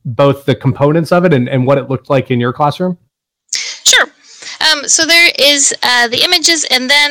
both 0.05 0.45
the 0.45 0.55
components 0.55 1.13
of 1.13 1.25
it 1.25 1.33
and, 1.33 1.49
and 1.49 1.67
what 1.67 1.79
it 1.79 1.89
looked 1.89 2.11
like 2.11 2.31
in 2.31 2.41
your 2.41 2.53
classroom? 2.53 2.99
Um, 4.85 4.89
so 4.89 5.07
there 5.07 5.31
is 5.39 5.75
uh, 5.83 6.09
the 6.09 6.23
images, 6.25 6.65
and 6.71 6.89
then 6.89 7.11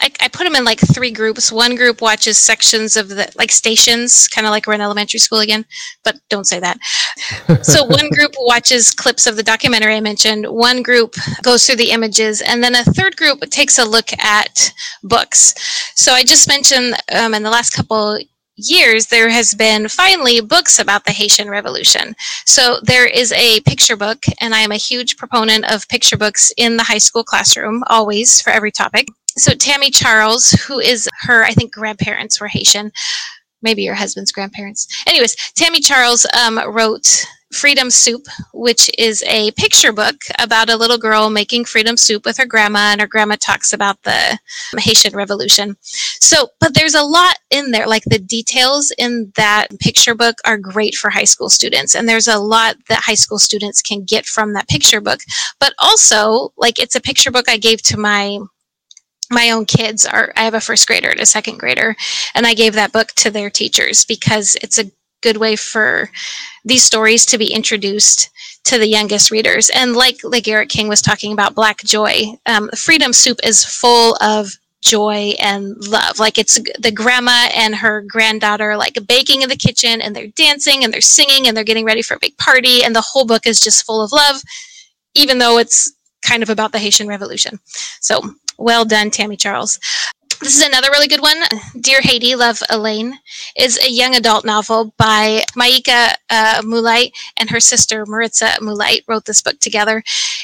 I, 0.00 0.10
I, 0.20 0.28
put 0.28 0.44
them 0.44 0.54
in 0.54 0.64
like 0.64 0.80
three 0.80 1.10
groups. 1.10 1.50
One 1.50 1.74
group 1.74 2.00
watches 2.00 2.38
sections 2.38 2.96
of 2.96 3.08
the 3.08 3.30
like 3.36 3.50
stations, 3.50 4.28
kind 4.28 4.46
of 4.46 4.50
like 4.50 4.66
we're 4.66 4.74
in 4.74 4.80
elementary 4.80 5.20
school 5.20 5.40
again, 5.40 5.64
but 6.04 6.16
don't 6.28 6.46
say 6.46 6.60
that. 6.60 6.78
so 7.62 7.84
one 7.84 8.10
group 8.10 8.32
watches 8.38 8.92
clips 8.92 9.26
of 9.26 9.36
the 9.36 9.42
documentary 9.42 9.94
I 9.94 10.00
mentioned. 10.00 10.46
One 10.46 10.82
group 10.82 11.14
goes 11.42 11.66
through 11.66 11.76
the 11.76 11.90
images, 11.90 12.42
and 12.42 12.62
then 12.62 12.74
a 12.74 12.84
third 12.84 13.16
group 13.16 13.40
takes 13.50 13.78
a 13.78 13.84
look 13.84 14.12
at 14.22 14.72
books. 15.02 15.54
So 15.94 16.12
I 16.12 16.22
just 16.22 16.48
mentioned 16.48 16.94
um, 17.14 17.34
in 17.34 17.42
the 17.42 17.50
last 17.50 17.70
couple 17.70 18.18
years, 18.56 19.06
there 19.06 19.28
has 19.28 19.54
been 19.54 19.88
finally 19.88 20.40
books 20.40 20.78
about 20.78 21.04
the 21.04 21.12
Haitian 21.12 21.48
Revolution. 21.48 22.14
So 22.44 22.78
there 22.82 23.06
is 23.06 23.32
a 23.32 23.60
picture 23.60 23.96
book, 23.96 24.22
and 24.40 24.54
I 24.54 24.60
am 24.60 24.72
a 24.72 24.76
huge 24.76 25.16
proponent 25.16 25.70
of 25.70 25.88
picture 25.88 26.16
books 26.16 26.52
in 26.56 26.76
the 26.76 26.82
high 26.82 26.98
school 26.98 27.24
classroom, 27.24 27.84
always 27.88 28.40
for 28.40 28.50
every 28.50 28.72
topic. 28.72 29.08
So 29.36 29.52
Tammy 29.52 29.90
Charles, 29.90 30.52
who 30.52 30.78
is 30.78 31.08
her, 31.22 31.44
I 31.44 31.52
think, 31.52 31.72
grandparents 31.72 32.40
were 32.40 32.48
Haitian, 32.48 32.90
maybe 33.60 33.82
your 33.82 33.94
husband's 33.94 34.32
grandparents. 34.32 34.86
Anyways, 35.06 35.36
Tammy 35.54 35.80
Charles 35.80 36.26
um, 36.34 36.58
wrote 36.72 37.26
Freedom 37.52 37.90
Soup, 37.90 38.22
which 38.52 38.90
is 38.98 39.22
a 39.24 39.52
picture 39.52 39.92
book 39.92 40.16
about 40.40 40.68
a 40.68 40.76
little 40.76 40.98
girl 40.98 41.30
making 41.30 41.64
freedom 41.64 41.96
soup 41.96 42.24
with 42.24 42.36
her 42.38 42.46
grandma, 42.46 42.90
and 42.90 43.00
her 43.00 43.06
grandma 43.06 43.36
talks 43.40 43.72
about 43.72 44.02
the 44.02 44.38
Haitian 44.78 45.14
Revolution. 45.14 45.76
So, 45.82 46.48
but 46.60 46.74
there's 46.74 46.94
a 46.94 47.04
lot 47.04 47.38
in 47.50 47.70
there. 47.70 47.86
Like 47.86 48.02
the 48.04 48.18
details 48.18 48.92
in 48.98 49.32
that 49.36 49.68
picture 49.78 50.14
book 50.14 50.38
are 50.44 50.58
great 50.58 50.96
for 50.96 51.08
high 51.08 51.24
school 51.24 51.48
students, 51.48 51.94
and 51.94 52.08
there's 52.08 52.28
a 52.28 52.38
lot 52.38 52.76
that 52.88 53.04
high 53.04 53.14
school 53.14 53.38
students 53.38 53.80
can 53.80 54.04
get 54.04 54.26
from 54.26 54.52
that 54.52 54.68
picture 54.68 55.00
book. 55.00 55.20
But 55.60 55.72
also, 55.78 56.52
like 56.56 56.80
it's 56.80 56.96
a 56.96 57.00
picture 57.00 57.30
book 57.30 57.48
I 57.48 57.58
gave 57.58 57.80
to 57.82 57.96
my 57.96 58.38
my 59.30 59.50
own 59.50 59.64
kids 59.64 60.06
are 60.06 60.32
i 60.36 60.44
have 60.44 60.54
a 60.54 60.60
first 60.60 60.86
grader 60.86 61.08
and 61.08 61.18
a 61.18 61.26
second 61.26 61.58
grader 61.58 61.96
and 62.34 62.46
i 62.46 62.54
gave 62.54 62.74
that 62.74 62.92
book 62.92 63.08
to 63.08 63.28
their 63.28 63.50
teachers 63.50 64.04
because 64.04 64.56
it's 64.62 64.78
a 64.78 64.84
good 65.26 65.36
way 65.38 65.56
for 65.56 66.08
these 66.64 66.84
stories 66.84 67.26
to 67.26 67.38
be 67.38 67.52
introduced 67.52 68.30
to 68.64 68.78
the 68.78 68.86
youngest 68.86 69.30
readers. 69.30 69.70
And 69.70 69.94
like 69.94 70.18
like 70.22 70.44
LaGarrett 70.44 70.68
King 70.68 70.88
was 70.88 71.02
talking 71.02 71.32
about 71.32 71.54
Black 71.54 71.78
Joy, 71.78 72.26
um, 72.46 72.70
Freedom 72.76 73.12
Soup 73.12 73.38
is 73.42 73.64
full 73.64 74.16
of 74.20 74.52
joy 74.82 75.34
and 75.40 75.74
love. 75.88 76.20
Like 76.20 76.38
it's 76.38 76.60
the 76.78 76.92
grandma 76.92 77.48
and 77.54 77.74
her 77.74 78.02
granddaughter 78.02 78.76
like 78.76 78.96
baking 79.08 79.42
in 79.42 79.48
the 79.48 79.56
kitchen 79.56 80.00
and 80.00 80.14
they're 80.14 80.28
dancing 80.36 80.84
and 80.84 80.92
they're 80.92 81.00
singing 81.00 81.48
and 81.48 81.56
they're 81.56 81.64
getting 81.64 81.84
ready 81.84 82.02
for 82.02 82.14
a 82.14 82.20
big 82.20 82.36
party 82.38 82.84
and 82.84 82.94
the 82.94 83.00
whole 83.00 83.26
book 83.26 83.46
is 83.46 83.60
just 83.60 83.84
full 83.84 84.02
of 84.02 84.12
love, 84.12 84.40
even 85.14 85.38
though 85.38 85.58
it's 85.58 85.92
kind 86.24 86.42
of 86.42 86.50
about 86.50 86.70
the 86.70 86.78
Haitian 86.78 87.08
Revolution. 87.08 87.58
So 88.00 88.20
well 88.58 88.84
done, 88.84 89.10
Tammy 89.10 89.36
Charles. 89.36 89.78
This 90.40 90.56
is 90.56 90.66
another 90.66 90.90
really 90.90 91.08
good 91.08 91.22
one. 91.22 91.38
Dear 91.80 92.00
Haiti, 92.02 92.34
Love 92.34 92.62
Alaine 92.68 93.18
is 93.56 93.78
a 93.78 93.90
young 93.90 94.14
adult 94.14 94.44
novel 94.44 94.94
by 94.98 95.42
Maika 95.56 96.14
uh, 96.28 96.62
and 97.38 97.50
her 97.50 97.60
sister 97.60 98.04
Maritza 98.06 98.56
Moulite 98.60 99.04
wrote 99.08 99.24
this 99.24 99.40
book 99.40 99.58
together. 99.60 100.02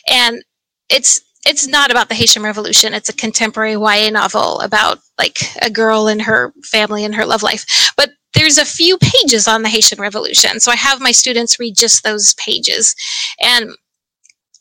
And 0.09 0.43
it's 0.89 1.21
it's 1.45 1.67
not 1.67 1.91
about 1.91 2.09
the 2.09 2.15
Haitian 2.15 2.43
Revolution. 2.43 2.95
It's 2.95 3.09
a 3.09 3.15
contemporary 3.15 3.73
YA 3.73 4.11
novel 4.11 4.61
about 4.61 4.99
like 5.19 5.39
a 5.61 5.69
girl 5.69 6.07
and 6.07 6.23
her 6.23 6.53
family 6.63 7.05
and 7.05 7.15
her 7.15 7.27
love 7.27 7.43
life. 7.43 7.93
But 7.97 8.11
there's 8.35 8.59
a 8.59 8.65
few 8.65 8.97
pages 8.99 9.47
on 9.49 9.63
the 9.63 9.69
Haitian 9.69 10.01
Revolution. 10.01 10.61
So 10.61 10.71
I 10.71 10.77
have 10.77 11.01
my 11.01 11.13
students 11.13 11.59
read 11.59 11.77
just 11.77 12.05
those 12.05 12.35
pages. 12.35 12.95
And 13.41 13.71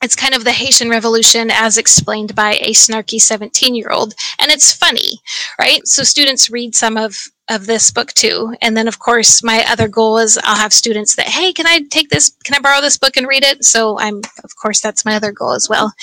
it's 0.02 0.16
kind 0.16 0.34
of 0.34 0.44
the 0.44 0.52
Haitian 0.52 0.90
Revolution 0.90 1.52
as 1.52 1.78
explained 1.78 2.34
by 2.34 2.56
a 2.56 2.72
snarky 2.72 3.22
17 3.22 3.76
year 3.76 3.90
old. 3.92 4.14
And 4.40 4.52
it's 4.52 4.74
funny, 4.74 5.22
right? 5.60 5.86
So 5.88 6.04
students 6.04 6.50
read 6.50 6.76
some 6.76 6.98
of, 6.98 7.28
of 7.50 7.68
this 7.68 7.92
book 7.92 8.12
too. 8.14 8.56
And 8.62 8.76
then, 8.76 8.88
of 8.88 9.00
course, 9.00 9.44
my 9.44 9.64
other 9.68 9.88
goal 9.88 10.18
is 10.18 10.40
I'll 10.44 10.58
have 10.58 10.74
students 10.74 11.16
that, 11.16 11.28
hey, 11.28 11.54
can 11.54 11.68
I 11.68 11.82
take 11.90 12.10
this? 12.10 12.36
Can 12.44 12.56
I 12.56 12.60
borrow 12.60 12.82
this 12.82 12.98
book 12.98 13.16
and 13.16 13.28
read 13.28 13.44
it? 13.44 13.64
So 13.64 14.00
I'm, 14.00 14.22
of 14.44 14.56
course, 14.56 14.82
that's 14.82 15.06
my 15.06 15.16
other 15.16 15.32
goal 15.32 15.54
as 15.54 15.70
well. 15.70 15.94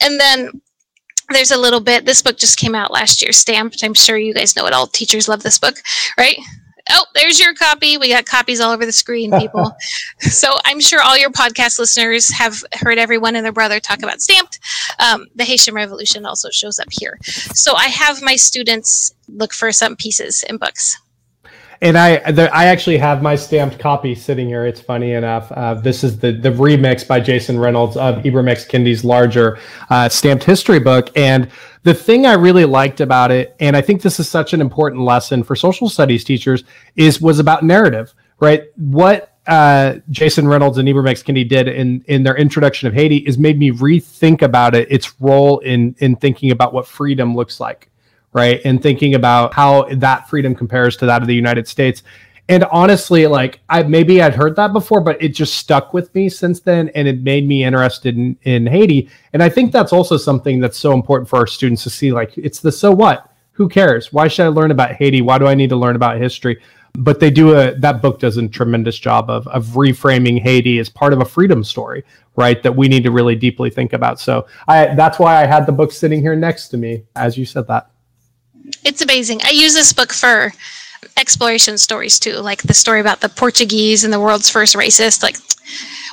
And 0.00 0.20
then 0.20 0.60
there's 1.30 1.50
a 1.50 1.58
little 1.58 1.80
bit, 1.80 2.06
this 2.06 2.22
book 2.22 2.38
just 2.38 2.58
came 2.58 2.74
out 2.74 2.92
last 2.92 3.20
year, 3.20 3.32
Stamped. 3.32 3.82
I'm 3.82 3.94
sure 3.94 4.16
you 4.16 4.32
guys 4.32 4.56
know 4.56 4.66
it 4.66 4.72
all. 4.72 4.86
Teachers 4.86 5.28
love 5.28 5.42
this 5.42 5.58
book, 5.58 5.76
right? 6.16 6.38
Oh, 6.90 7.06
there's 7.14 7.38
your 7.38 7.54
copy. 7.54 7.96
We 7.96 8.10
got 8.10 8.26
copies 8.26 8.60
all 8.60 8.72
over 8.72 8.86
the 8.86 8.92
screen, 8.92 9.30
people. 9.32 9.70
so 10.20 10.54
I'm 10.64 10.80
sure 10.80 11.00
all 11.02 11.18
your 11.18 11.30
podcast 11.30 11.78
listeners 11.78 12.30
have 12.30 12.62
heard 12.74 12.98
everyone 12.98 13.36
and 13.36 13.44
their 13.44 13.52
brother 13.52 13.80
talk 13.80 14.02
about 14.02 14.20
Stamped. 14.20 14.58
Um, 14.98 15.26
the 15.34 15.44
Haitian 15.44 15.74
Revolution 15.74 16.26
also 16.26 16.50
shows 16.50 16.78
up 16.78 16.88
here. 16.90 17.18
So 17.22 17.74
I 17.74 17.86
have 17.86 18.22
my 18.22 18.36
students 18.36 19.14
look 19.28 19.52
for 19.52 19.72
some 19.72 19.96
pieces 19.96 20.42
in 20.48 20.56
books. 20.56 20.98
And 21.80 21.96
I, 21.96 22.32
the, 22.32 22.54
I 22.54 22.64
actually 22.64 22.98
have 22.98 23.22
my 23.22 23.36
stamped 23.36 23.78
copy 23.78 24.14
sitting 24.14 24.48
here. 24.48 24.66
It's 24.66 24.80
funny 24.80 25.12
enough. 25.12 25.50
Uh, 25.52 25.74
this 25.74 26.02
is 26.02 26.18
the 26.18 26.32
the 26.32 26.50
remix 26.50 27.06
by 27.06 27.20
Jason 27.20 27.58
Reynolds 27.58 27.96
of 27.96 28.16
Ibram 28.16 28.48
X. 28.48 28.64
Kendi's 28.64 29.04
larger 29.04 29.58
uh, 29.88 30.08
stamped 30.08 30.42
history 30.42 30.80
book. 30.80 31.10
And 31.16 31.48
the 31.84 31.94
thing 31.94 32.26
I 32.26 32.34
really 32.34 32.64
liked 32.64 33.00
about 33.00 33.30
it, 33.30 33.54
and 33.60 33.76
I 33.76 33.80
think 33.80 34.02
this 34.02 34.18
is 34.18 34.28
such 34.28 34.52
an 34.52 34.60
important 34.60 35.02
lesson 35.02 35.44
for 35.44 35.54
social 35.54 35.88
studies 35.88 36.24
teachers, 36.24 36.64
is 36.96 37.20
was 37.20 37.38
about 37.38 37.62
narrative, 37.62 38.12
right? 38.40 38.64
What 38.76 39.36
uh, 39.46 39.94
Jason 40.10 40.48
Reynolds 40.48 40.78
and 40.78 40.88
Ibram 40.88 41.08
X. 41.08 41.22
Kendi 41.22 41.48
did 41.48 41.68
in 41.68 42.04
in 42.08 42.24
their 42.24 42.36
introduction 42.36 42.88
of 42.88 42.94
Haiti 42.94 43.18
is 43.18 43.38
made 43.38 43.56
me 43.56 43.70
rethink 43.70 44.42
about 44.42 44.74
it, 44.74 44.90
its 44.90 45.20
role 45.20 45.60
in 45.60 45.94
in 45.98 46.16
thinking 46.16 46.50
about 46.50 46.72
what 46.72 46.88
freedom 46.88 47.36
looks 47.36 47.60
like 47.60 47.88
right? 48.32 48.60
And 48.64 48.82
thinking 48.82 49.14
about 49.14 49.54
how 49.54 49.84
that 49.94 50.28
freedom 50.28 50.54
compares 50.54 50.96
to 50.98 51.06
that 51.06 51.22
of 51.22 51.28
the 51.28 51.34
United 51.34 51.66
States. 51.66 52.02
And 52.50 52.64
honestly, 52.64 53.26
like 53.26 53.60
I 53.68 53.82
maybe 53.82 54.22
I'd 54.22 54.34
heard 54.34 54.56
that 54.56 54.72
before, 54.72 55.02
but 55.02 55.22
it 55.22 55.28
just 55.30 55.54
stuck 55.54 55.92
with 55.92 56.14
me 56.14 56.28
since 56.30 56.60
then, 56.60 56.88
and 56.90 57.06
it 57.06 57.20
made 57.20 57.46
me 57.46 57.64
interested 57.64 58.16
in, 58.16 58.38
in 58.42 58.66
Haiti. 58.66 59.10
And 59.34 59.42
I 59.42 59.50
think 59.50 59.70
that's 59.70 59.92
also 59.92 60.16
something 60.16 60.58
that's 60.58 60.78
so 60.78 60.94
important 60.94 61.28
for 61.28 61.36
our 61.36 61.46
students 61.46 61.82
to 61.82 61.90
see. 61.90 62.10
Like 62.10 62.36
it's 62.38 62.60
the 62.60 62.72
so 62.72 62.90
what? 62.90 63.30
Who 63.52 63.68
cares? 63.68 64.12
Why 64.12 64.28
should 64.28 64.46
I 64.46 64.48
learn 64.48 64.70
about 64.70 64.92
Haiti? 64.92 65.20
Why 65.20 65.36
do 65.36 65.46
I 65.46 65.54
need 65.54 65.68
to 65.70 65.76
learn 65.76 65.96
about 65.96 66.18
history? 66.18 66.62
But 66.94 67.20
they 67.20 67.30
do 67.30 67.54
a 67.54 67.74
that 67.80 68.00
book 68.00 68.18
does 68.18 68.38
a 68.38 68.48
tremendous 68.48 68.98
job 68.98 69.28
of 69.28 69.46
of 69.48 69.66
reframing 69.66 70.40
Haiti 70.40 70.78
as 70.78 70.88
part 70.88 71.12
of 71.12 71.20
a 71.20 71.26
freedom 71.26 71.62
story, 71.62 72.02
right? 72.36 72.62
That 72.62 72.74
we 72.74 72.88
need 72.88 73.04
to 73.04 73.10
really 73.10 73.36
deeply 73.36 73.68
think 73.68 73.92
about. 73.92 74.20
So 74.20 74.46
I 74.68 74.94
that's 74.94 75.18
why 75.18 75.42
I 75.42 75.46
had 75.46 75.66
the 75.66 75.72
book 75.72 75.92
sitting 75.92 76.22
here 76.22 76.34
next 76.34 76.68
to 76.68 76.78
me, 76.78 77.04
as 77.14 77.36
you 77.36 77.44
said 77.44 77.66
that 77.66 77.90
it's 78.84 79.02
amazing. 79.02 79.40
I 79.44 79.50
use 79.50 79.74
this 79.74 79.92
book 79.92 80.12
for 80.12 80.52
exploration 81.16 81.78
stories 81.78 82.18
too, 82.18 82.34
like 82.34 82.62
the 82.62 82.74
story 82.74 83.00
about 83.00 83.20
the 83.20 83.28
Portuguese 83.28 84.04
and 84.04 84.12
the 84.12 84.20
world's 84.20 84.50
first 84.50 84.74
racist. 84.74 85.22
Like, 85.22 85.36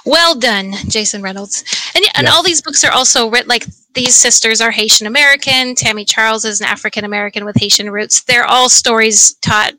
well 0.06 0.36
done, 0.36 0.74
Jason 0.88 1.22
Reynolds. 1.22 1.64
And 1.96 2.04
yeah, 2.04 2.12
and 2.16 2.28
all 2.28 2.44
these 2.44 2.62
books 2.62 2.84
are 2.84 2.92
also 2.92 3.30
written 3.30 3.48
like 3.48 3.66
these 3.94 4.16
sisters 4.16 4.62
are 4.62 4.72
Haitian 4.72 5.08
American. 5.08 5.76
Tammy 5.76 6.06
Charles 6.06 6.46
is 6.46 6.62
an 6.62 6.68
African 6.68 7.06
American 7.06 7.46
with 7.46 7.58
Haitian 7.58 7.90
roots. 7.90 8.24
They're 8.24 8.46
all 8.46 8.70
stories 8.70 9.36
taught. 9.36 9.74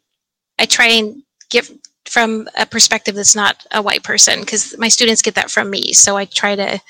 I 0.59 0.67
try 0.67 0.87
and 0.87 1.23
give 1.51 1.71
from 2.07 2.49
a 2.59 2.67
perspective 2.67 3.15
that's 3.15 3.37
not 3.37 3.67
a 3.73 3.83
white 3.83 4.03
person 4.03 4.41
because 4.41 4.77
my 4.79 4.89
students 4.89 5.23
get 5.23 5.35
that 5.35 5.51
from 5.51 5.71
me. 5.71 5.93
So 5.93 6.17
I 6.17 6.25
try 6.25 6.57
to 6.57 6.81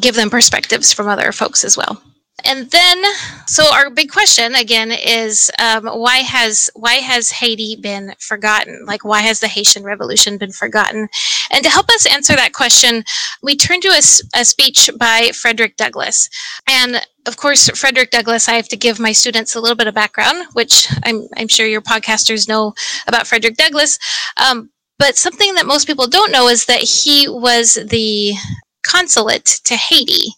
give 0.00 0.14
them 0.16 0.30
perspectives 0.30 0.92
from 0.92 1.08
other 1.08 1.32
folks 1.32 1.64
as 1.64 1.76
well 1.76 2.00
and 2.44 2.70
then 2.70 3.02
so 3.46 3.72
our 3.72 3.90
big 3.90 4.10
question 4.10 4.54
again 4.54 4.92
is 4.92 5.50
um, 5.58 5.86
why 5.86 6.18
has 6.18 6.70
why 6.74 6.94
has 6.94 7.30
haiti 7.30 7.76
been 7.76 8.14
forgotten? 8.18 8.84
Like 8.86 9.04
why 9.04 9.20
has 9.20 9.40
the 9.40 9.48
haitian 9.48 9.82
revolution 9.82 10.38
been 10.38 10.52
forgotten? 10.52 11.08
And 11.50 11.64
to 11.64 11.70
help 11.70 11.88
us 11.90 12.06
answer 12.06 12.34
that 12.36 12.52
question 12.52 13.04
we 13.42 13.56
turn 13.56 13.80
to 13.80 13.88
a, 13.88 14.02
a 14.38 14.44
speech 14.44 14.90
by 14.98 15.30
frederick 15.34 15.76
douglass. 15.76 16.28
And 16.68 17.04
of 17.26 17.36
course 17.36 17.68
frederick 17.78 18.10
douglass 18.10 18.48
i 18.48 18.54
have 18.54 18.68
to 18.68 18.76
give 18.76 18.98
my 18.98 19.12
students 19.12 19.54
a 19.54 19.60
little 19.60 19.76
bit 19.76 19.86
of 19.86 19.94
background 19.94 20.46
which 20.54 20.88
i'm, 21.04 21.28
I'm 21.36 21.48
sure 21.48 21.66
your 21.66 21.82
podcasters 21.82 22.48
know 22.48 22.72
about 23.06 23.26
frederick 23.26 23.56
douglass. 23.56 23.98
Um, 24.36 24.70
but 24.98 25.16
something 25.16 25.54
that 25.54 25.66
most 25.66 25.86
people 25.86 26.06
don't 26.06 26.32
know 26.32 26.48
is 26.48 26.66
that 26.66 26.80
he 26.82 27.28
was 27.28 27.74
the 27.74 28.34
consulate 28.82 29.60
to 29.64 29.76
haiti 29.76 30.34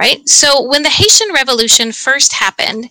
right? 0.00 0.26
So 0.26 0.66
when 0.66 0.82
the 0.82 0.88
Haitian 0.88 1.28
Revolution 1.34 1.92
first 1.92 2.32
happened 2.32 2.88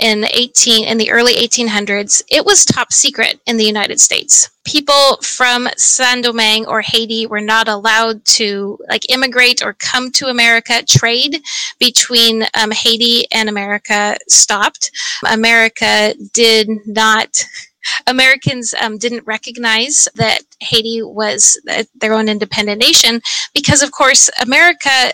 in 0.00 0.24
18 0.24 0.86
in 0.86 0.98
the 0.98 1.10
early 1.12 1.34
1800s, 1.34 2.20
it 2.30 2.44
was 2.44 2.64
top 2.64 2.92
secret 2.92 3.40
in 3.46 3.56
the 3.56 3.64
United 3.64 4.00
States. 4.00 4.50
People 4.64 5.18
from 5.22 5.68
Saint 5.76 6.24
Domingue 6.24 6.66
or 6.66 6.80
Haiti 6.80 7.26
were 7.26 7.40
not 7.40 7.68
allowed 7.68 8.24
to 8.38 8.76
like 8.90 9.08
immigrate 9.08 9.62
or 9.64 9.74
come 9.74 10.10
to 10.12 10.26
America. 10.26 10.82
Trade 10.82 11.40
between 11.78 12.44
um, 12.54 12.72
Haiti 12.72 13.26
and 13.30 13.48
America 13.48 14.16
stopped. 14.28 14.90
America 15.30 16.14
did 16.32 16.68
not 16.86 17.44
Americans 18.06 18.74
um, 18.82 18.98
didn't 18.98 19.26
recognize 19.26 20.08
that 20.16 20.40
Haiti 20.60 21.02
was 21.02 21.58
their 21.94 22.12
own 22.12 22.28
independent 22.28 22.80
nation 22.80 23.22
because, 23.54 23.82
of 23.82 23.92
course, 23.92 24.28
America 24.40 25.12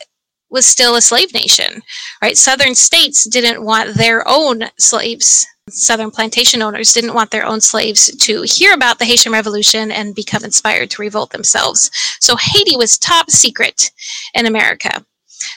was 0.54 0.64
still 0.64 0.94
a 0.94 1.02
slave 1.02 1.34
nation, 1.34 1.82
right? 2.22 2.38
Southern 2.38 2.74
states 2.74 3.28
didn't 3.28 3.62
want 3.62 3.96
their 3.96 4.26
own 4.26 4.62
slaves. 4.78 5.46
Southern 5.68 6.10
plantation 6.10 6.62
owners 6.62 6.92
didn't 6.92 7.14
want 7.14 7.30
their 7.30 7.44
own 7.44 7.60
slaves 7.60 8.14
to 8.18 8.42
hear 8.42 8.72
about 8.72 8.98
the 8.98 9.04
Haitian 9.04 9.32
Revolution 9.32 9.90
and 9.90 10.14
become 10.14 10.44
inspired 10.44 10.90
to 10.90 11.02
revolt 11.02 11.30
themselves. 11.30 11.90
So 12.20 12.36
Haiti 12.36 12.76
was 12.76 12.96
top 12.96 13.30
secret 13.30 13.90
in 14.34 14.46
America. 14.46 15.04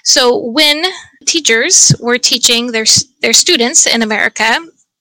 So 0.04 0.38
when 0.38 0.84
teachers 1.26 1.94
were 2.00 2.18
teaching 2.18 2.72
their 2.72 2.86
their 3.22 3.34
students 3.34 3.86
in 3.86 4.02
America, 4.02 4.60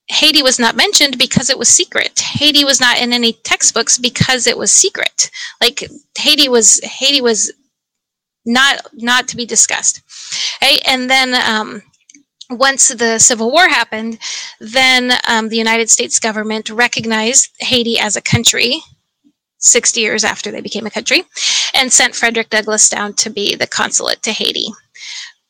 Haiti 0.09 0.43
was 0.43 0.59
not 0.59 0.77
mentioned 0.77 1.19
because 1.19 1.51
it 1.51 1.59
was 1.59 1.69
secret. 1.69 2.21
Haiti 2.21 2.65
was 2.65 2.81
not 2.81 3.01
in 3.01 3.13
any 3.13 3.33
textbooks 3.33 3.99
because 3.99 4.47
it 4.47 4.59
was 4.59 4.71
secret. 4.71 5.31
Like 5.61 5.89
Haiti 6.17 6.49
was 6.49 6.81
Haiti 6.85 7.21
was 7.21 7.53
not 8.47 8.87
not 8.95 9.29
to 9.29 9.37
be 9.37 9.45
discussed. 9.45 10.03
And 10.87 11.11
then 11.11 11.35
um, 11.35 11.83
once 12.51 12.89
the 12.89 13.19
Civil 13.19 13.51
War 13.51 13.69
happened, 13.69 14.19
then 14.61 15.19
um, 15.29 15.49
the 15.49 15.57
United 15.57 15.91
States 15.91 16.19
government 16.19 16.71
recognized 16.71 17.51
Haiti 17.61 17.99
as 17.99 18.17
a 18.17 18.23
country. 18.23 18.81
60 19.59 20.01
years 20.01 20.23
after 20.23 20.53
they 20.53 20.61
became 20.61 20.87
a 20.87 20.91
country, 20.91 21.25
and 21.75 21.93
sent 21.93 22.15
Frederick 22.15 22.51
Douglass 22.51 22.89
down 22.89 23.15
to 23.15 23.31
be 23.31 23.57
the 23.57 23.67
consulate 23.67 24.23
to 24.23 24.31
Haiti. 24.31 24.69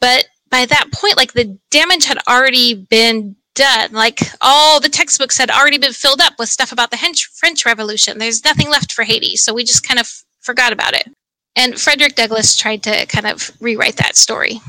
But 0.01 0.29
by 0.49 0.65
that 0.65 0.91
point, 0.93 1.17
like 1.17 1.33
the 1.33 1.59
damage 1.71 2.07
had 2.07 2.19
already 2.29 2.75
been 2.75 3.37
done. 3.57 3.93
Like 3.93 4.21
all 4.41 4.79
the 4.79 4.89
textbooks 4.89 5.37
had 5.37 5.51
already 5.51 5.79
been 5.79 5.93
filled 5.93 6.21
up 6.21 6.35
with 6.39 6.49
stuff 6.49 6.71
about 6.71 6.91
the 6.93 7.17
French 7.35 7.67
Revolution. 7.67 8.19
There's 8.19 8.45
nothing 8.45 8.71
left 8.71 8.93
for 8.93 9.03
Haiti. 9.03 9.35
So 9.35 9.53
we 9.53 9.65
just 9.65 9.87
kind 9.87 9.99
of 9.99 10.09
forgot 10.41 10.73
about 10.73 10.95
it. 10.95 11.09
And 11.57 11.81
Frederick 11.81 12.15
Douglass 12.15 12.55
tried 12.55 12.83
to 12.85 13.07
kind 13.07 13.27
of 13.27 13.51
rewrite 13.61 13.97
that 13.97 14.15
story. 14.15 14.61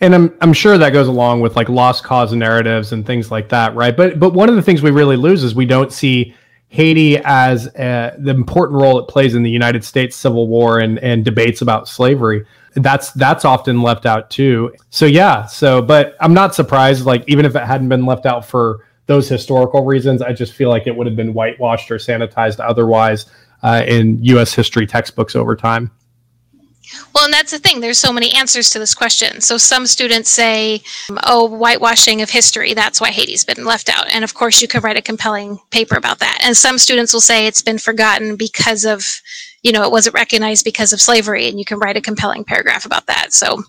And 0.00 0.14
I'm, 0.14 0.34
I'm 0.40 0.52
sure 0.52 0.78
that 0.78 0.90
goes 0.90 1.08
along 1.08 1.40
with 1.40 1.56
like 1.56 1.68
lost 1.68 2.04
cause 2.04 2.32
narratives 2.32 2.92
and 2.92 3.06
things 3.06 3.30
like 3.30 3.48
that, 3.48 3.74
right? 3.74 3.96
But 3.96 4.20
but 4.20 4.32
one 4.32 4.48
of 4.48 4.54
the 4.54 4.62
things 4.62 4.82
we 4.82 4.90
really 4.90 5.16
lose 5.16 5.42
is 5.42 5.54
we 5.54 5.66
don't 5.66 5.92
see 5.92 6.34
Haiti 6.68 7.18
as 7.24 7.68
uh, 7.76 8.16
the 8.18 8.30
important 8.30 8.80
role 8.80 8.98
it 8.98 9.08
plays 9.08 9.34
in 9.34 9.42
the 9.42 9.50
United 9.50 9.84
States 9.84 10.16
Civil 10.16 10.48
War 10.48 10.78
and 10.80 10.98
and 10.98 11.24
debates 11.24 11.62
about 11.62 11.88
slavery. 11.88 12.44
That's 12.74 13.12
that's 13.12 13.44
often 13.44 13.82
left 13.82 14.06
out 14.06 14.30
too. 14.30 14.74
So 14.90 15.06
yeah, 15.06 15.46
so 15.46 15.80
but 15.80 16.16
I'm 16.20 16.34
not 16.34 16.54
surprised. 16.54 17.06
Like 17.06 17.24
even 17.28 17.44
if 17.46 17.54
it 17.54 17.62
hadn't 17.62 17.88
been 17.88 18.06
left 18.06 18.26
out 18.26 18.44
for 18.44 18.84
those 19.06 19.28
historical 19.28 19.84
reasons, 19.84 20.22
I 20.22 20.32
just 20.32 20.54
feel 20.54 20.68
like 20.68 20.86
it 20.86 20.96
would 20.96 21.06
have 21.06 21.16
been 21.16 21.32
whitewashed 21.32 21.90
or 21.90 21.96
sanitized 21.96 22.58
otherwise 22.58 23.26
uh, 23.62 23.84
in 23.86 24.22
U.S. 24.24 24.52
history 24.52 24.86
textbooks 24.86 25.36
over 25.36 25.54
time. 25.54 25.90
Well, 27.14 27.24
and 27.24 27.32
that's 27.32 27.50
the 27.50 27.58
thing. 27.58 27.80
There's 27.80 27.98
so 27.98 28.12
many 28.12 28.32
answers 28.32 28.70
to 28.70 28.78
this 28.78 28.94
question. 28.94 29.40
So 29.40 29.56
some 29.56 29.86
students 29.86 30.30
say, 30.30 30.82
oh, 31.24 31.48
whitewashing 31.48 32.22
of 32.22 32.30
history, 32.30 32.74
that's 32.74 33.00
why 33.00 33.10
Haiti's 33.10 33.44
been 33.44 33.64
left 33.64 33.88
out. 33.88 34.12
And 34.12 34.24
of 34.24 34.34
course, 34.34 34.60
you 34.60 34.68
could 34.68 34.82
write 34.82 34.96
a 34.96 35.02
compelling 35.02 35.58
paper 35.70 35.96
about 35.96 36.18
that. 36.18 36.40
And 36.42 36.56
some 36.56 36.78
students 36.78 37.12
will 37.12 37.20
say 37.20 37.46
it's 37.46 37.62
been 37.62 37.78
forgotten 37.78 38.36
because 38.36 38.84
of, 38.84 39.20
you 39.62 39.72
know, 39.72 39.84
it 39.84 39.90
wasn't 39.90 40.14
recognized 40.14 40.64
because 40.64 40.92
of 40.92 41.00
slavery. 41.00 41.48
And 41.48 41.58
you 41.58 41.64
can 41.64 41.78
write 41.78 41.96
a 41.96 42.00
compelling 42.00 42.44
paragraph 42.44 42.84
about 42.84 43.06
that. 43.06 43.32
So 43.32 43.62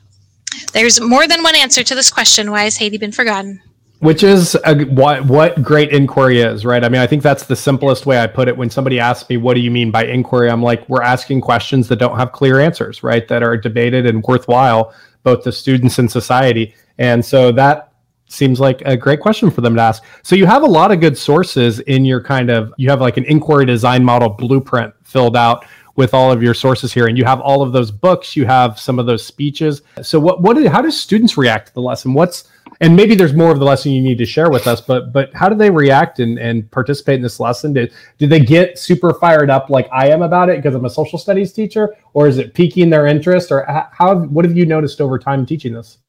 there's 0.73 0.99
more 0.99 1.27
than 1.27 1.43
one 1.43 1.55
answer 1.55 1.83
to 1.83 1.95
this 1.95 2.11
question. 2.11 2.51
Why 2.51 2.63
has 2.63 2.77
Haiti 2.77 2.97
been 2.97 3.11
forgotten? 3.11 3.61
Which 4.05 4.23
is 4.23 4.55
a, 4.65 4.85
what 4.85 5.25
what 5.25 5.61
great 5.63 5.89
inquiry 5.91 6.39
is 6.39 6.63
right? 6.63 6.83
I 6.83 6.89
mean 6.89 7.01
i 7.01 7.07
think 7.07 7.23
that's 7.23 7.45
the 7.45 7.55
simplest 7.55 8.05
way 8.05 8.19
i 8.19 8.27
put 8.27 8.47
it. 8.47 8.55
When 8.55 8.69
somebody 8.69 8.99
asks 8.99 9.27
me 9.29 9.37
what 9.37 9.55
do 9.55 9.59
you 9.59 9.71
mean 9.71 9.91
by 9.91 10.05
inquiry? 10.05 10.49
I'm 10.49 10.61
like 10.61 10.87
we're 10.87 11.01
asking 11.01 11.41
questions 11.41 11.87
that 11.87 11.97
don't 11.97 12.17
have 12.17 12.31
clear 12.31 12.59
answers 12.59 13.03
right? 13.03 13.27
That 13.27 13.43
are 13.43 13.57
debated 13.57 14.05
and 14.05 14.23
worthwhile 14.23 14.93
both 15.23 15.43
the 15.43 15.51
students 15.51 15.97
and 15.97 16.09
society. 16.09 16.75
And 16.99 17.25
so 17.25 17.51
that 17.53 17.91
seems 18.27 18.59
like 18.59 18.81
a 18.85 18.95
great 18.95 19.19
question 19.19 19.49
for 19.49 19.61
them 19.61 19.75
to 19.75 19.81
ask. 19.81 20.03
So 20.23 20.35
you 20.35 20.45
have 20.45 20.63
a 20.63 20.67
lot 20.67 20.91
of 20.91 20.99
good 20.99 21.17
sources 21.17 21.79
in 21.81 22.05
your 22.05 22.21
kind 22.21 22.49
of 22.49 22.73
you 22.77 22.89
have 22.89 23.01
like 23.01 23.17
an 23.17 23.25
inquiry 23.25 23.65
design 23.65 24.03
model 24.03 24.29
blueprint 24.29 24.93
filled 25.03 25.35
out 25.35 25.65
with 25.95 26.13
all 26.13 26.31
of 26.31 26.43
your 26.43 26.53
sources 26.53 26.93
here. 26.93 27.07
And 27.07 27.17
you 27.17 27.23
have 27.25 27.39
all 27.39 27.61
of 27.61 27.71
those 27.71 27.89
books. 27.89 28.35
You 28.35 28.45
have 28.45 28.79
some 28.79 28.99
of 28.99 29.05
those 29.05 29.25
speeches. 29.25 29.81
So 30.01 30.19
what 30.19 30.41
what 30.41 30.63
how 30.67 30.81
do 30.81 30.91
students 30.91 31.37
react 31.37 31.67
to 31.67 31.73
the 31.73 31.81
lesson? 31.81 32.13
What's 32.13 32.49
and 32.81 32.95
maybe 32.95 33.15
there's 33.15 33.33
more 33.33 33.51
of 33.51 33.59
the 33.59 33.65
lesson 33.65 33.91
you 33.91 34.01
need 34.01 34.17
to 34.17 34.25
share 34.25 34.49
with 34.49 34.67
us 34.67 34.81
but 34.81 35.11
but 35.11 35.33
how 35.33 35.49
do 35.49 35.55
they 35.55 35.69
react 35.69 36.19
and, 36.19 36.37
and 36.39 36.69
participate 36.71 37.15
in 37.15 37.21
this 37.21 37.39
lesson 37.39 37.73
did, 37.73 37.93
did 38.17 38.29
they 38.29 38.39
get 38.39 38.77
super 38.77 39.13
fired 39.13 39.49
up 39.49 39.69
like 39.69 39.87
i 39.91 40.07
am 40.07 40.21
about 40.21 40.49
it 40.49 40.57
because 40.57 40.75
i'm 40.75 40.85
a 40.85 40.89
social 40.89 41.19
studies 41.19 41.53
teacher 41.53 41.95
or 42.13 42.27
is 42.27 42.37
it 42.37 42.53
piquing 42.53 42.89
their 42.89 43.07
interest 43.07 43.51
or 43.51 43.65
how 43.91 44.15
what 44.15 44.45
have 44.45 44.55
you 44.55 44.65
noticed 44.65 45.01
over 45.01 45.17
time 45.17 45.45
teaching 45.45 45.73
this 45.73 45.99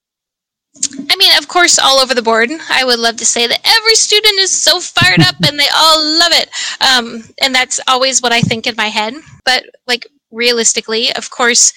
I 1.08 1.16
mean, 1.16 1.32
of 1.38 1.48
course, 1.48 1.78
all 1.78 1.98
over 1.98 2.14
the 2.14 2.22
board. 2.22 2.50
I 2.70 2.84
would 2.84 2.98
love 2.98 3.16
to 3.16 3.24
say 3.24 3.46
that 3.46 3.60
every 3.64 3.94
student 3.94 4.38
is 4.38 4.52
so 4.52 4.80
fired 4.80 5.20
up 5.20 5.36
and 5.46 5.58
they 5.58 5.68
all 5.74 6.18
love 6.18 6.32
it. 6.32 6.50
Um, 6.82 7.24
and 7.40 7.54
that's 7.54 7.80
always 7.88 8.20
what 8.20 8.32
I 8.32 8.40
think 8.42 8.66
in 8.66 8.76
my 8.76 8.88
head. 8.88 9.14
But, 9.44 9.64
like, 9.86 10.06
realistically, 10.30 11.14
of 11.14 11.30
course, 11.30 11.72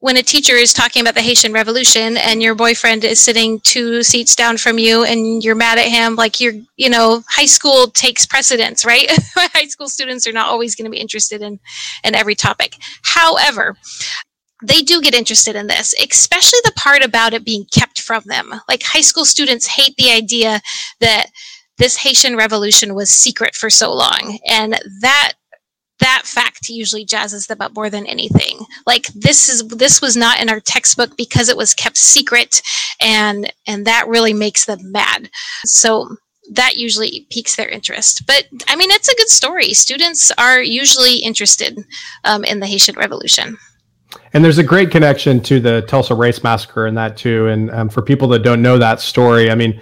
when 0.00 0.16
a 0.16 0.22
teacher 0.22 0.54
is 0.54 0.72
talking 0.72 1.02
about 1.02 1.14
the 1.14 1.20
Haitian 1.20 1.52
Revolution 1.52 2.16
and 2.16 2.42
your 2.42 2.54
boyfriend 2.54 3.04
is 3.04 3.20
sitting 3.20 3.60
two 3.60 4.02
seats 4.02 4.34
down 4.34 4.56
from 4.56 4.78
you 4.78 5.04
and 5.04 5.44
you're 5.44 5.54
mad 5.54 5.78
at 5.78 5.88
him, 5.88 6.16
like 6.16 6.40
you're, 6.40 6.54
you 6.76 6.88
know, 6.88 7.22
high 7.28 7.46
school 7.46 7.88
takes 7.88 8.24
precedence, 8.24 8.84
right? 8.84 9.06
high 9.36 9.66
school 9.66 9.88
students 9.88 10.26
are 10.26 10.32
not 10.32 10.48
always 10.48 10.74
going 10.74 10.86
to 10.86 10.90
be 10.90 10.98
interested 11.00 11.42
in, 11.42 11.60
in 12.02 12.14
every 12.14 12.34
topic. 12.34 12.76
However, 13.02 13.76
they 14.62 14.80
do 14.80 15.02
get 15.02 15.14
interested 15.14 15.54
in 15.54 15.66
this, 15.66 15.94
especially 16.02 16.60
the 16.64 16.72
part 16.76 17.04
about 17.04 17.34
it 17.34 17.44
being 17.44 17.66
kept 17.70 18.00
from 18.00 18.22
them. 18.24 18.54
Like 18.68 18.82
high 18.82 19.00
school 19.02 19.26
students 19.26 19.66
hate 19.66 19.96
the 19.96 20.10
idea 20.10 20.62
that 21.00 21.26
this 21.76 21.96
Haitian 21.96 22.36
Revolution 22.36 22.94
was 22.94 23.10
secret 23.10 23.54
for 23.54 23.68
so 23.68 23.92
long. 23.92 24.38
And 24.46 24.78
that 25.00 25.32
that 26.00 26.22
fact 26.24 26.68
usually 26.68 27.04
jazzes 27.04 27.46
them 27.46 27.60
up 27.60 27.74
more 27.74 27.90
than 27.90 28.06
anything. 28.06 28.58
Like 28.86 29.06
this 29.08 29.48
is 29.48 29.66
this 29.68 30.00
was 30.00 30.16
not 30.16 30.40
in 30.40 30.48
our 30.48 30.60
textbook 30.60 31.16
because 31.16 31.48
it 31.48 31.56
was 31.56 31.74
kept 31.74 31.96
secret, 31.96 32.62
and 33.00 33.52
and 33.66 33.86
that 33.86 34.08
really 34.08 34.32
makes 34.32 34.64
them 34.64 34.78
mad. 34.92 35.30
So 35.64 36.08
that 36.52 36.76
usually 36.76 37.26
piques 37.30 37.56
their 37.56 37.68
interest. 37.68 38.26
But 38.26 38.46
I 38.68 38.76
mean, 38.76 38.90
it's 38.90 39.08
a 39.08 39.16
good 39.16 39.28
story. 39.28 39.72
Students 39.72 40.32
are 40.36 40.62
usually 40.62 41.16
interested 41.18 41.78
um, 42.24 42.44
in 42.44 42.60
the 42.60 42.66
Haitian 42.66 42.96
Revolution. 42.96 43.56
And 44.32 44.44
there's 44.44 44.58
a 44.58 44.64
great 44.64 44.90
connection 44.90 45.40
to 45.42 45.60
the 45.60 45.82
Tulsa 45.82 46.14
Race 46.14 46.42
Massacre 46.42 46.86
in 46.86 46.94
that 46.96 47.16
too. 47.16 47.46
And 47.46 47.70
um, 47.70 47.88
for 47.88 48.02
people 48.02 48.26
that 48.28 48.40
don't 48.40 48.62
know 48.62 48.76
that 48.78 49.00
story, 49.00 49.50
I 49.50 49.54
mean, 49.54 49.80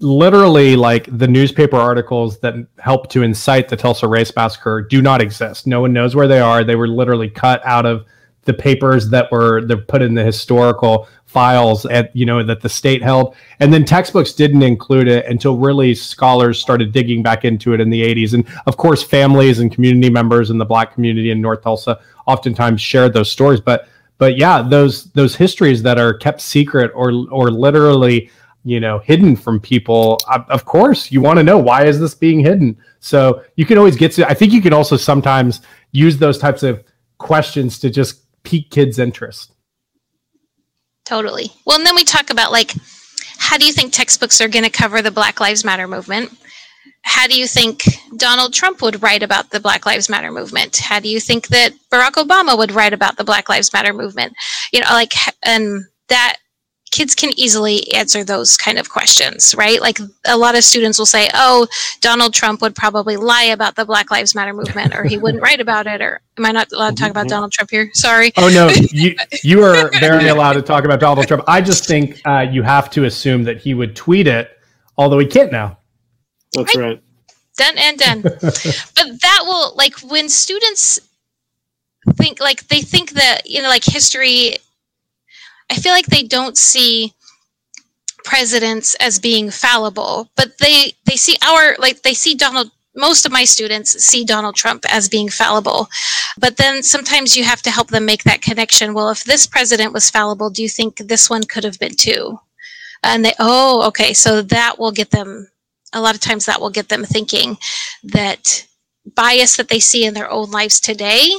literally 0.00 0.76
like 0.76 1.08
the 1.18 1.26
newspaper 1.26 1.76
articles 1.76 2.38
that 2.40 2.54
help 2.78 3.08
to 3.10 3.22
incite 3.22 3.68
the 3.68 3.76
Tulsa 3.76 4.06
Race 4.06 4.34
Massacre 4.36 4.82
do 4.82 5.02
not 5.02 5.20
exist. 5.20 5.66
No 5.66 5.80
one 5.80 5.92
knows 5.92 6.14
where 6.14 6.28
they 6.28 6.40
are. 6.40 6.64
They 6.64 6.76
were 6.76 6.88
literally 6.88 7.30
cut 7.30 7.64
out 7.64 7.86
of 7.86 8.04
the 8.44 8.54
papers 8.54 9.08
that 9.10 9.30
were 9.32 9.62
they're 9.62 9.76
put 9.76 10.02
in 10.02 10.14
the 10.14 10.24
historical 10.24 11.08
files 11.26 11.84
at 11.86 12.14
you 12.14 12.24
know 12.24 12.42
that 12.42 12.60
the 12.60 12.68
state 12.68 13.02
held 13.02 13.34
and 13.60 13.72
then 13.72 13.84
textbooks 13.84 14.32
didn't 14.32 14.62
include 14.62 15.08
it 15.08 15.26
until 15.26 15.56
really 15.56 15.94
scholars 15.94 16.60
started 16.60 16.92
digging 16.92 17.22
back 17.22 17.44
into 17.44 17.72
it 17.74 17.80
in 17.80 17.90
the 17.90 18.02
80s 18.02 18.34
and 18.34 18.46
of 18.66 18.76
course 18.76 19.02
families 19.02 19.58
and 19.58 19.72
community 19.72 20.10
members 20.10 20.50
in 20.50 20.58
the 20.58 20.64
black 20.64 20.94
community 20.94 21.30
in 21.30 21.40
north 21.40 21.62
tulsa 21.62 21.98
oftentimes 22.26 22.80
shared 22.80 23.12
those 23.12 23.30
stories 23.30 23.60
but 23.60 23.88
but 24.18 24.36
yeah 24.36 24.62
those 24.62 25.04
those 25.12 25.34
histories 25.34 25.82
that 25.82 25.98
are 25.98 26.14
kept 26.14 26.40
secret 26.40 26.92
or 26.94 27.10
or 27.30 27.50
literally 27.50 28.30
you 28.64 28.80
know 28.80 28.98
hidden 28.98 29.36
from 29.36 29.60
people. 29.60 30.18
Of 30.28 30.64
course 30.64 31.12
you 31.12 31.20
want 31.20 31.38
to 31.38 31.42
know 31.42 31.58
why 31.58 31.84
is 31.84 32.00
this 32.00 32.14
being 32.14 32.40
hidden? 32.40 32.76
So 33.00 33.44
you 33.56 33.66
can 33.66 33.78
always 33.78 33.96
get 33.96 34.12
to 34.12 34.28
i 34.28 34.34
think 34.34 34.52
you 34.52 34.62
can 34.62 34.72
also 34.72 34.96
sometimes 34.96 35.60
use 35.92 36.16
those 36.16 36.38
types 36.38 36.62
of 36.62 36.82
questions 37.18 37.78
to 37.80 37.90
just 37.90 38.22
pique 38.42 38.70
kids 38.70 38.98
interest. 38.98 39.52
Totally. 41.04 41.50
Well 41.66 41.76
and 41.76 41.86
then 41.86 41.94
we 41.94 42.04
talk 42.04 42.30
about 42.30 42.50
like 42.50 42.72
how 43.38 43.58
do 43.58 43.66
you 43.66 43.72
think 43.72 43.92
textbooks 43.92 44.40
are 44.40 44.48
going 44.48 44.64
to 44.64 44.70
cover 44.70 45.02
the 45.02 45.10
black 45.10 45.38
lives 45.40 45.64
matter 45.64 45.86
movement? 45.86 46.32
How 47.04 47.26
do 47.26 47.38
you 47.38 47.46
think 47.46 47.82
Donald 48.16 48.54
Trump 48.54 48.80
would 48.80 49.02
write 49.02 49.22
about 49.22 49.50
the 49.50 49.60
Black 49.60 49.84
Lives 49.84 50.08
Matter 50.08 50.32
movement? 50.32 50.78
How 50.78 51.00
do 51.00 51.08
you 51.08 51.20
think 51.20 51.48
that 51.48 51.72
Barack 51.92 52.12
Obama 52.12 52.56
would 52.56 52.72
write 52.72 52.94
about 52.94 53.18
the 53.18 53.24
Black 53.24 53.50
Lives 53.50 53.74
Matter 53.74 53.92
movement? 53.92 54.32
You 54.72 54.80
know, 54.80 54.86
like, 54.90 55.12
and 55.42 55.84
that 56.08 56.38
kids 56.94 57.12
can 57.16 57.36
easily 57.36 57.92
answer 57.92 58.22
those 58.22 58.56
kind 58.56 58.78
of 58.78 58.88
questions, 58.88 59.52
right? 59.56 59.80
Like 59.80 59.98
a 60.26 60.38
lot 60.38 60.54
of 60.54 60.62
students 60.62 60.96
will 60.96 61.06
say, 61.06 61.28
"Oh, 61.34 61.66
Donald 62.00 62.32
Trump 62.32 62.62
would 62.62 62.76
probably 62.76 63.16
lie 63.16 63.42
about 63.56 63.74
the 63.74 63.84
Black 63.84 64.12
Lives 64.12 64.32
Matter 64.32 64.52
movement, 64.52 64.94
or 64.94 65.02
he 65.02 65.18
wouldn't 65.18 65.42
write 65.42 65.60
about 65.60 65.88
it." 65.88 66.00
Or 66.00 66.20
am 66.38 66.46
I 66.46 66.52
not 66.52 66.70
allowed 66.70 66.96
to 66.96 67.02
talk 67.02 67.10
about. 67.10 67.26
Donald 67.26 67.50
Trump 67.50 67.70
here? 67.70 67.90
Sorry. 67.94 68.30
Oh 68.36 68.48
no, 68.48 68.68
you 68.68 69.16
you 69.42 69.64
are 69.64 69.90
very 69.98 70.28
allowed 70.28 70.52
to 70.52 70.62
talk 70.62 70.84
about 70.84 71.00
Donald 71.00 71.26
Trump. 71.26 71.42
I 71.48 71.60
just 71.60 71.84
think 71.84 72.20
uh, 72.24 72.46
you 72.48 72.62
have 72.62 72.90
to 72.90 73.04
assume 73.06 73.42
that 73.42 73.58
he 73.58 73.74
would 73.74 73.96
tweet 73.96 74.28
it, 74.28 74.56
although 74.96 75.18
he 75.18 75.26
can't 75.26 75.50
now. 75.50 75.78
That's 76.52 76.76
right. 76.76 76.84
right. 76.84 77.02
Done 77.56 77.76
and 77.76 77.98
done. 77.98 78.22
but 78.22 78.40
that 78.44 79.40
will 79.42 79.74
like 79.74 79.98
when 80.00 80.28
students 80.28 81.00
think 82.12 82.38
like 82.38 82.68
they 82.68 82.82
think 82.82 83.12
that 83.12 83.42
you 83.46 83.62
know 83.62 83.68
like 83.68 83.84
history 83.84 84.58
I 85.70 85.76
feel 85.76 85.92
like 85.92 86.06
they 86.06 86.22
don't 86.22 86.56
see 86.56 87.12
presidents 88.24 88.94
as 88.96 89.18
being 89.18 89.50
fallible, 89.50 90.30
but 90.36 90.58
they 90.58 90.94
they 91.04 91.16
see 91.16 91.36
our 91.46 91.76
like 91.78 92.02
they 92.02 92.14
see 92.14 92.34
Donald 92.34 92.70
most 92.96 93.26
of 93.26 93.32
my 93.32 93.44
students 93.44 93.90
see 94.04 94.24
Donald 94.24 94.54
Trump 94.54 94.84
as 94.88 95.08
being 95.08 95.28
fallible. 95.28 95.88
But 96.38 96.56
then 96.56 96.82
sometimes 96.82 97.36
you 97.36 97.44
have 97.44 97.62
to 97.62 97.70
help 97.70 97.88
them 97.88 98.04
make 98.04 98.22
that 98.24 98.42
connection. 98.42 98.94
Well, 98.94 99.10
if 99.10 99.24
this 99.24 99.46
president 99.46 99.92
was 99.92 100.10
fallible, 100.10 100.50
do 100.50 100.62
you 100.62 100.68
think 100.68 100.96
this 100.96 101.28
one 101.28 101.42
could 101.44 101.64
have 101.64 101.78
been 101.78 101.96
too? 101.96 102.38
And 103.02 103.24
they, 103.24 103.32
oh, 103.38 103.86
okay. 103.88 104.12
So 104.14 104.42
that 104.42 104.78
will 104.78 104.92
get 104.92 105.10
them, 105.10 105.48
a 105.92 106.00
lot 106.00 106.14
of 106.14 106.20
times 106.20 106.46
that 106.46 106.60
will 106.60 106.70
get 106.70 106.88
them 106.88 107.04
thinking 107.04 107.58
that 108.04 108.66
bias 109.14 109.56
that 109.56 109.68
they 109.68 109.80
see 109.80 110.04
in 110.04 110.14
their 110.14 110.30
own 110.30 110.50
lives 110.50 110.80
today 110.80 111.30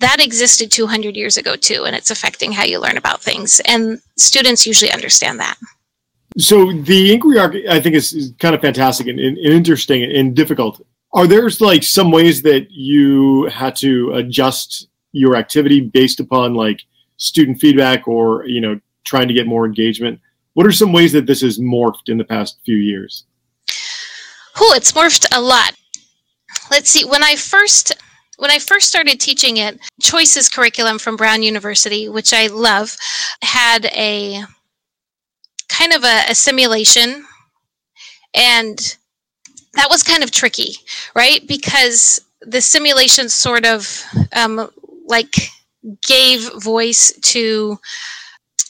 that 0.00 0.18
existed 0.20 0.72
200 0.72 1.14
years 1.14 1.36
ago 1.36 1.56
too 1.56 1.84
and 1.84 1.94
it's 1.94 2.10
affecting 2.10 2.52
how 2.52 2.64
you 2.64 2.80
learn 2.80 2.96
about 2.96 3.22
things 3.22 3.60
and 3.66 4.00
students 4.16 4.66
usually 4.66 4.90
understand 4.90 5.38
that. 5.38 5.56
So 6.38 6.72
the 6.72 7.12
inquiry 7.12 7.38
arc 7.38 7.54
i 7.68 7.80
think 7.80 7.94
is, 7.94 8.12
is 8.12 8.32
kind 8.38 8.54
of 8.54 8.60
fantastic 8.60 9.06
and, 9.06 9.20
and, 9.20 9.38
interesting 9.38 10.02
and 10.02 10.34
difficult. 10.34 10.80
Are 11.12 11.26
there's 11.26 11.60
like 11.60 11.82
some 11.82 12.10
ways 12.10 12.42
that 12.42 12.70
you 12.70 13.44
had 13.46 13.76
to 13.76 14.12
adjust 14.12 14.88
your 15.12 15.36
activity 15.36 15.80
based 15.80 16.20
upon 16.20 16.54
like 16.54 16.80
student 17.16 17.60
feedback 17.60 18.08
or 18.08 18.46
you 18.46 18.60
know 18.60 18.80
trying 19.04 19.28
to 19.28 19.34
get 19.34 19.46
more 19.46 19.66
engagement? 19.66 20.20
What 20.54 20.66
are 20.66 20.72
some 20.72 20.92
ways 20.92 21.12
that 21.12 21.26
this 21.26 21.42
has 21.42 21.58
morphed 21.58 22.08
in 22.08 22.16
the 22.16 22.24
past 22.24 22.58
few 22.64 22.76
years? 22.76 23.24
Oh 24.58 24.72
it's 24.76 24.92
morphed 24.92 25.26
a 25.32 25.40
lot. 25.40 25.74
Let's 26.70 26.88
see 26.88 27.04
when 27.04 27.22
i 27.22 27.36
first 27.36 27.92
when 28.40 28.50
i 28.50 28.58
first 28.58 28.88
started 28.88 29.20
teaching 29.20 29.58
it 29.58 29.78
choices 30.00 30.48
curriculum 30.48 30.98
from 30.98 31.16
brown 31.16 31.42
university 31.42 32.08
which 32.08 32.32
i 32.32 32.46
love 32.48 32.96
had 33.42 33.86
a 33.86 34.42
kind 35.68 35.92
of 35.92 36.04
a, 36.04 36.24
a 36.28 36.34
simulation 36.34 37.24
and 38.34 38.96
that 39.74 39.88
was 39.88 40.02
kind 40.02 40.22
of 40.22 40.30
tricky, 40.30 40.74
right? 41.14 41.46
Because 41.46 42.20
the 42.42 42.60
simulation 42.60 43.28
sort 43.28 43.66
of 43.66 44.02
um, 44.32 44.70
like 45.06 45.34
gave 46.06 46.50
voice 46.62 47.12
to 47.22 47.78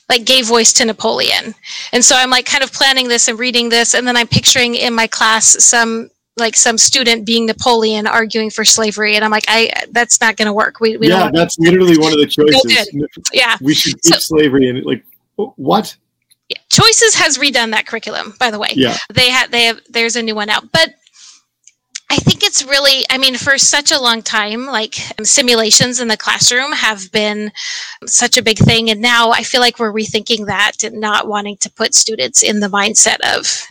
like 0.08 0.24
gave 0.24 0.46
voice 0.46 0.72
to 0.72 0.84
Napoleon. 0.84 1.54
And 1.92 2.04
so 2.04 2.16
I'm 2.16 2.30
like 2.30 2.44
kind 2.44 2.64
of 2.64 2.72
planning 2.72 3.06
this 3.08 3.28
and 3.28 3.38
reading 3.38 3.68
this 3.68 3.94
and 3.94 4.06
then 4.06 4.16
I'm 4.16 4.26
picturing 4.26 4.74
in 4.74 4.92
my 4.92 5.06
class 5.06 5.62
some 5.64 6.10
like 6.36 6.56
some 6.56 6.78
student 6.78 7.26
being 7.26 7.46
Napoleon 7.46 8.06
arguing 8.06 8.50
for 8.50 8.64
slavery 8.64 9.16
and 9.16 9.24
I'm 9.24 9.30
like 9.30 9.44
I 9.48 9.70
that's 9.90 10.20
not 10.20 10.36
going 10.36 10.46
to 10.46 10.52
work. 10.52 10.80
We, 10.80 10.96
we 10.96 11.08
Yeah, 11.08 11.30
that's 11.32 11.58
literally 11.58 11.98
one 11.98 12.12
of 12.12 12.18
the 12.18 12.26
choices. 12.26 12.90
yeah. 13.32 13.56
We 13.60 13.74
should 13.74 14.00
keep 14.02 14.14
so, 14.14 14.36
slavery 14.36 14.68
and 14.68 14.84
like 14.84 15.04
what? 15.36 15.96
Choices 16.70 17.14
has 17.14 17.38
redone 17.38 17.70
that 17.70 17.86
curriculum, 17.86 18.34
by 18.38 18.50
the 18.50 18.58
way. 18.58 18.70
Yeah. 18.74 18.96
They 19.12 19.30
have 19.30 19.50
they 19.50 19.64
have 19.64 19.80
there's 19.88 20.16
a 20.16 20.22
new 20.22 20.34
one 20.34 20.48
out. 20.48 20.70
But 20.72 20.94
I 22.12 22.16
think 22.16 22.42
it's 22.42 22.64
really, 22.64 23.04
I 23.08 23.18
mean, 23.18 23.36
for 23.36 23.56
such 23.56 23.92
a 23.92 24.00
long 24.00 24.20
time, 24.20 24.66
like 24.66 24.96
simulations 25.22 26.00
in 26.00 26.08
the 26.08 26.16
classroom 26.16 26.72
have 26.72 27.10
been 27.12 27.52
such 28.04 28.36
a 28.36 28.42
big 28.42 28.58
thing. 28.58 28.90
And 28.90 29.00
now 29.00 29.30
I 29.30 29.44
feel 29.44 29.60
like 29.60 29.78
we're 29.78 29.92
rethinking 29.92 30.46
that 30.46 30.82
and 30.82 31.00
not 31.00 31.28
wanting 31.28 31.56
to 31.58 31.70
put 31.70 31.94
students 31.94 32.42
in 32.42 32.58
the 32.58 32.66
mindset 32.66 33.18
of 33.36 33.64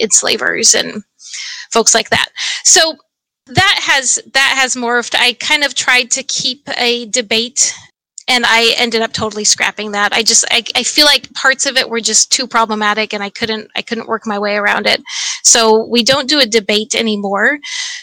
enslavers 0.00 0.74
and 0.74 1.04
folks 1.72 1.94
like 1.94 2.10
that. 2.10 2.28
So 2.64 2.96
that 3.46 3.80
has 3.82 4.20
that 4.32 4.56
has 4.58 4.74
morphed. 4.76 5.14
I 5.18 5.32
kind 5.34 5.64
of 5.64 5.74
tried 5.74 6.10
to 6.12 6.22
keep 6.22 6.68
a 6.78 7.06
debate 7.06 7.74
and 8.28 8.44
I 8.46 8.74
ended 8.78 9.02
up 9.02 9.12
totally 9.12 9.44
scrapping 9.44 9.92
that. 9.92 10.12
I 10.12 10.22
just 10.22 10.44
I, 10.50 10.64
I 10.76 10.82
feel 10.82 11.06
like 11.06 11.32
parts 11.34 11.66
of 11.66 11.76
it 11.76 11.88
were 11.88 12.00
just 12.00 12.30
too 12.30 12.46
problematic 12.46 13.12
and 13.12 13.22
I 13.22 13.30
couldn't 13.30 13.70
I 13.76 13.82
couldn't 13.82 14.08
work 14.08 14.26
my 14.26 14.38
way 14.38 14.56
around 14.56 14.86
it. 14.86 15.02
So 15.42 15.86
we 15.86 16.04
don't 16.04 16.28
do 16.28 16.40
a 16.40 16.46
debate 16.46 16.94
anymore. 16.94 17.58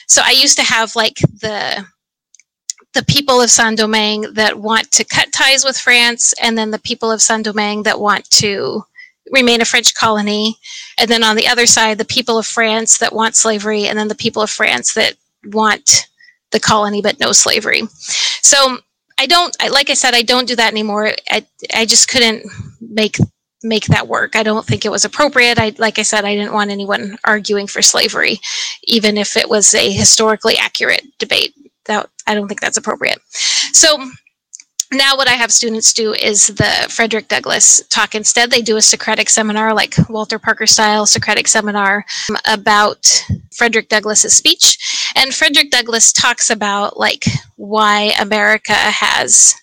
So 0.08 0.22
I 0.26 0.32
used 0.32 0.58
to 0.58 0.64
have 0.64 0.96
like 0.96 1.18
the 1.42 1.86
the 2.94 3.06
people 3.06 3.40
of 3.42 3.52
Saint 3.52 3.78
Domingue 3.78 4.34
that 4.34 4.60
want 4.60 4.92
to 4.94 5.06
cut 5.06 5.32
ties 5.32 5.64
with 5.64 5.78
France 5.78 6.34
and 6.42 6.58
then 6.58 6.72
the 6.72 6.80
people 6.80 7.12
of 7.12 7.22
Saint 7.22 7.46
Domingue 7.46 7.84
that 7.84 8.00
want 8.00 8.30
to 8.32 8.84
remain 9.32 9.62
a 9.62 9.66
French 9.66 9.96
colony. 9.96 10.58
And 10.98 11.10
then 11.10 11.24
on 11.24 11.36
the 11.36 11.48
other 11.48 11.66
side, 11.66 11.98
the 11.98 12.06
people 12.06 12.38
of 12.38 12.46
France 12.46 12.98
that 12.98 13.14
want 13.14 13.36
slavery 13.36 13.88
and 13.88 13.98
then 13.98 14.08
the 14.08 14.16
people 14.16 14.42
of 14.42 14.50
France 14.50 14.94
that 14.94 15.16
want 15.46 16.08
the 16.52 16.60
colony 16.60 17.02
but 17.02 17.20
no 17.20 17.32
slavery. 17.32 17.84
So 18.42 18.80
I 19.18 19.26
don't 19.26 19.56
I, 19.60 19.68
like 19.68 19.90
I 19.90 19.94
said 19.94 20.14
I 20.16 20.22
don't 20.22 20.48
do 20.48 20.56
that 20.56 20.72
anymore. 20.72 21.14
I 21.30 21.46
I 21.74 21.86
just 21.86 22.10
couldn't 22.10 22.46
make 22.82 23.18
make 23.62 23.86
that 23.86 24.08
work. 24.08 24.36
I 24.36 24.44
don't 24.44 24.66
think 24.66 24.86
it 24.86 24.92
was 24.92 25.06
appropriate. 25.06 25.60
I 25.60 25.74
like 25.78 26.00
I 26.00 26.04
said 26.04 26.26
I 26.26 26.36
didn't 26.36 26.54
want 26.54 26.72
anyone 26.72 27.18
arguing 27.24 27.68
for 27.68 27.82
slavery 27.82 28.40
even 28.84 29.18
if 29.18 29.38
it 29.38 29.50
was 29.50 29.74
a 29.74 29.92
historically 29.92 30.58
accurate 30.58 31.04
debate. 31.20 31.54
That 31.86 32.10
I 32.28 32.36
don't 32.36 32.48
think 32.48 32.62
that's 32.62 32.78
appropriate. 32.78 33.20
So 33.74 33.98
now 34.92 35.16
what 35.16 35.28
I 35.28 35.34
have 35.34 35.52
students 35.52 35.94
do 35.94 36.14
is 36.14 36.48
the 36.48 36.88
Frederick 36.90 37.28
Douglass 37.28 37.84
talk 37.90 38.16
instead. 38.16 38.50
They 38.50 38.62
do 38.62 38.78
a 38.78 38.82
Socratic 38.82 39.30
seminar, 39.30 39.74
like 39.74 39.96
Walter 40.10 40.40
Parker 40.40 40.66
style 40.66 41.06
Socratic 41.06 41.48
seminar 41.48 42.06
um, 42.30 42.38
about 42.48 43.24
Frederick 43.56 43.90
Douglass's 43.90 44.36
speech. 44.36 45.12
And 45.16 45.34
Frederick 45.34 45.70
Douglass 45.70 46.12
talks 46.12 46.50
about 46.50 46.98
like 46.98 47.26
why 47.56 48.14
America 48.20 48.74
has 48.74 49.56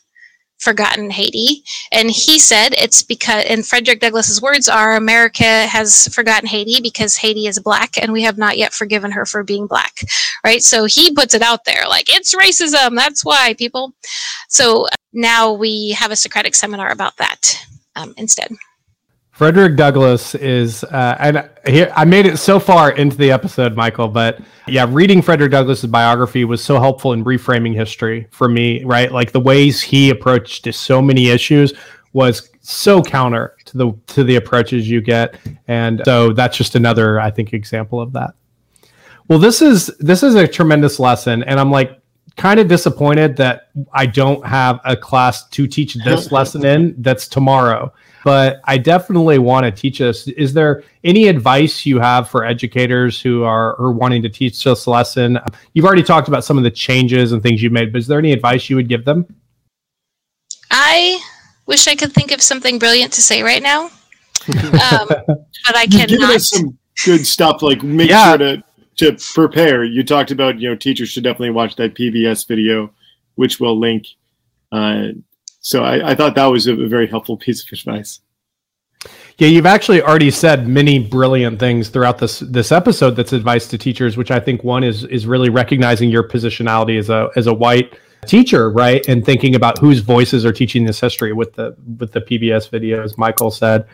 forgotten 0.58 1.10
Haiti. 1.10 1.62
And 1.92 2.10
he 2.10 2.38
said 2.38 2.74
it's 2.74 3.02
because, 3.02 3.44
and 3.44 3.66
Frederick 3.66 4.00
Douglass's 4.00 4.40
words 4.40 4.68
are 4.68 4.96
America 4.96 5.66
has 5.66 6.08
forgotten 6.08 6.48
Haiti 6.48 6.80
because 6.80 7.16
Haiti 7.16 7.46
is 7.46 7.58
black 7.58 7.96
and 8.00 8.12
we 8.12 8.22
have 8.22 8.38
not 8.38 8.56
yet 8.56 8.72
forgiven 8.72 9.10
her 9.10 9.26
for 9.26 9.42
being 9.42 9.66
black. 9.66 10.00
Right. 10.44 10.62
So 10.62 10.84
he 10.84 11.12
puts 11.12 11.34
it 11.34 11.42
out 11.42 11.64
there 11.64 11.84
like 11.88 12.06
it's 12.08 12.34
racism. 12.34 12.96
That's 12.96 13.24
why 13.24 13.54
people. 13.54 13.94
So 14.48 14.86
now 15.16 15.52
we 15.52 15.90
have 15.90 16.12
a 16.12 16.16
Socratic 16.16 16.54
seminar 16.54 16.90
about 16.92 17.16
that 17.16 17.58
um, 17.96 18.14
instead. 18.16 18.52
Frederick 19.32 19.76
Douglass 19.76 20.34
is, 20.34 20.82
uh, 20.84 21.16
and 21.18 21.50
here 21.66 21.92
I 21.94 22.06
made 22.06 22.24
it 22.24 22.38
so 22.38 22.58
far 22.58 22.92
into 22.92 23.18
the 23.18 23.30
episode, 23.30 23.76
Michael, 23.76 24.08
but 24.08 24.40
yeah, 24.66 24.86
reading 24.88 25.20
Frederick 25.20 25.50
Douglass's 25.50 25.90
biography 25.90 26.46
was 26.46 26.64
so 26.64 26.78
helpful 26.80 27.12
in 27.12 27.22
reframing 27.22 27.74
history 27.74 28.28
for 28.30 28.48
me, 28.48 28.82
right? 28.84 29.12
Like 29.12 29.32
the 29.32 29.40
ways 29.40 29.82
he 29.82 30.08
approached 30.08 30.72
so 30.72 31.02
many 31.02 31.28
issues 31.28 31.74
was 32.14 32.48
so 32.62 33.02
counter 33.02 33.54
to 33.66 33.76
the 33.76 33.92
to 34.06 34.24
the 34.24 34.36
approaches 34.36 34.88
you 34.88 35.02
get, 35.02 35.38
and 35.68 36.00
so 36.06 36.32
that's 36.32 36.56
just 36.56 36.74
another, 36.74 37.20
I 37.20 37.30
think, 37.30 37.52
example 37.52 38.00
of 38.00 38.14
that. 38.14 38.30
Well, 39.28 39.38
this 39.38 39.60
is 39.60 39.88
this 39.98 40.22
is 40.22 40.34
a 40.34 40.48
tremendous 40.48 40.98
lesson, 40.98 41.42
and 41.42 41.60
I'm 41.60 41.70
like 41.70 42.00
kind 42.36 42.60
of 42.60 42.68
disappointed 42.68 43.36
that 43.36 43.70
I 43.92 44.06
don't 44.06 44.46
have 44.46 44.80
a 44.84 44.96
class 44.96 45.48
to 45.48 45.66
teach 45.66 45.94
this 46.04 46.30
lesson 46.32 46.64
in. 46.64 46.94
That's 46.98 47.28
tomorrow 47.28 47.92
but 48.26 48.60
I 48.64 48.76
definitely 48.76 49.38
want 49.38 49.66
to 49.66 49.70
teach 49.70 50.00
us. 50.00 50.26
Is 50.26 50.52
there 50.52 50.82
any 51.04 51.28
advice 51.28 51.86
you 51.86 52.00
have 52.00 52.28
for 52.28 52.44
educators 52.44 53.20
who 53.20 53.44
are, 53.44 53.80
are 53.80 53.92
wanting 53.92 54.20
to 54.22 54.28
teach 54.28 54.64
this 54.64 54.88
lesson? 54.88 55.38
You've 55.74 55.84
already 55.84 56.02
talked 56.02 56.26
about 56.26 56.44
some 56.44 56.58
of 56.58 56.64
the 56.64 56.70
changes 56.72 57.30
and 57.30 57.40
things 57.40 57.62
you've 57.62 57.72
made, 57.72 57.92
but 57.92 57.98
is 57.98 58.08
there 58.08 58.18
any 58.18 58.32
advice 58.32 58.68
you 58.68 58.74
would 58.74 58.88
give 58.88 59.04
them? 59.04 59.32
I 60.72 61.20
wish 61.66 61.86
I 61.86 61.94
could 61.94 62.12
think 62.12 62.32
of 62.32 62.42
something 62.42 62.80
brilliant 62.80 63.12
to 63.12 63.22
say 63.22 63.44
right 63.44 63.62
now, 63.62 63.84
um, 63.84 63.90
but 65.08 65.76
I 65.76 65.86
cannot. 65.88 66.08
Give 66.08 66.22
us 66.22 66.48
some 66.48 66.76
good 67.04 67.24
stuff. 67.24 67.62
Like 67.62 67.84
make 67.84 68.10
yeah. 68.10 68.30
sure 68.30 68.38
to 68.38 68.64
to 68.96 69.16
prepare. 69.34 69.84
You 69.84 70.02
talked 70.02 70.30
about 70.30 70.58
you 70.58 70.68
know 70.68 70.76
teachers 70.76 71.08
should 71.08 71.24
definitely 71.24 71.50
watch 71.50 71.76
that 71.76 71.94
PBS 71.94 72.46
video, 72.46 72.92
which 73.34 73.60
we'll 73.60 73.78
link. 73.78 74.06
Uh, 74.72 75.08
so 75.60 75.84
I, 75.84 76.10
I 76.10 76.14
thought 76.14 76.34
that 76.34 76.46
was 76.46 76.66
a, 76.66 76.74
a 76.74 76.88
very 76.88 77.06
helpful 77.06 77.36
piece 77.36 77.62
of 77.62 77.78
advice. 77.78 78.20
Yeah, 79.38 79.48
you've 79.48 79.66
actually 79.66 80.00
already 80.00 80.30
said 80.30 80.66
many 80.66 80.98
brilliant 80.98 81.60
things 81.60 81.88
throughout 81.88 82.18
this 82.18 82.40
this 82.40 82.72
episode. 82.72 83.10
That's 83.12 83.32
advice 83.32 83.68
to 83.68 83.78
teachers, 83.78 84.16
which 84.16 84.30
I 84.30 84.40
think 84.40 84.64
one 84.64 84.82
is 84.82 85.04
is 85.04 85.26
really 85.26 85.50
recognizing 85.50 86.08
your 86.08 86.26
positionality 86.26 86.98
as 86.98 87.10
a 87.10 87.28
as 87.36 87.46
a 87.46 87.54
white 87.54 87.98
teacher, 88.26 88.70
right, 88.70 89.06
and 89.08 89.24
thinking 89.24 89.54
about 89.54 89.78
whose 89.78 90.00
voices 90.00 90.44
are 90.44 90.52
teaching 90.52 90.84
this 90.84 91.00
history 91.00 91.32
with 91.32 91.52
the 91.54 91.76
with 91.98 92.12
the 92.12 92.20
PBS 92.20 92.70
videos. 92.70 93.18
Michael 93.18 93.50
said, 93.50 93.86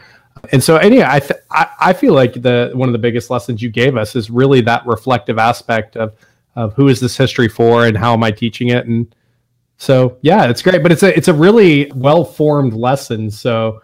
and 0.50 0.62
so 0.62 0.76
anyway, 0.76 1.06
I, 1.06 1.20
th- 1.20 1.40
I 1.50 1.68
I 1.80 1.92
feel 1.92 2.14
like 2.14 2.34
the 2.34 2.72
one 2.74 2.88
of 2.88 2.92
the 2.92 2.98
biggest 2.98 3.30
lessons 3.30 3.62
you 3.62 3.70
gave 3.70 3.96
us 3.96 4.16
is 4.16 4.30
really 4.30 4.60
that 4.62 4.86
reflective 4.86 5.38
aspect 5.38 5.96
of 5.96 6.14
of 6.56 6.74
who 6.74 6.88
is 6.88 7.00
this 7.00 7.16
history 7.16 7.48
for 7.48 7.86
and 7.86 7.96
how 7.96 8.12
am 8.12 8.22
I 8.24 8.30
teaching 8.30 8.68
it 8.68 8.86
and 8.86 9.14
so 9.82 10.16
yeah, 10.22 10.48
it's 10.48 10.62
great, 10.62 10.80
but 10.80 10.92
it's 10.92 11.02
a 11.02 11.16
it's 11.16 11.26
a 11.26 11.34
really 11.34 11.90
well 11.96 12.24
formed 12.24 12.72
lesson. 12.72 13.32
So 13.32 13.82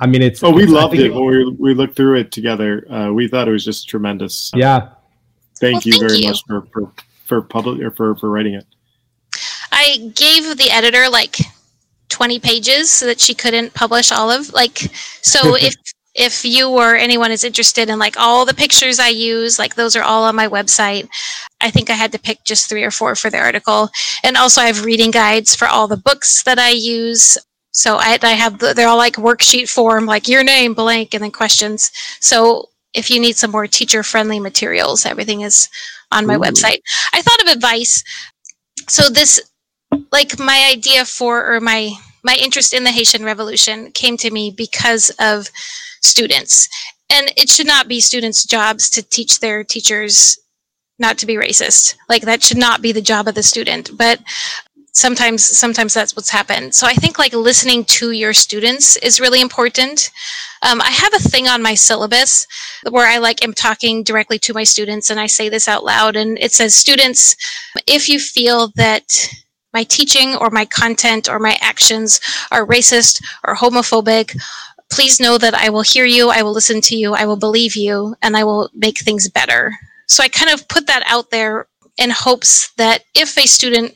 I 0.00 0.08
mean, 0.08 0.22
it's 0.22 0.42
oh, 0.42 0.50
we 0.50 0.64
it's, 0.64 0.72
loved 0.72 0.94
it 0.94 1.14
when 1.14 1.24
we 1.24 1.50
we 1.52 1.72
looked 1.72 1.94
through 1.94 2.18
it 2.18 2.32
together. 2.32 2.84
Uh, 2.90 3.12
we 3.12 3.28
thought 3.28 3.46
it 3.46 3.52
was 3.52 3.64
just 3.64 3.88
tremendous. 3.88 4.50
Yeah, 4.56 4.88
thank 5.60 5.74
well, 5.74 5.82
you 5.84 5.92
thank 5.92 6.08
very 6.08 6.18
you. 6.22 6.28
much 6.30 6.42
for 6.48 6.62
for 6.72 6.92
for 7.26 7.42
public 7.42 7.80
or 7.80 7.92
for 7.92 8.16
for 8.16 8.28
writing 8.28 8.54
it. 8.54 8.66
I 9.70 10.10
gave 10.16 10.56
the 10.56 10.68
editor 10.72 11.08
like 11.08 11.36
20 12.10 12.38
pages 12.40 12.90
so 12.90 13.06
that 13.06 13.20
she 13.20 13.34
couldn't 13.34 13.72
publish 13.72 14.12
all 14.12 14.30
of 14.30 14.52
like 14.52 14.78
so 15.22 15.54
if 15.60 15.74
if 16.14 16.44
you 16.44 16.68
or 16.68 16.96
anyone 16.96 17.30
is 17.30 17.44
interested 17.44 17.88
in 17.88 17.98
like 17.98 18.16
all 18.18 18.44
the 18.44 18.54
pictures 18.54 18.98
I 18.98 19.08
use, 19.08 19.58
like 19.58 19.74
those 19.74 19.94
are 19.94 20.02
all 20.02 20.24
on 20.24 20.34
my 20.34 20.48
website. 20.48 21.08
I 21.60 21.70
think 21.70 21.88
I 21.88 21.94
had 21.94 22.12
to 22.12 22.18
pick 22.18 22.42
just 22.44 22.68
three 22.68 22.82
or 22.82 22.90
four 22.90 23.14
for 23.14 23.30
the 23.30 23.38
article. 23.38 23.88
And 24.24 24.36
also 24.36 24.60
I 24.60 24.66
have 24.66 24.84
reading 24.84 25.10
guides 25.10 25.54
for 25.54 25.68
all 25.68 25.86
the 25.86 25.96
books 25.96 26.42
that 26.42 26.58
I 26.58 26.70
use. 26.70 27.38
So 27.72 27.96
I, 27.96 28.18
I 28.22 28.32
have, 28.32 28.58
they're 28.58 28.88
all 28.88 28.96
like 28.96 29.14
worksheet 29.14 29.70
form, 29.70 30.06
like 30.06 30.26
your 30.26 30.42
name, 30.42 30.74
blank, 30.74 31.14
and 31.14 31.22
then 31.22 31.30
questions. 31.30 31.92
So 32.20 32.66
if 32.92 33.08
you 33.08 33.20
need 33.20 33.36
some 33.36 33.52
more 33.52 33.68
teacher 33.68 34.02
friendly 34.02 34.40
materials, 34.40 35.06
everything 35.06 35.42
is 35.42 35.68
on 36.10 36.26
my 36.26 36.34
Ooh. 36.34 36.40
website. 36.40 36.80
I 37.14 37.22
thought 37.22 37.42
of 37.42 37.48
advice. 37.48 38.02
So 38.88 39.08
this, 39.08 39.40
like 40.12 40.38
my 40.38 40.68
idea 40.70 41.04
for, 41.04 41.52
or 41.52 41.60
my, 41.60 41.92
my 42.22 42.36
interest 42.40 42.74
in 42.74 42.84
the 42.84 42.90
Haitian 42.90 43.24
Revolution 43.24 43.92
came 43.92 44.16
to 44.18 44.30
me 44.30 44.52
because 44.56 45.10
of 45.18 45.50
students. 46.00 46.68
And 47.10 47.32
it 47.36 47.48
should 47.48 47.66
not 47.66 47.88
be 47.88 48.00
students' 48.00 48.44
jobs 48.44 48.88
to 48.90 49.02
teach 49.02 49.40
their 49.40 49.64
teachers 49.64 50.38
not 50.98 51.18
to 51.18 51.26
be 51.26 51.34
racist. 51.34 51.96
Like 52.08 52.22
that 52.22 52.42
should 52.42 52.58
not 52.58 52.82
be 52.82 52.92
the 52.92 53.02
job 53.02 53.26
of 53.26 53.34
the 53.34 53.42
student. 53.42 53.90
But 53.96 54.20
sometimes 54.92 55.44
sometimes 55.44 55.94
that's 55.94 56.16
what's 56.16 56.30
happened 56.30 56.74
so 56.74 56.86
i 56.86 56.92
think 56.94 57.18
like 57.18 57.32
listening 57.32 57.84
to 57.84 58.10
your 58.10 58.32
students 58.32 58.96
is 58.98 59.20
really 59.20 59.40
important 59.40 60.10
um, 60.62 60.80
i 60.80 60.90
have 60.90 61.14
a 61.14 61.28
thing 61.28 61.46
on 61.46 61.62
my 61.62 61.74
syllabus 61.74 62.46
where 62.90 63.06
i 63.06 63.18
like 63.18 63.44
am 63.44 63.54
talking 63.54 64.02
directly 64.02 64.38
to 64.38 64.52
my 64.52 64.64
students 64.64 65.08
and 65.08 65.20
i 65.20 65.26
say 65.26 65.48
this 65.48 65.68
out 65.68 65.84
loud 65.84 66.16
and 66.16 66.38
it 66.40 66.50
says 66.52 66.74
students 66.74 67.36
if 67.86 68.08
you 68.08 68.18
feel 68.18 68.72
that 68.74 69.32
my 69.72 69.84
teaching 69.84 70.34
or 70.36 70.50
my 70.50 70.64
content 70.64 71.28
or 71.28 71.38
my 71.38 71.56
actions 71.60 72.20
are 72.50 72.66
racist 72.66 73.22
or 73.44 73.54
homophobic 73.54 74.36
please 74.90 75.20
know 75.20 75.38
that 75.38 75.54
i 75.54 75.68
will 75.68 75.82
hear 75.82 76.04
you 76.04 76.30
i 76.30 76.42
will 76.42 76.52
listen 76.52 76.80
to 76.80 76.96
you 76.96 77.14
i 77.14 77.24
will 77.24 77.36
believe 77.36 77.76
you 77.76 78.14
and 78.22 78.36
i 78.36 78.44
will 78.44 78.70
make 78.74 78.98
things 78.98 79.28
better 79.28 79.72
so 80.06 80.22
i 80.22 80.28
kind 80.28 80.50
of 80.50 80.66
put 80.68 80.86
that 80.86 81.02
out 81.06 81.30
there 81.30 81.66
in 81.98 82.10
hopes 82.10 82.72
that 82.76 83.04
if 83.14 83.36
a 83.38 83.46
student 83.46 83.94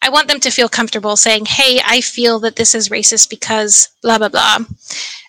I 0.00 0.10
want 0.10 0.28
them 0.28 0.40
to 0.40 0.50
feel 0.50 0.68
comfortable 0.68 1.16
saying, 1.16 1.46
hey, 1.46 1.80
I 1.84 2.00
feel 2.00 2.38
that 2.40 2.56
this 2.56 2.74
is 2.74 2.88
racist 2.88 3.28
because 3.28 3.88
blah, 4.02 4.18
blah, 4.18 4.28
blah. 4.28 4.58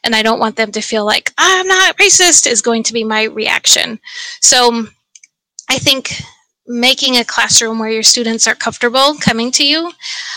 And 0.04 0.16
I 0.16 0.22
don't 0.22 0.40
want 0.40 0.56
them 0.56 0.72
to 0.74 0.82
feel 0.82 1.06
like, 1.06 1.34
I'm 1.38 1.68
not 1.68 1.98
racist 1.98 2.46
is 2.46 2.62
going 2.62 2.84
to 2.84 2.94
be 2.94 3.04
my 3.04 3.24
reaction. 3.24 4.00
So 4.42 4.86
I 5.70 5.78
think 5.80 6.22
making 6.70 7.18
a 7.18 7.26
classroom 7.26 7.80
where 7.80 7.90
your 7.90 8.04
students 8.04 8.48
are 8.48 8.54
comfortable 8.54 9.16
coming 9.16 9.52
to 9.52 9.66
you 9.66 9.92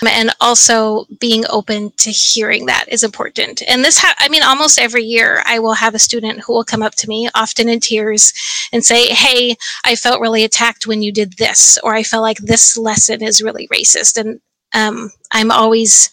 and 0.09 0.35
also 0.41 1.05
being 1.21 1.45
open 1.51 1.93
to 1.99 2.11
hearing 2.11 2.65
that 2.67 2.87
is 2.89 3.05
important. 3.05 3.63
And 3.69 3.85
this 3.85 3.99
ha- 3.99 4.15
i 4.19 4.29
mean 4.31 4.43
almost 4.43 4.81
every 4.81 5.05
year 5.05 5.43
i 5.45 5.59
will 5.59 5.75
have 5.75 5.95
a 5.95 5.99
student 5.99 6.41
who 6.41 6.55
will 6.55 6.65
come 6.65 6.83
up 6.83 6.95
to 6.97 7.09
me 7.09 7.29
often 7.35 7.69
in 7.69 7.81
tears 7.81 8.33
and 8.73 8.83
say 8.83 9.09
hey 9.09 9.57
i 9.85 9.95
felt 9.95 10.23
really 10.23 10.43
attacked 10.43 10.87
when 10.87 11.03
you 11.03 11.13
did 11.13 11.35
this 11.35 11.79
or 11.85 11.95
i 11.95 12.03
felt 12.03 12.23
like 12.23 12.39
this 12.39 12.79
lesson 12.79 13.23
is 13.23 13.43
really 13.43 13.69
racist. 13.69 14.17
And 14.17 14.41
um, 14.75 15.11
i'm 15.33 15.51
always 15.51 16.11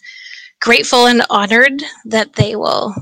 grateful 0.59 1.05
and 1.07 1.24
honored 1.30 1.82
that 2.05 2.34
they 2.34 2.55
will 2.55 2.93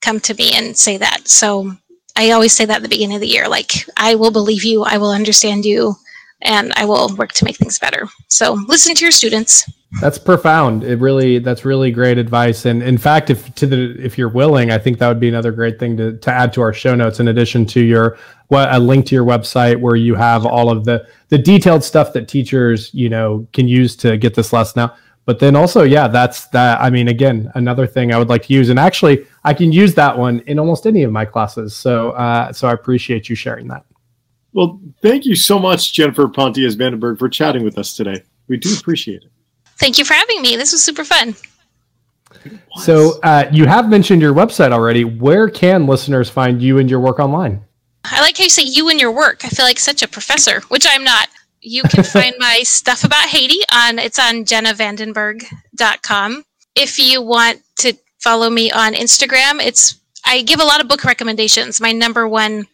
come 0.00 0.20
to 0.20 0.34
me 0.34 0.52
and 0.52 0.76
say 0.76 0.96
that. 0.96 1.26
So 1.26 1.72
I 2.14 2.30
always 2.30 2.52
say 2.52 2.64
that 2.64 2.76
at 2.76 2.82
the 2.82 2.88
beginning 2.88 3.16
of 3.16 3.20
the 3.20 3.28
year, 3.28 3.48
like, 3.48 3.72
I 3.96 4.14
will 4.14 4.30
believe 4.30 4.64
you, 4.64 4.84
I 4.84 4.98
will 4.98 5.10
understand 5.10 5.64
you, 5.64 5.96
and 6.42 6.72
I 6.76 6.84
will 6.84 7.14
work 7.16 7.32
to 7.34 7.44
make 7.44 7.56
things 7.56 7.78
better. 7.78 8.06
So 8.28 8.52
listen 8.68 8.94
to 8.94 9.04
your 9.04 9.12
students. 9.12 9.70
That's 10.00 10.18
profound. 10.18 10.84
It 10.84 10.98
really 10.98 11.38
that's 11.38 11.64
really 11.64 11.90
great 11.90 12.18
advice. 12.18 12.66
And 12.66 12.82
in 12.82 12.98
fact, 12.98 13.30
if 13.30 13.54
to 13.54 13.66
the 13.66 13.96
if 13.98 14.18
you're 14.18 14.28
willing, 14.28 14.70
I 14.70 14.78
think 14.78 14.98
that 14.98 15.08
would 15.08 15.20
be 15.20 15.28
another 15.28 15.52
great 15.52 15.78
thing 15.78 15.96
to, 15.96 16.16
to 16.18 16.30
add 16.32 16.52
to 16.54 16.60
our 16.60 16.72
show 16.72 16.94
notes 16.94 17.20
in 17.20 17.28
addition 17.28 17.64
to 17.66 17.80
your 17.80 18.18
what 18.48 18.72
a 18.74 18.78
link 18.78 19.06
to 19.06 19.14
your 19.14 19.24
website 19.24 19.80
where 19.80 19.96
you 19.96 20.14
have 20.14 20.44
all 20.44 20.70
of 20.70 20.84
the 20.84 21.06
the 21.28 21.38
detailed 21.38 21.82
stuff 21.82 22.12
that 22.12 22.28
teachers, 22.28 22.92
you 22.92 23.08
know, 23.08 23.46
can 23.52 23.68
use 23.68 23.96
to 23.96 24.16
get 24.16 24.34
this 24.34 24.52
lesson 24.52 24.80
out. 24.80 24.96
But 25.24 25.40
then 25.40 25.56
also, 25.56 25.82
yeah, 25.82 26.06
that's 26.08 26.46
that. 26.48 26.80
I 26.80 26.90
mean, 26.90 27.08
again, 27.08 27.50
another 27.54 27.86
thing 27.86 28.12
I 28.12 28.18
would 28.18 28.28
like 28.28 28.44
to 28.44 28.54
use, 28.54 28.68
and 28.68 28.78
actually, 28.78 29.26
I 29.44 29.54
can 29.54 29.72
use 29.72 29.94
that 29.94 30.16
one 30.16 30.40
in 30.40 30.58
almost 30.58 30.86
any 30.86 31.02
of 31.02 31.10
my 31.10 31.24
classes. 31.24 31.74
So, 31.74 32.10
uh, 32.12 32.52
so 32.52 32.68
I 32.68 32.72
appreciate 32.72 33.28
you 33.28 33.34
sharing 33.34 33.66
that. 33.68 33.84
Well, 34.56 34.80
thank 35.02 35.26
you 35.26 35.36
so 35.36 35.58
much, 35.58 35.92
Jennifer 35.92 36.26
Pontius 36.28 36.76
Vandenberg, 36.76 37.18
for 37.18 37.28
chatting 37.28 37.62
with 37.62 37.76
us 37.76 37.94
today. 37.94 38.22
We 38.48 38.56
do 38.56 38.74
appreciate 38.74 39.22
it. 39.22 39.30
Thank 39.78 39.98
you 39.98 40.04
for 40.06 40.14
having 40.14 40.40
me. 40.40 40.56
This 40.56 40.72
was 40.72 40.82
super 40.82 41.04
fun. 41.04 41.36
So, 42.76 43.20
uh, 43.22 43.50
you 43.52 43.66
have 43.66 43.90
mentioned 43.90 44.22
your 44.22 44.32
website 44.32 44.72
already. 44.72 45.04
Where 45.04 45.50
can 45.50 45.86
listeners 45.86 46.30
find 46.30 46.62
you 46.62 46.78
and 46.78 46.88
your 46.88 47.00
work 47.00 47.18
online? 47.18 47.62
I 48.04 48.22
like 48.22 48.38
how 48.38 48.44
you 48.44 48.50
say 48.50 48.62
you 48.62 48.88
and 48.88 48.98
your 48.98 49.12
work. 49.12 49.44
I 49.44 49.48
feel 49.50 49.66
like 49.66 49.78
such 49.78 50.02
a 50.02 50.08
professor, 50.08 50.62
which 50.68 50.86
I'm 50.88 51.04
not. 51.04 51.28
You 51.60 51.82
can 51.82 52.02
find 52.04 52.34
my 52.38 52.60
stuff 52.62 53.04
about 53.04 53.28
Haiti 53.28 53.60
on 53.74 53.98
it's 53.98 54.18
on 54.18 54.46
jennavandenberg.com. 54.46 56.44
If 56.74 56.98
you 56.98 57.20
want 57.20 57.60
to 57.80 57.92
follow 58.20 58.48
me 58.48 58.72
on 58.72 58.94
Instagram, 58.94 59.62
it's 59.62 60.00
I 60.24 60.40
give 60.40 60.60
a 60.60 60.64
lot 60.64 60.80
of 60.80 60.88
book 60.88 61.04
recommendations. 61.04 61.78
My 61.78 61.92
number 61.92 62.26
one 62.26 62.66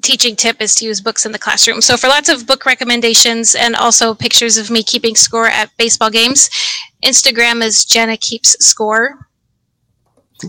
teaching 0.00 0.36
tip 0.36 0.60
is 0.60 0.74
to 0.76 0.84
use 0.84 1.00
books 1.00 1.26
in 1.26 1.32
the 1.32 1.38
classroom. 1.38 1.80
So 1.80 1.96
for 1.96 2.08
lots 2.08 2.28
of 2.28 2.46
book 2.46 2.66
recommendations 2.66 3.54
and 3.54 3.76
also 3.76 4.14
pictures 4.14 4.56
of 4.56 4.70
me 4.70 4.82
keeping 4.82 5.14
score 5.14 5.46
at 5.46 5.70
baseball 5.76 6.10
games, 6.10 6.50
Instagram 7.04 7.62
is 7.62 7.84
Jenna 7.84 8.16
Keeps 8.16 8.64
Score. 8.64 9.28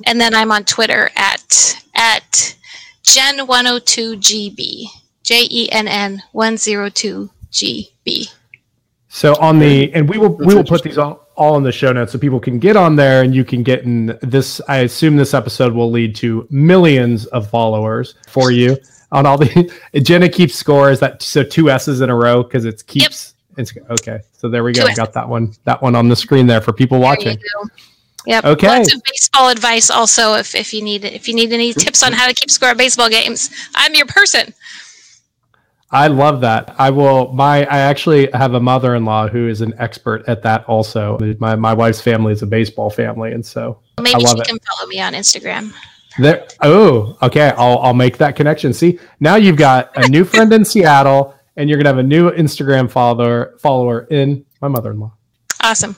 And 0.06 0.20
then 0.20 0.34
I'm 0.34 0.52
on 0.52 0.64
Twitter 0.64 1.10
at 1.16 1.84
at 1.96 2.56
Jen102GB. 3.04 4.86
J 5.24 5.48
E 5.50 5.72
N 5.72 5.88
N 5.88 6.22
102GB. 6.34 8.34
So 9.08 9.36
on 9.40 9.60
the 9.60 9.94
and 9.94 10.10
we 10.10 10.18
will 10.18 10.36
we 10.36 10.56
will 10.56 10.64
put 10.64 10.84
these 10.84 10.98
all, 10.98 11.28
all 11.36 11.58
in 11.58 11.64
the 11.64 11.72
show 11.72 11.92
notes 11.92 12.14
so 12.14 12.20
people 12.20 12.40
can 12.40 12.60
get 12.60 12.76
on 12.76 12.96
there 12.96 13.24
and 13.24 13.36
you 13.36 13.44
can 13.44 13.62
get 13.62 13.84
in 13.84 14.18
this 14.22 14.62
I 14.68 14.78
assume 14.78 15.18
this 15.18 15.34
episode 15.34 15.74
will 15.74 15.92
lead 15.92 16.16
to 16.18 16.48
millions 16.50 17.26
of 17.28 17.50
followers 17.50 18.16
for 18.28 18.52
you 18.52 18.78
on 19.12 19.26
all 19.26 19.38
the 19.38 19.72
Jenna 20.02 20.30
keeps 20.30 20.56
score 20.56 20.92
is 20.92 21.00
that 21.00 21.22
so 21.22 21.44
two 21.44 21.70
S's 21.70 22.02
in 22.02 22.10
a 22.10 22.16
row 22.16 22.44
because 22.44 22.66
it's 22.66 22.84
keeps 22.84 23.34
yep. 23.58 23.60
it's 23.60 23.74
okay. 23.90 24.20
So 24.34 24.50
there 24.50 24.64
we 24.64 24.74
go. 24.74 24.86
I 24.86 24.94
got 24.94 25.14
that 25.14 25.28
one 25.28 25.54
that 25.66 25.82
one 25.82 25.96
on 25.96 26.08
the 26.08 26.16
screen 26.16 26.48
there 26.48 26.62
for 26.62 26.74
people 26.74 27.00
watching. 27.00 27.38
Yep. 28.26 28.46
Okay. 28.46 28.68
Lots 28.68 28.94
of 28.94 29.02
baseball 29.04 29.50
advice 29.50 29.90
also 29.90 30.36
if, 30.36 30.54
if 30.54 30.74
you 30.74 30.82
need 30.82 31.06
if 31.06 31.28
you 31.28 31.34
need 31.34 31.52
any 31.52 31.74
tips 31.74 32.04
on 32.04 32.14
how 32.14 32.28
to 32.28 32.34
keep 32.34 32.52
score 32.52 32.70
at 32.70 32.78
baseball 32.78 33.10
games. 33.10 33.50
I'm 33.76 33.96
your 33.96 34.06
person. 34.06 34.54
I 35.94 36.08
love 36.08 36.40
that. 36.42 36.74
I 36.78 36.90
will 36.90 37.34
my 37.34 37.66
I 37.66 37.80
actually 37.80 38.30
have 38.34 38.54
a 38.54 38.60
mother-in-law 38.60 39.28
who 39.28 39.50
is 39.50 39.62
an 39.62 39.74
expert 39.78 40.24
at 40.28 40.42
that 40.44 40.64
also. 40.66 41.18
My 41.40 41.56
my 41.56 41.74
wife's 41.74 42.00
family 42.00 42.32
is 42.32 42.44
a 42.44 42.48
baseball 42.48 42.90
family 42.90 43.34
and 43.34 43.46
so 43.46 43.80
maybe 44.00 44.24
she 44.24 44.38
it. 44.38 44.48
can 44.48 44.60
follow 44.60 44.88
me 44.88 45.02
on 45.02 45.14
Instagram. 45.14 45.74
There, 46.20 46.48
oh, 46.62 47.18
okay. 47.22 47.54
I'll 47.58 47.80
I'll 47.80 47.94
make 47.94 48.18
that 48.18 48.36
connection. 48.36 48.74
See, 48.74 49.00
now 49.20 49.36
you've 49.36 49.58
got 49.58 49.92
a 49.96 50.08
new 50.10 50.26
friend 50.26 50.52
in 50.52 50.66
Seattle, 50.66 51.36
and 51.56 51.70
you're 51.70 51.78
gonna 51.78 51.90
have 51.90 51.98
a 51.98 52.04
new 52.04 52.32
Instagram 52.32 52.90
follower 52.90 53.58
follower 53.60 54.08
in 54.12 54.46
my 54.62 54.68
mother-in-law. 54.68 55.14
Awesome. 55.64 55.96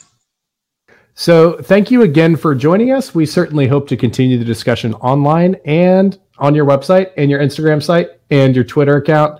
So, 1.16 1.58
thank 1.62 1.92
you 1.92 2.02
again 2.02 2.36
for 2.36 2.56
joining 2.56 2.92
us. 2.92 3.14
We 3.14 3.26
certainly 3.26 3.68
hope 3.68 3.88
to 3.90 3.98
continue 3.98 4.38
the 4.38 4.46
discussion 4.46 4.96
online 4.96 5.56
and 5.66 6.20
on 6.40 6.56
your 6.56 6.66
website 6.66 7.12
and 7.18 7.30
your 7.30 7.40
Instagram 7.40 7.84
site 7.84 8.10
and 8.32 8.56
your 8.56 8.64
Twitter 8.64 8.98
account. 8.98 9.40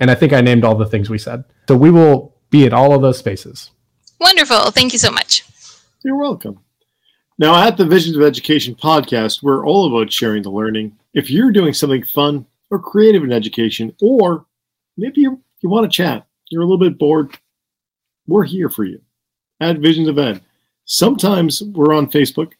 And 0.00 0.10
I 0.10 0.14
think 0.14 0.32
I 0.32 0.40
named 0.40 0.64
all 0.64 0.74
the 0.74 0.86
things 0.86 1.10
we 1.10 1.18
said. 1.18 1.44
So, 1.68 1.76
we 1.76 1.90
will 1.90 2.36
be 2.50 2.64
at 2.64 2.72
all 2.72 2.94
of 2.94 3.02
those 3.02 3.18
spaces. 3.18 3.70
Wonderful. 4.20 4.70
Thank 4.70 4.92
you 4.92 4.98
so 4.98 5.10
much. 5.10 5.44
You're 6.02 6.16
welcome. 6.16 6.60
Now, 7.42 7.60
at 7.66 7.76
the 7.76 7.84
Visions 7.84 8.16
of 8.16 8.22
Education 8.22 8.76
podcast, 8.76 9.42
we're 9.42 9.66
all 9.66 9.88
about 9.88 10.12
sharing 10.12 10.44
the 10.44 10.50
learning. 10.50 10.96
If 11.12 11.28
you're 11.28 11.50
doing 11.50 11.74
something 11.74 12.04
fun 12.04 12.46
or 12.70 12.78
creative 12.78 13.24
in 13.24 13.32
education, 13.32 13.92
or 14.00 14.46
maybe 14.96 15.22
you, 15.22 15.42
you 15.60 15.68
want 15.68 15.82
to 15.82 15.96
chat, 15.96 16.24
you're 16.50 16.62
a 16.62 16.64
little 16.64 16.78
bit 16.78 17.00
bored, 17.00 17.36
we're 18.28 18.44
here 18.44 18.68
for 18.68 18.84
you 18.84 19.00
at 19.58 19.80
Visions 19.80 20.06
of 20.06 20.20
Ed. 20.20 20.40
Sometimes 20.84 21.64
we're 21.64 21.92
on 21.92 22.08
Facebook, 22.08 22.52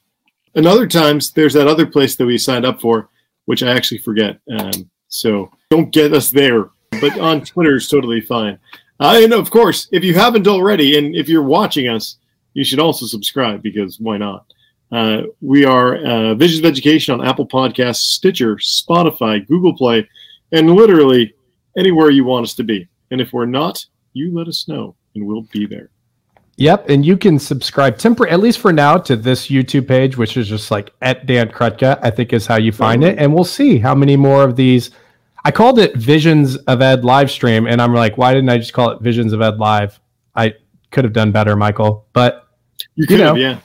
and 0.57 0.67
other 0.67 0.89
times 0.89 1.31
there's 1.31 1.55
that 1.55 1.69
other 1.69 1.87
place 1.87 2.17
that 2.17 2.27
we 2.27 2.37
signed 2.37 2.67
up 2.67 2.81
for, 2.81 3.09
which 3.45 3.63
I 3.63 3.71
actually 3.71 3.99
forget. 3.99 4.41
Um, 4.51 4.91
so 5.07 5.53
don't 5.71 5.93
get 5.93 6.13
us 6.13 6.33
there, 6.33 6.71
but 7.01 7.17
on 7.21 7.45
Twitter 7.45 7.77
is 7.77 7.87
totally 7.87 8.21
fine. 8.21 8.59
Uh, 8.99 9.21
and 9.23 9.33
of 9.33 9.49
course, 9.49 9.87
if 9.93 10.03
you 10.03 10.15
haven't 10.15 10.49
already, 10.49 10.99
and 10.99 11.15
if 11.15 11.29
you're 11.29 11.45
watching 11.45 11.89
us, 11.89 12.17
you 12.55 12.65
should 12.65 12.81
also 12.81 13.07
subscribe 13.07 13.63
because 13.63 14.01
why 14.01 14.17
not? 14.17 14.45
Uh, 14.93 15.23
we 15.41 15.65
are 15.65 15.97
uh, 16.05 16.35
Visions 16.35 16.59
of 16.59 16.67
Education 16.67 17.19
on 17.19 17.27
Apple 17.27 17.47
Podcasts, 17.49 18.03
Stitcher, 18.03 18.57
Spotify, 18.57 19.47
Google 19.49 19.75
Play, 19.75 20.07
and 20.53 20.71
literally 20.77 21.35
anywhere 21.79 22.11
you 22.11 22.25
want 22.25 22.45
us 22.45 22.55
to 22.55 22.63
be. 22.63 22.87
And 23.11 23.19
if 23.19 23.33
we're 23.33 23.47
not, 23.47 23.85
you 24.13 24.35
let 24.35 24.49
us 24.49 24.69
know 24.69 24.95
and 25.15 25.27
we'll 25.27 25.47
be 25.51 25.67
there. 25.67 25.89
Yep, 26.57 26.91
and 26.91 27.07
you 27.07 27.17
can 27.17 27.39
subscribe 27.39 27.97
tempor- 27.97 28.31
at 28.31 28.41
least 28.41 28.59
for 28.59 28.75
now 28.75 28.99
to 28.99 29.17
this 29.17 29.49
YouTube 29.49 29.89
page, 29.89 30.19
which 30.19 30.37
is 30.37 30.47
just 30.47 30.71
like 30.71 30.93
at 31.01 31.25
Dan 31.25 31.49
Krutka, 31.49 31.99
I 32.03 32.11
think 32.11 32.35
is 32.35 32.47
how 32.47 32.57
you 32.57 32.71
find 32.71 33.03
it. 33.03 33.19
And 33.19 33.33
we'll 33.33 33.45
see 33.45 33.79
how 33.79 33.95
many 33.95 34.17
more 34.17 34.45
of 34.45 34.57
these. 34.57 34.91
I 35.45 35.51
called 35.51 35.79
it 35.79 35.97
Visions 35.97 36.57
of 36.57 36.83
Ed 36.83 37.03
live 37.03 37.31
stream, 37.31 37.67
and 37.67 37.81
I'm 37.81 37.95
like, 37.95 38.19
why 38.19 38.35
didn't 38.35 38.51
I 38.51 38.59
just 38.59 38.75
call 38.75 38.91
it 38.91 39.01
Visions 39.01 39.33
of 39.33 39.41
Ed 39.41 39.57
live? 39.57 39.99
I 40.37 40.55
could 40.91 41.05
have 41.05 41.15
done 41.15 41.33
better, 41.33 41.57
Michael. 41.57 42.07
But 42.13 42.47
you 42.95 43.07
could 43.07 43.19
you 43.19 43.25
know, 43.25 43.35
have, 43.35 43.39
yeah 43.39 43.59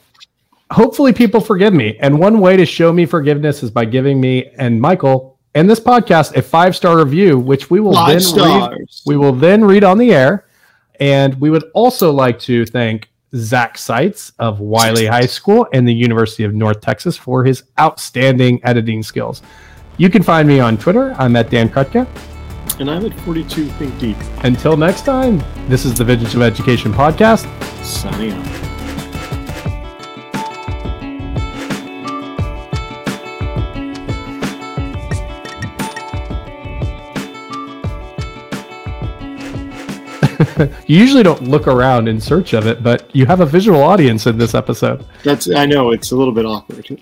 hopefully 0.71 1.13
people 1.13 1.41
forgive 1.41 1.73
me. 1.73 1.97
And 1.99 2.19
one 2.19 2.39
way 2.39 2.57
to 2.57 2.65
show 2.65 2.91
me 2.91 3.05
forgiveness 3.05 3.63
is 3.63 3.71
by 3.71 3.85
giving 3.85 4.19
me 4.19 4.51
and 4.57 4.79
Michael 4.79 5.37
and 5.55 5.69
this 5.69 5.79
podcast 5.79 6.35
a 6.35 6.41
five 6.41 6.75
star 6.75 6.97
review, 6.97 7.39
which 7.39 7.69
we 7.69 7.79
will 7.79 7.93
five 7.93 8.09
then 8.09 8.19
stars. 8.19 8.77
read. 8.77 8.87
We 9.05 9.17
will 9.17 9.33
then 9.33 9.63
read 9.63 9.83
on 9.83 9.97
the 9.97 10.13
air. 10.13 10.47
And 10.99 11.39
we 11.39 11.49
would 11.49 11.63
also 11.73 12.11
like 12.11 12.39
to 12.41 12.65
thank 12.65 13.09
Zach 13.35 13.77
Seitz 13.77 14.33
of 14.39 14.59
Wylie 14.59 15.05
High 15.05 15.25
School 15.25 15.67
and 15.73 15.87
the 15.87 15.93
University 15.93 16.43
of 16.43 16.53
North 16.53 16.81
Texas 16.81 17.17
for 17.17 17.43
his 17.43 17.63
outstanding 17.79 18.59
editing 18.63 19.03
skills. 19.03 19.41
You 19.97 20.09
can 20.09 20.23
find 20.23 20.47
me 20.47 20.59
on 20.59 20.77
Twitter. 20.77 21.15
I'm 21.17 21.35
at 21.35 21.49
Dan 21.49 21.69
Krutka. 21.69 22.07
And 22.79 22.89
I'm 22.89 23.05
at 23.05 23.19
42 23.21 23.65
Think 23.65 23.99
Deep. 23.99 24.17
Until 24.43 24.77
next 24.77 25.05
time, 25.05 25.43
this 25.67 25.85
is 25.85 25.95
the 25.95 26.03
Vintage 26.03 26.35
of 26.35 26.41
Education 26.41 26.93
podcast. 26.93 27.45
Signing 27.83 28.33
off. 28.33 28.66
you 40.87 40.97
usually 40.97 41.23
don't 41.23 41.43
look 41.43 41.67
around 41.67 42.07
in 42.07 42.19
search 42.19 42.53
of 42.53 42.67
it, 42.67 42.83
but 42.83 43.13
you 43.15 43.25
have 43.25 43.39
a 43.39 43.45
visual 43.45 43.81
audience 43.81 44.27
in 44.27 44.37
this 44.37 44.55
episode. 44.55 45.05
That's 45.23 45.49
I 45.49 45.65
know 45.65 45.91
it's 45.91 46.11
a 46.11 46.15
little 46.15 46.33
bit 46.33 46.45
awkward. 46.45 47.01